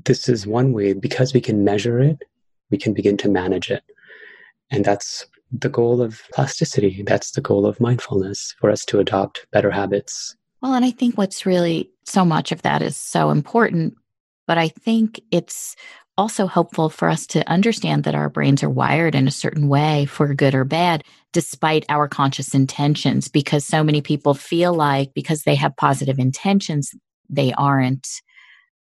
this 0.06 0.26
is 0.26 0.46
one 0.46 0.72
way 0.72 0.94
because 0.94 1.34
we 1.34 1.42
can 1.42 1.62
measure 1.62 2.00
it, 2.00 2.22
we 2.70 2.78
can 2.78 2.94
begin 2.94 3.18
to 3.18 3.28
manage 3.28 3.70
it. 3.70 3.84
And 4.70 4.82
that's 4.82 5.26
the 5.52 5.68
goal 5.68 6.00
of 6.00 6.22
plasticity. 6.32 7.02
That's 7.02 7.32
the 7.32 7.42
goal 7.42 7.66
of 7.66 7.78
mindfulness 7.78 8.54
for 8.60 8.70
us 8.70 8.86
to 8.86 9.00
adopt 9.00 9.46
better 9.52 9.70
habits. 9.70 10.34
Well, 10.62 10.72
and 10.72 10.86
I 10.86 10.90
think 10.90 11.18
what's 11.18 11.44
really 11.44 11.90
so 12.06 12.24
much 12.24 12.50
of 12.50 12.62
that 12.62 12.80
is 12.80 12.96
so 12.96 13.28
important, 13.28 13.94
but 14.46 14.56
I 14.56 14.68
think 14.68 15.20
it's 15.30 15.76
also 16.18 16.46
helpful 16.46 16.90
for 16.90 17.08
us 17.08 17.26
to 17.28 17.48
understand 17.48 18.04
that 18.04 18.14
our 18.14 18.28
brains 18.28 18.62
are 18.62 18.68
wired 18.68 19.14
in 19.14 19.26
a 19.26 19.30
certain 19.30 19.68
way 19.68 20.04
for 20.04 20.34
good 20.34 20.54
or 20.54 20.64
bad, 20.64 21.04
despite 21.32 21.86
our 21.88 22.08
conscious 22.08 22.54
intentions, 22.54 23.28
because 23.28 23.64
so 23.64 23.82
many 23.82 24.02
people 24.02 24.34
feel 24.34 24.74
like 24.74 25.14
because 25.14 25.44
they 25.44 25.54
have 25.54 25.76
positive 25.76 26.18
intentions, 26.18 26.94
they 27.30 27.52
aren't 27.54 28.06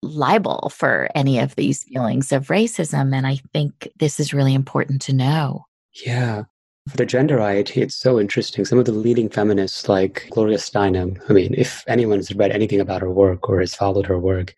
liable 0.02 0.72
for 0.74 1.10
any 1.14 1.40
of 1.40 1.56
these 1.56 1.84
feelings 1.84 2.32
of 2.32 2.48
racism. 2.48 3.14
And 3.14 3.28
I 3.28 3.40
think 3.54 3.90
this 4.00 4.20
is 4.20 4.34
really 4.34 4.54
important 4.54 5.02
to 5.04 5.14
know. 5.14 5.66
Yeah. 6.06 6.44
For 6.90 6.98
the 6.98 7.06
gender 7.06 7.40
IAT, 7.40 7.78
it's 7.78 7.96
so 7.96 8.20
interesting. 8.20 8.64
Some 8.64 8.78
of 8.78 8.86
the 8.86 8.92
leading 8.92 9.28
feminists, 9.28 9.90
like 9.90 10.28
Gloria 10.30 10.58
Steinem, 10.58 11.20
I 11.30 11.34
mean, 11.34 11.56
if 11.58 11.84
anyone 11.88 12.20
has 12.20 12.34
read 12.36 12.52
anything 12.52 12.80
about 12.80 13.02
her 13.02 13.12
work 13.12 13.50
or 13.50 13.60
has 13.60 13.74
followed 13.74 14.06
her 14.06 14.20
work, 14.20 14.56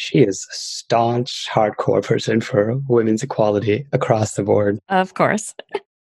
she 0.00 0.20
is 0.20 0.46
a 0.50 0.54
staunch, 0.54 1.46
hardcore 1.52 2.02
person 2.02 2.40
for 2.40 2.80
women's 2.88 3.22
equality 3.22 3.86
across 3.92 4.34
the 4.34 4.42
board. 4.42 4.78
Of 4.88 5.12
course. 5.12 5.54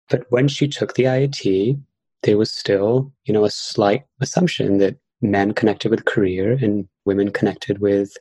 but 0.09 0.25
when 0.31 0.47
she 0.47 0.67
took 0.67 0.95
the 0.95 1.03
IAT, 1.03 1.79
there 2.23 2.35
was 2.35 2.51
still, 2.51 3.13
you 3.25 3.33
know, 3.33 3.45
a 3.45 3.51
slight 3.51 4.03
assumption 4.21 4.79
that 4.79 4.97
men 5.21 5.53
connected 5.53 5.91
with 5.91 6.05
career 6.05 6.53
and 6.59 6.87
women 7.05 7.29
connected 7.29 7.77
with 7.77 8.17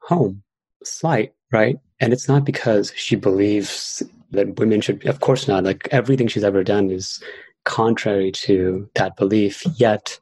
home. 0.00 0.42
Slight, 0.82 1.32
right? 1.52 1.76
And 2.00 2.12
it's 2.12 2.26
not 2.26 2.44
because 2.44 2.92
she 2.96 3.14
believes 3.14 4.02
that 4.32 4.58
women 4.58 4.80
should, 4.80 5.06
of 5.06 5.20
course 5.20 5.46
not. 5.46 5.62
Like 5.62 5.86
everything 5.92 6.26
she's 6.26 6.42
ever 6.42 6.64
done 6.64 6.90
is 6.90 7.22
contrary 7.64 8.32
to 8.32 8.90
that 8.96 9.14
belief, 9.16 9.62
yet 9.76 10.18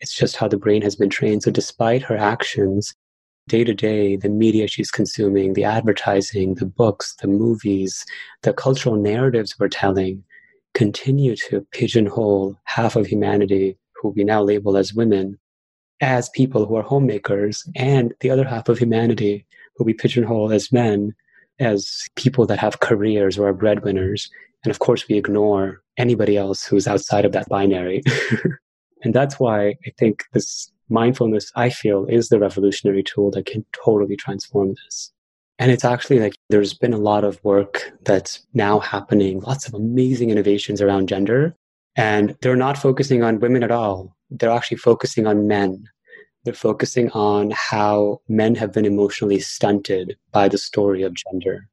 it's 0.00 0.16
just 0.16 0.34
how 0.34 0.48
the 0.48 0.56
brain 0.56 0.82
has 0.82 0.96
been 0.96 1.10
trained. 1.10 1.44
So 1.44 1.52
despite 1.52 2.02
her 2.02 2.16
actions, 2.16 2.92
day 3.48 3.64
to 3.64 3.74
day, 3.74 4.16
the 4.16 4.28
media 4.28 4.66
she's 4.66 4.90
consuming, 4.90 5.54
the 5.54 5.64
advertising, 5.64 6.54
the 6.54 6.66
books, 6.66 7.14
the 7.20 7.28
movies, 7.28 8.04
the 8.42 8.52
cultural 8.52 8.96
narratives 8.96 9.58
we're 9.58 9.68
telling 9.68 10.22
continue 10.74 11.36
to 11.36 11.66
pigeonhole 11.72 12.56
half 12.64 12.96
of 12.96 13.06
humanity, 13.06 13.76
who 13.96 14.10
we 14.10 14.24
now 14.24 14.42
label 14.42 14.76
as 14.76 14.94
women, 14.94 15.38
as 16.00 16.30
people 16.30 16.66
who 16.66 16.76
are 16.76 16.82
homemakers, 16.82 17.68
and 17.76 18.14
the 18.20 18.30
other 18.30 18.44
half 18.44 18.68
of 18.68 18.78
humanity, 18.78 19.46
who 19.76 19.84
we 19.84 19.94
pigeonhole 19.94 20.52
as 20.52 20.72
men, 20.72 21.14
as 21.58 22.08
people 22.16 22.46
that 22.46 22.58
have 22.58 22.80
careers 22.80 23.38
or 23.38 23.48
are 23.48 23.52
breadwinners. 23.52 24.30
And 24.64 24.70
of 24.70 24.78
course, 24.78 25.06
we 25.08 25.16
ignore 25.16 25.82
anybody 25.96 26.36
else 26.36 26.64
who's 26.64 26.88
outside 26.88 27.24
of 27.24 27.32
that 27.32 27.48
binary. 27.48 28.02
and 29.04 29.14
that's 29.14 29.38
why 29.38 29.68
I 29.68 29.92
think 29.98 30.24
this 30.32 30.72
mindfulness, 30.92 31.50
I 31.56 31.70
feel, 31.70 32.06
is 32.06 32.28
the 32.28 32.38
revolutionary 32.38 33.02
tool 33.02 33.30
that 33.32 33.46
can 33.46 33.64
totally 33.84 34.16
transform 34.16 34.74
this. 34.84 35.12
And 35.58 35.70
it's 35.70 35.84
actually 35.84 36.18
like 36.18 36.34
there's 36.50 36.74
been 36.74 36.92
a 36.92 36.98
lot 36.98 37.24
of 37.24 37.42
work 37.44 37.92
that's 38.04 38.46
now 38.54 38.78
happening, 38.80 39.40
lots 39.40 39.66
of 39.66 39.74
amazing 39.74 40.30
innovations 40.30 40.80
around 40.80 41.08
gender. 41.08 41.56
And 41.96 42.36
they're 42.40 42.56
not 42.56 42.78
focusing 42.78 43.22
on 43.22 43.40
women 43.40 43.62
at 43.62 43.70
all. 43.70 44.16
They're 44.30 44.50
actually 44.50 44.78
focusing 44.78 45.26
on 45.26 45.46
men. 45.46 45.84
They're 46.44 46.54
focusing 46.54 47.10
on 47.10 47.52
how 47.54 48.20
men 48.28 48.54
have 48.56 48.72
been 48.72 48.86
emotionally 48.86 49.40
stunted 49.40 50.16
by 50.32 50.48
the 50.48 50.58
story 50.58 51.02
of 51.02 51.14
gender, 51.14 51.68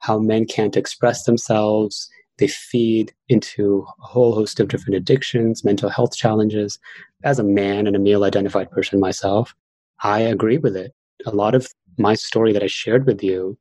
how 0.00 0.18
men 0.18 0.46
can't 0.46 0.76
express 0.76 1.24
themselves, 1.24 2.08
they 2.38 2.48
feed 2.48 3.12
into 3.28 3.86
a 4.02 4.06
whole 4.06 4.34
host 4.34 4.58
of 4.58 4.68
different 4.68 4.96
addictions, 4.96 5.64
mental 5.64 5.88
health 5.88 6.16
challenges. 6.16 6.78
As 7.24 7.38
a 7.38 7.44
man 7.44 7.86
and 7.86 7.96
a 7.96 7.98
male 7.98 8.22
identified 8.22 8.70
person 8.70 9.00
myself, 9.00 9.54
I 10.02 10.20
agree 10.20 10.58
with 10.58 10.76
it. 10.76 10.92
A 11.24 11.34
lot 11.34 11.54
of 11.54 11.66
my 11.98 12.14
story 12.14 12.52
that 12.52 12.62
I 12.62 12.66
shared 12.66 13.06
with 13.06 13.22
you, 13.22 13.58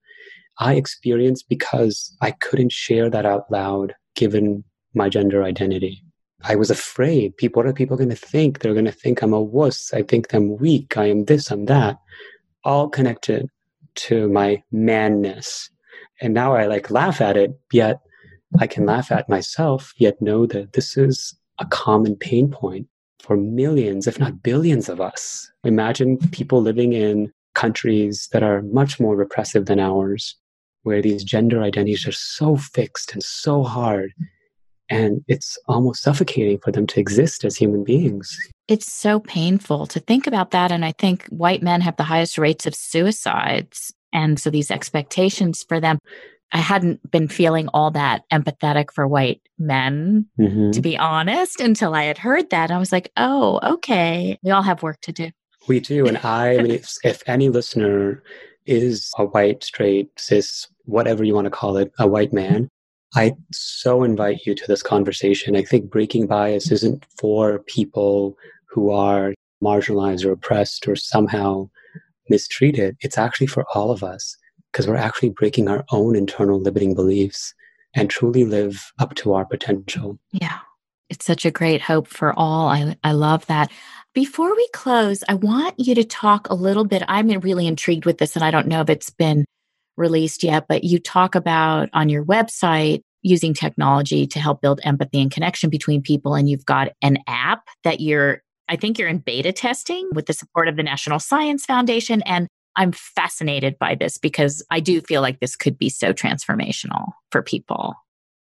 I 0.59 0.76
experienced 0.76 1.47
because 1.47 2.16
I 2.22 2.32
couldn't 2.32 2.74
share 2.74 3.09
that 3.09 3.26
out 3.26 3.49
loud 3.49 3.95
given 4.16 4.66
my 4.93 5.07
gender 5.07 5.43
identity. 5.43 6.03
I 6.43 6.55
was 6.55 6.70
afraid. 6.70 7.38
People, 7.38 7.61
what 7.61 7.70
are 7.70 7.74
people 7.74 7.95
going 7.95 8.09
to 8.09 8.16
think? 8.16 8.59
They're 8.59 8.74
going 8.74 8.84
to 8.84 8.91
think 8.91 9.22
I'm 9.22 9.34
a 9.34 9.41
wuss. 9.41 9.93
I 9.93 10.01
think 10.01 10.34
I'm 10.34 10.57
weak. 10.57 10.97
I 10.97 11.05
am 11.05 11.26
this, 11.26 11.49
I'm 11.49 11.66
that. 11.66 11.97
All 12.66 12.89
connected 12.89 13.47
to 13.95 14.28
my 14.28 14.61
manness. 14.72 15.70
And 16.22 16.34
now 16.34 16.53
I 16.53 16.66
like 16.66 16.91
laugh 16.91 17.22
at 17.22 17.38
it, 17.38 17.57
yet 17.72 18.01
I 18.59 18.68
can 18.68 18.86
laugh 18.86 19.09
at 19.11 19.30
myself, 19.30 19.93
yet 19.97 20.22
know 20.22 20.45
that 20.47 20.74
this 20.74 20.97
is 20.97 21.34
a 21.59 21.66
common 21.66 22.16
pain 22.18 22.51
point 22.51 22.88
for 23.24 23.38
millions, 23.38 24.05
if 24.05 24.19
not 24.19 24.43
billions 24.43 24.89
of 24.89 25.01
us. 25.01 25.49
Imagine 25.63 26.17
people 26.30 26.61
living 26.61 26.93
in 26.93 27.32
countries 27.55 28.28
that 28.34 28.43
are 28.43 28.61
much 28.63 28.99
more 28.99 29.15
repressive 29.15 29.65
than 29.65 29.80
ours, 29.80 30.36
where 30.84 31.01
these 31.01 31.24
gender 31.24 31.63
identities 31.63 32.05
are 32.05 32.11
so 32.11 32.57
fixed 32.57 33.13
and 33.13 33.24
so 33.24 33.63
hard. 33.63 34.11
And 34.89 35.24
it's 35.30 35.57
almost 35.67 36.03
suffocating 36.03 36.59
for 36.59 36.71
them 36.71 36.86
to 36.88 36.99
exist 36.99 37.45
as 37.45 37.55
human 37.55 37.86
beings. 37.86 38.38
It's 38.67 38.91
so 38.91 39.21
painful 39.21 39.88
to 39.88 39.99
think 40.01 40.28
about 40.28 40.51
that. 40.51 40.71
And 40.71 40.84
I 40.84 40.91
think 40.91 41.26
white 41.28 41.63
men 41.63 41.80
have 41.82 41.95
the 41.95 42.03
highest 42.03 42.38
rates 42.38 42.65
of 42.65 42.76
suicides. 42.76 43.93
And 44.11 44.38
so 44.38 44.49
these 44.49 44.69
expectations 44.69 45.63
for 45.63 45.80
them 45.80 45.99
I 46.54 46.60
hadn't 46.60 47.10
been 47.10 47.28
feeling 47.28 47.68
all 47.74 47.89
that 47.91 48.24
empathetic 48.32 48.91
for 48.93 49.08
white 49.08 49.41
men, 49.58 50.28
mm-hmm. 50.39 50.70
to 50.70 50.82
be 50.82 50.95
honest, 50.95 51.60
until 51.60 51.95
I 51.95 52.04
had 52.04 52.20
heard 52.20 52.51
that. 52.51 52.70
I 52.70 52.78
was 52.78 52.91
like, 52.91 53.12
oh, 53.18 53.60
okay. 53.64 54.38
We 54.43 54.51
all 54.51 54.62
have 54.62 54.84
work 54.84 55.01
to 55.01 55.12
do. 55.12 55.32
We 55.68 55.80
do. 55.80 56.06
And 56.06 56.18
I, 56.24 56.54
I 56.54 56.58
mean, 56.58 56.72
if, 56.72 56.93
if 57.04 57.24
any 57.26 57.49
listener 57.49 58.22
is 58.68 59.12
a 59.18 59.26
white, 59.26 59.64
straight, 59.64 60.12
cis, 60.20 60.68
whatever 60.86 61.24
you 61.24 61.34
want 61.34 61.45
to 61.45 61.51
call 61.51 61.76
it, 61.78 61.91
a 61.97 62.08
white 62.08 62.34
man, 62.34 62.70
I 63.16 63.34
so 63.51 64.04
invite 64.04 64.45
you 64.45 64.54
to 64.54 64.68
this 64.68 64.84
conversation. 64.84 65.56
I 65.56 65.64
think 65.64 65.89
breaking 65.89 66.28
bias 66.28 66.72
isn't 66.72 67.06
for 67.20 67.60
people 67.60 68.38
who 68.70 68.91
are 68.91 69.34
marginalized 69.64 70.24
or 70.24 70.32
oppressed 70.32 70.88
or 70.88 70.95
somehow 70.95 71.70
mistreated. 72.30 72.95
It's 73.01 73.18
actually 73.18 73.47
for 73.47 73.66
all 73.74 73.89
of 73.89 74.04
us 74.04 74.38
because 74.74 74.88
we're 74.88 74.95
actually 74.95 75.30
breaking 75.30 75.69
our 75.69 75.86
own 75.91 76.15
internal 76.15 76.59
limiting 76.59 76.95
beliefs 76.95 77.53
and 77.95 78.09
truly 78.09 78.43
live 78.43 78.91
up 78.99 79.13
to 79.13 79.34
our 79.34 79.45
potential. 79.45 80.19
Yeah. 80.32 80.59
It's 81.09 81.26
such 81.26 81.45
a 81.45 81.51
great 81.51 81.82
hope 81.82 82.07
for 82.07 82.34
all. 82.34 82.67
I, 82.67 82.97
I 83.03 83.11
love 83.11 83.45
that. 83.45 83.71
Before 84.15 84.55
we 84.55 84.67
close, 84.74 85.24
I 85.30 85.36
want 85.36 85.76
you 85.78 85.93
to 85.95 86.03
talk 86.03 86.49
a 86.49 86.55
little 86.55 86.86
bit. 86.86 87.03
I'm 87.07 87.28
really 87.28 87.67
intrigued 87.67 88.05
with 88.05 88.17
this, 88.17 88.36
and 88.36 88.43
I 88.43 88.51
don't 88.51 88.67
know 88.67 88.82
if 88.82 88.89
it's 88.89 89.11
been 89.11 89.45
released 89.95 90.43
yet, 90.43 90.65
but 90.67 90.84
you 90.84 90.97
talk 90.97 91.36
about 91.36 91.89
on 91.93 92.09
your 92.09 92.26
website 92.26 93.01
using 93.21 93.53
technology 93.53 94.26
to 94.28 94.39
help 94.39 94.61
build 94.61 94.82
empathy 94.84 95.21
and 95.21 95.32
connection 95.32 95.69
between 95.69 96.01
people. 96.01 96.36
And 96.36 96.49
you've 96.49 96.65
got 96.65 96.89
an 97.01 97.19
app 97.28 97.67
that 97.84 98.01
you're, 98.01 98.41
I 98.69 98.76
think 98.76 98.97
you're 98.97 99.07
in 99.07 99.19
beta 99.19 99.51
testing 99.51 100.09
with 100.13 100.26
the 100.26 100.34
support 100.34 100.67
of 100.67 100.78
the 100.78 100.84
National 100.84 101.19
Science 101.19 101.65
Foundation. 101.65 102.21
And 102.24 102.47
I'm 102.76 102.91
fascinated 102.91 103.78
by 103.80 103.95
this 103.95 104.17
because 104.17 104.63
I 104.71 104.80
do 104.80 105.01
feel 105.01 105.21
like 105.21 105.39
this 105.39 105.55
could 105.55 105.78
be 105.78 105.89
so 105.89 106.13
transformational 106.13 107.11
for 107.32 107.41
people. 107.41 107.95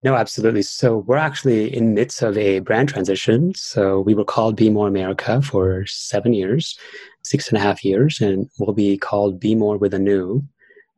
No, 0.04 0.16
absolutely. 0.16 0.64
So 0.64 0.98
we're 0.98 1.18
actually 1.18 1.74
in 1.74 1.94
midst 1.94 2.22
of 2.22 2.38
a 2.38 2.60
brand 2.60 2.90
transition. 2.90 3.54
So 3.56 4.02
we 4.02 4.14
were 4.14 4.26
called 4.26 4.58
Be 4.58 4.70
More 4.70 4.88
America 4.88 5.42
for 5.42 5.86
seven 5.86 6.34
years. 6.34 6.78
six 7.24 7.48
and 7.48 7.58
a 7.58 7.62
half 7.62 7.86
years 7.86 8.20
and 8.20 8.50
we'll 8.60 8.74
be 8.74 8.98
called 8.98 9.40
Be 9.40 9.56
More 9.56 9.78
with 9.78 9.94
Anu 9.94 10.44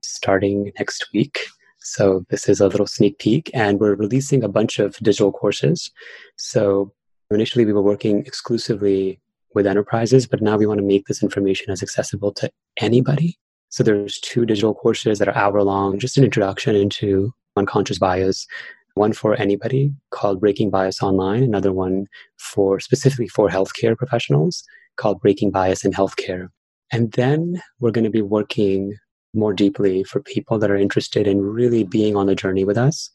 starting 0.02 0.72
next 0.80 1.08
week. 1.14 1.46
So 1.80 2.26
this 2.30 2.50
is 2.50 2.60
a 2.60 2.68
little 2.68 2.88
sneak 2.88 3.20
peek, 3.20 3.52
and 3.54 3.80
we're 3.80 3.94
releasing 3.94 4.44
a 4.44 4.50
bunch 4.50 4.80
of 4.80 4.96
digital 4.98 5.32
courses. 5.32 5.92
So 6.36 6.92
initially, 7.30 7.64
we 7.64 7.74
were 7.74 7.82
working 7.82 8.26
exclusively 8.26 9.20
with 9.56 9.66
enterprises, 9.66 10.28
but 10.28 10.42
now 10.42 10.58
we 10.58 10.68
want 10.68 10.80
to 10.80 10.86
make 10.86 11.08
this 11.08 11.24
information 11.24 11.72
as 11.72 11.82
accessible 11.82 12.32
to 12.34 12.52
anybody. 12.78 13.38
So 13.70 13.84
there's 13.84 14.20
two 14.20 14.46
digital 14.46 14.76
courses 14.76 15.20
that 15.20 15.28
are 15.28 15.36
hour 15.36 15.64
long, 15.64 15.98
just 15.98 16.18
an 16.18 16.24
introduction 16.24 16.76
into 16.76 17.34
unconscious 17.56 17.98
bias. 17.98 18.46
One 18.94 19.12
for 19.12 19.36
anybody 19.36 19.92
called 20.12 20.40
Breaking 20.40 20.70
Bias 20.70 21.02
Online, 21.02 21.44
another 21.44 21.74
one 21.74 22.06
for 22.38 22.80
specifically 22.80 23.28
for 23.28 23.50
healthcare 23.50 23.98
professionals 23.98 24.64
called 24.98 25.20
Breaking 25.20 25.52
Bias 25.52 25.84
in 25.84 25.92
Healthcare. 25.92 26.48
And 26.92 27.12
then 27.14 27.62
we're 27.80 27.92
going 27.92 28.06
to 28.06 28.10
be 28.10 28.22
working 28.22 28.94
more 29.34 29.54
deeply 29.54 30.04
for 30.04 30.22
people 30.22 30.58
that 30.60 30.72
are 30.72 30.78
interested 30.78 31.28
in 31.28 31.42
really 31.42 31.84
being 31.84 32.16
on 32.16 32.28
the 32.28 32.36
journey 32.36 32.64
with 32.64 32.78
us. 32.78 33.10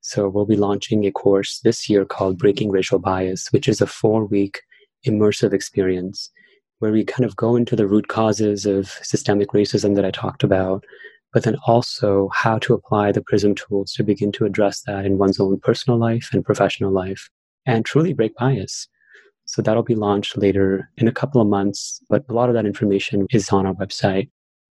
So 0.00 0.28
we'll 0.28 0.44
be 0.44 0.56
launching 0.56 1.06
a 1.06 1.12
course 1.12 1.60
this 1.64 1.88
year 1.88 2.04
called 2.04 2.36
Breaking 2.36 2.70
Racial 2.70 2.98
Bias, 2.98 3.48
which 3.52 3.68
is 3.68 3.80
a 3.80 3.86
four 3.86 4.26
week 4.26 4.60
immersive 5.06 5.52
experience 5.52 6.30
where 6.78 6.92
we 6.92 7.04
kind 7.04 7.24
of 7.24 7.36
go 7.36 7.54
into 7.54 7.76
the 7.76 7.86
root 7.86 8.08
causes 8.08 8.66
of 8.66 8.88
systemic 9.02 9.50
racism 9.50 9.94
that 9.94 10.04
I 10.04 10.10
talked 10.10 10.42
about, 10.42 10.84
but 11.32 11.44
then 11.44 11.56
also 11.66 12.28
how 12.34 12.58
to 12.58 12.74
apply 12.74 13.12
the 13.12 13.22
PRISM 13.22 13.54
tools 13.54 13.92
to 13.92 14.02
begin 14.02 14.32
to 14.32 14.44
address 14.44 14.82
that 14.82 15.06
in 15.06 15.18
one's 15.18 15.38
own 15.38 15.60
personal 15.60 15.98
life 15.98 16.30
and 16.32 16.44
professional 16.44 16.90
life 16.90 17.30
and 17.66 17.84
truly 17.84 18.12
break 18.12 18.34
bias. 18.34 18.88
So 19.44 19.62
that'll 19.62 19.82
be 19.82 19.94
launched 19.94 20.36
later 20.36 20.90
in 20.96 21.06
a 21.06 21.12
couple 21.12 21.40
of 21.40 21.46
months, 21.46 22.00
but 22.08 22.24
a 22.28 22.32
lot 22.32 22.48
of 22.48 22.54
that 22.54 22.66
information 22.66 23.26
is 23.30 23.48
on 23.50 23.66
our 23.66 23.74
website. 23.74 24.30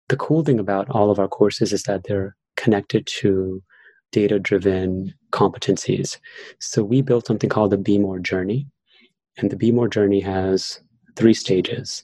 The 0.10 0.18
cool 0.18 0.44
thing 0.44 0.60
about 0.60 0.90
all 0.90 1.10
of 1.10 1.18
our 1.18 1.28
courses 1.28 1.74
is 1.74 1.84
that 1.84 2.04
they're 2.04 2.36
connected 2.56 3.08
to 3.22 3.64
data 4.12 4.40
driven 4.40 5.14
competencies. 5.32 6.18
So 6.60 6.84
we 6.84 7.02
built 7.02 7.26
something 7.26 7.50
called 7.50 7.72
the 7.72 7.78
Be 7.78 7.98
More 7.98 8.20
Journey. 8.20 8.68
And 9.38 9.50
the 9.50 9.56
Be 9.56 9.72
More 9.72 9.88
Journey 9.88 10.22
has 10.22 10.80
three 11.16 11.34
stages 11.34 12.04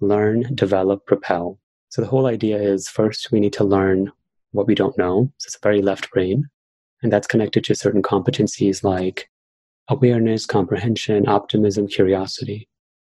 learn, 0.00 0.54
develop, 0.54 1.06
propel. 1.06 1.58
So 1.90 2.02
the 2.02 2.08
whole 2.08 2.26
idea 2.26 2.60
is 2.60 2.88
first 2.88 3.30
we 3.30 3.38
need 3.38 3.52
to 3.52 3.64
learn 3.64 4.10
what 4.50 4.66
we 4.66 4.74
don't 4.74 4.98
know. 4.98 5.32
So 5.38 5.46
it's 5.46 5.56
a 5.56 5.60
very 5.62 5.80
left 5.80 6.10
brain. 6.10 6.48
And 7.02 7.12
that's 7.12 7.26
connected 7.26 7.64
to 7.64 7.74
certain 7.74 8.02
competencies 8.02 8.82
like 8.82 9.30
awareness, 9.88 10.46
comprehension, 10.46 11.28
optimism, 11.28 11.86
curiosity. 11.86 12.68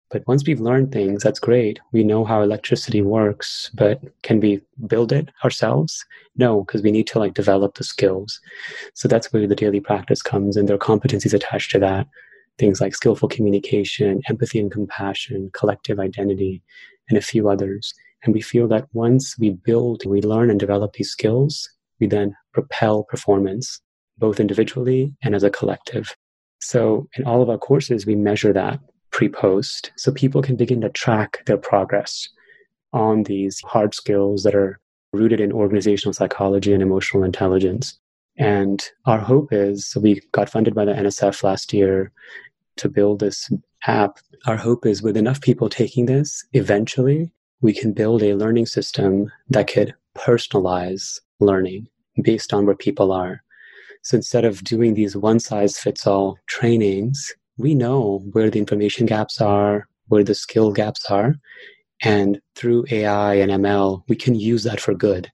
But 0.10 0.26
once 0.28 0.46
we've 0.46 0.62
learned 0.62 0.94
things, 0.94 1.22
that's 1.22 1.40
great. 1.40 1.80
We 1.92 2.04
know 2.04 2.24
how 2.24 2.42
electricity 2.42 3.02
works, 3.02 3.70
but 3.74 4.02
can 4.24 4.40
we 4.40 4.62
build 4.88 5.12
it 5.12 5.30
ourselves? 5.44 6.06
No, 6.38 6.64
because 6.64 6.82
we 6.82 6.92
need 6.92 7.08
to 7.08 7.20
like 7.20 7.34
develop 7.34 7.76
the 7.76 7.84
skills. 7.84 8.40
So 8.94 9.10
that's 9.10 9.34
where 9.34 9.46
the 9.46 9.56
daily 9.56 9.82
practice 9.82 10.22
comes, 10.22 10.56
and 10.56 10.68
there 10.68 10.76
are 10.76 10.80
competencies 10.80 11.34
attached 11.34 11.72
to 11.72 11.80
that. 11.80 12.08
Things 12.58 12.82
like 12.82 12.96
skillful 12.96 13.30
communication, 13.30 14.22
empathy 14.30 14.60
and 14.60 14.72
compassion, 14.72 15.52
collective 15.54 16.00
identity, 16.00 16.64
and 17.10 17.18
a 17.18 17.22
few 17.22 17.50
others. 17.50 17.94
And 18.24 18.34
we 18.34 18.42
feel 18.42 18.68
that 18.70 18.88
once 18.94 19.38
we 19.38 19.52
build, 19.52 20.04
we 20.06 20.22
learn 20.22 20.50
and 20.50 20.60
develop 20.60 20.94
these 20.94 21.10
skills, 21.10 21.70
we 22.00 22.08
then 22.08 22.36
propel 22.54 23.04
performance, 23.04 23.80
both 24.18 24.40
individually 24.40 25.14
and 25.24 25.36
as 25.36 25.44
a 25.44 25.50
collective. 25.50 26.16
So 26.60 27.08
in 27.18 27.26
all 27.26 27.42
of 27.42 27.50
our 27.50 27.58
courses, 27.58 28.06
we 28.06 28.16
measure 28.16 28.54
that 28.54 28.80
pre 29.12 29.30
post 29.30 29.92
so 29.98 30.12
people 30.12 30.42
can 30.42 30.56
begin 30.56 30.82
to 30.82 30.90
track 30.90 31.44
their 31.46 31.58
progress 31.58 32.28
on 32.94 33.24
these 33.24 33.62
hard 33.62 33.94
skills 33.94 34.44
that 34.44 34.56
are 34.56 34.80
rooted 35.14 35.40
in 35.40 35.52
organizational 35.52 36.14
psychology 36.14 36.74
and 36.74 36.82
emotional 36.82 37.24
intelligence. 37.24 37.98
And 38.38 38.84
our 39.06 39.18
hope 39.18 39.50
is 39.52 39.88
so 39.88 40.00
we 40.00 40.22
got 40.32 40.50
funded 40.50 40.76
by 40.76 40.86
the 40.86 40.94
NSF 40.94 41.44
last 41.44 41.74
year 41.74 42.12
to 42.78 42.90
build 42.90 43.20
this 43.20 43.50
app. 43.86 44.20
Our 44.46 44.58
hope 44.58 44.86
is 44.86 45.02
with 45.02 45.18
enough 45.18 45.42
people 45.42 45.70
taking 45.70 46.06
this, 46.06 46.46
eventually 46.54 47.32
we 47.62 47.74
can 47.74 47.92
build 47.92 48.22
a 48.22 48.36
learning 48.36 48.68
system 48.68 49.32
that 49.50 49.68
could 49.68 49.94
personalize 50.18 51.20
learning 51.40 51.88
based 52.24 52.54
on 52.54 52.66
where 52.66 52.76
people 52.76 53.12
are. 53.12 53.42
So 54.04 54.18
instead 54.18 54.46
of 54.46 54.64
doing 54.64 54.94
these 54.94 55.16
one 55.16 55.40
size 55.40 55.78
fits 55.78 56.06
all 56.06 56.38
trainings, 56.48 57.34
we 57.58 57.74
know 57.74 58.20
where 58.32 58.50
the 58.50 58.60
information 58.60 59.06
gaps 59.06 59.42
are, 59.42 59.88
where 60.08 60.24
the 60.24 60.36
skill 60.36 60.72
gaps 60.72 61.10
are. 61.10 61.36
And 62.04 62.40
through 62.56 62.86
AI 62.92 63.36
and 63.36 63.52
ML, 63.52 64.04
we 64.08 64.16
can 64.16 64.36
use 64.36 64.64
that 64.64 64.80
for 64.80 64.94
good. 64.94 65.32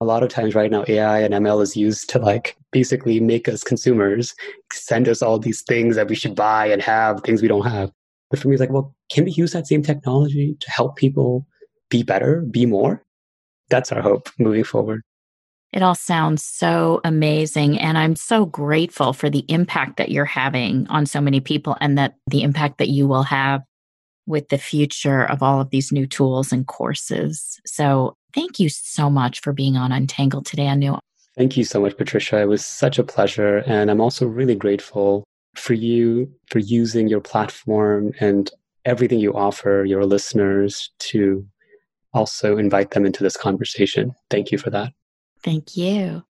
A 0.00 0.04
lot 0.04 0.22
of 0.22 0.28
times 0.28 0.54
right 0.54 0.70
now, 0.70 0.84
AI 0.88 1.20
and 1.20 1.32
ML 1.32 1.62
is 1.62 1.76
used 1.76 2.10
to 2.10 2.18
like 2.18 2.56
basically 2.70 3.18
make 3.18 3.48
us 3.48 3.64
consumers, 3.64 4.34
send 4.72 5.08
us 5.08 5.22
all 5.22 5.38
these 5.38 5.62
things 5.62 5.96
that 5.96 6.08
we 6.08 6.14
should 6.14 6.34
buy 6.34 6.66
and 6.66 6.82
have, 6.82 7.22
things 7.22 7.40
we 7.40 7.48
don't 7.48 7.66
have. 7.66 7.90
But 8.30 8.40
for 8.40 8.48
me, 8.48 8.54
it's 8.54 8.60
like, 8.60 8.70
well, 8.70 8.94
can 9.10 9.24
we 9.24 9.30
use 9.30 9.52
that 9.52 9.66
same 9.66 9.82
technology 9.82 10.56
to 10.60 10.70
help 10.70 10.96
people 10.96 11.46
be 11.88 12.02
better, 12.02 12.42
be 12.42 12.66
more? 12.66 13.02
That's 13.70 13.90
our 13.90 14.02
hope 14.02 14.28
moving 14.38 14.64
forward. 14.64 15.02
It 15.72 15.82
all 15.82 15.94
sounds 15.94 16.44
so 16.44 17.00
amazing. 17.04 17.78
And 17.78 17.98
I'm 17.98 18.16
so 18.16 18.46
grateful 18.46 19.12
for 19.12 19.28
the 19.28 19.44
impact 19.48 19.96
that 19.96 20.10
you're 20.10 20.24
having 20.24 20.86
on 20.88 21.06
so 21.06 21.20
many 21.20 21.40
people 21.40 21.76
and 21.80 21.98
that 21.98 22.14
the 22.28 22.42
impact 22.42 22.78
that 22.78 22.88
you 22.88 23.06
will 23.06 23.24
have 23.24 23.62
with 24.26 24.48
the 24.48 24.58
future 24.58 25.24
of 25.24 25.42
all 25.42 25.60
of 25.60 25.70
these 25.70 25.92
new 25.92 26.06
tools 26.06 26.52
and 26.52 26.66
courses. 26.66 27.60
So 27.64 28.16
thank 28.36 28.60
you 28.60 28.68
so 28.68 29.10
much 29.10 29.40
for 29.40 29.52
being 29.52 29.76
on 29.76 29.90
Untangled 29.90 30.46
today, 30.46 30.68
Anu. 30.68 30.98
Thank 31.36 31.56
you 31.56 31.64
so 31.64 31.80
much, 31.80 31.96
Patricia. 31.96 32.40
It 32.40 32.48
was 32.48 32.64
such 32.64 32.98
a 32.98 33.02
pleasure. 33.02 33.58
And 33.66 33.90
I'm 33.90 34.00
also 34.00 34.26
really 34.26 34.54
grateful 34.54 35.24
for 35.54 35.74
you 35.74 36.30
for 36.50 36.60
using 36.60 37.08
your 37.08 37.20
platform 37.20 38.12
and 38.20 38.50
everything 38.84 39.18
you 39.18 39.34
offer 39.34 39.84
your 39.86 40.04
listeners 40.04 40.90
to 40.98 41.44
also 42.14 42.56
invite 42.56 42.92
them 42.92 43.04
into 43.04 43.22
this 43.22 43.36
conversation. 43.36 44.14
Thank 44.30 44.52
you 44.52 44.58
for 44.58 44.70
that. 44.70 44.92
Thank 45.42 45.76
you. 45.76 46.22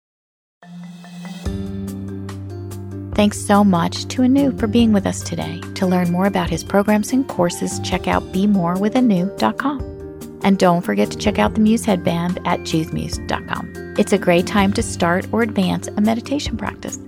Thanks 3.14 3.40
so 3.40 3.64
much 3.64 4.06
to 4.08 4.24
Anu 4.24 4.56
for 4.58 4.66
being 4.66 4.92
with 4.92 5.06
us 5.06 5.22
today. 5.22 5.60
To 5.76 5.86
learn 5.86 6.10
more 6.10 6.26
about 6.26 6.50
his 6.50 6.62
programs 6.62 7.12
and 7.12 7.26
courses, 7.26 7.80
check 7.80 8.08
out 8.08 8.22
BeMoreWithAnu.com. 8.32 9.95
And 10.42 10.58
don't 10.58 10.82
forget 10.82 11.10
to 11.10 11.18
check 11.18 11.38
out 11.38 11.54
the 11.54 11.60
Muse 11.60 11.84
headband 11.84 12.38
at 12.44 12.60
ChooseMuse.com. 12.60 13.94
It's 13.98 14.12
a 14.12 14.18
great 14.18 14.46
time 14.46 14.72
to 14.74 14.82
start 14.82 15.26
or 15.32 15.42
advance 15.42 15.88
a 15.88 16.00
meditation 16.00 16.56
practice. 16.56 16.98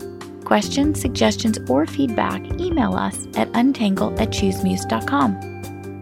Questions, 0.44 1.00
suggestions, 1.00 1.58
or 1.68 1.86
feedback, 1.86 2.42
email 2.60 2.94
us 2.94 3.26
at 3.34 3.48
untangle 3.54 4.18
at 4.18 4.30
choosemuse.com. 4.30 5.58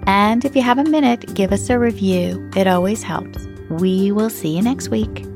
And 0.07 0.45
if 0.45 0.55
you 0.55 0.62
have 0.62 0.79
a 0.79 0.85
minute, 0.85 1.35
give 1.35 1.53
us 1.53 1.68
a 1.68 1.79
review. 1.79 2.49
It 2.57 2.68
always 2.68 3.03
helps. 3.03 3.47
We 3.68 4.12
will 4.12 4.31
see 4.31 4.57
you 4.57 4.62
next 4.62 4.89
week. 4.89 5.27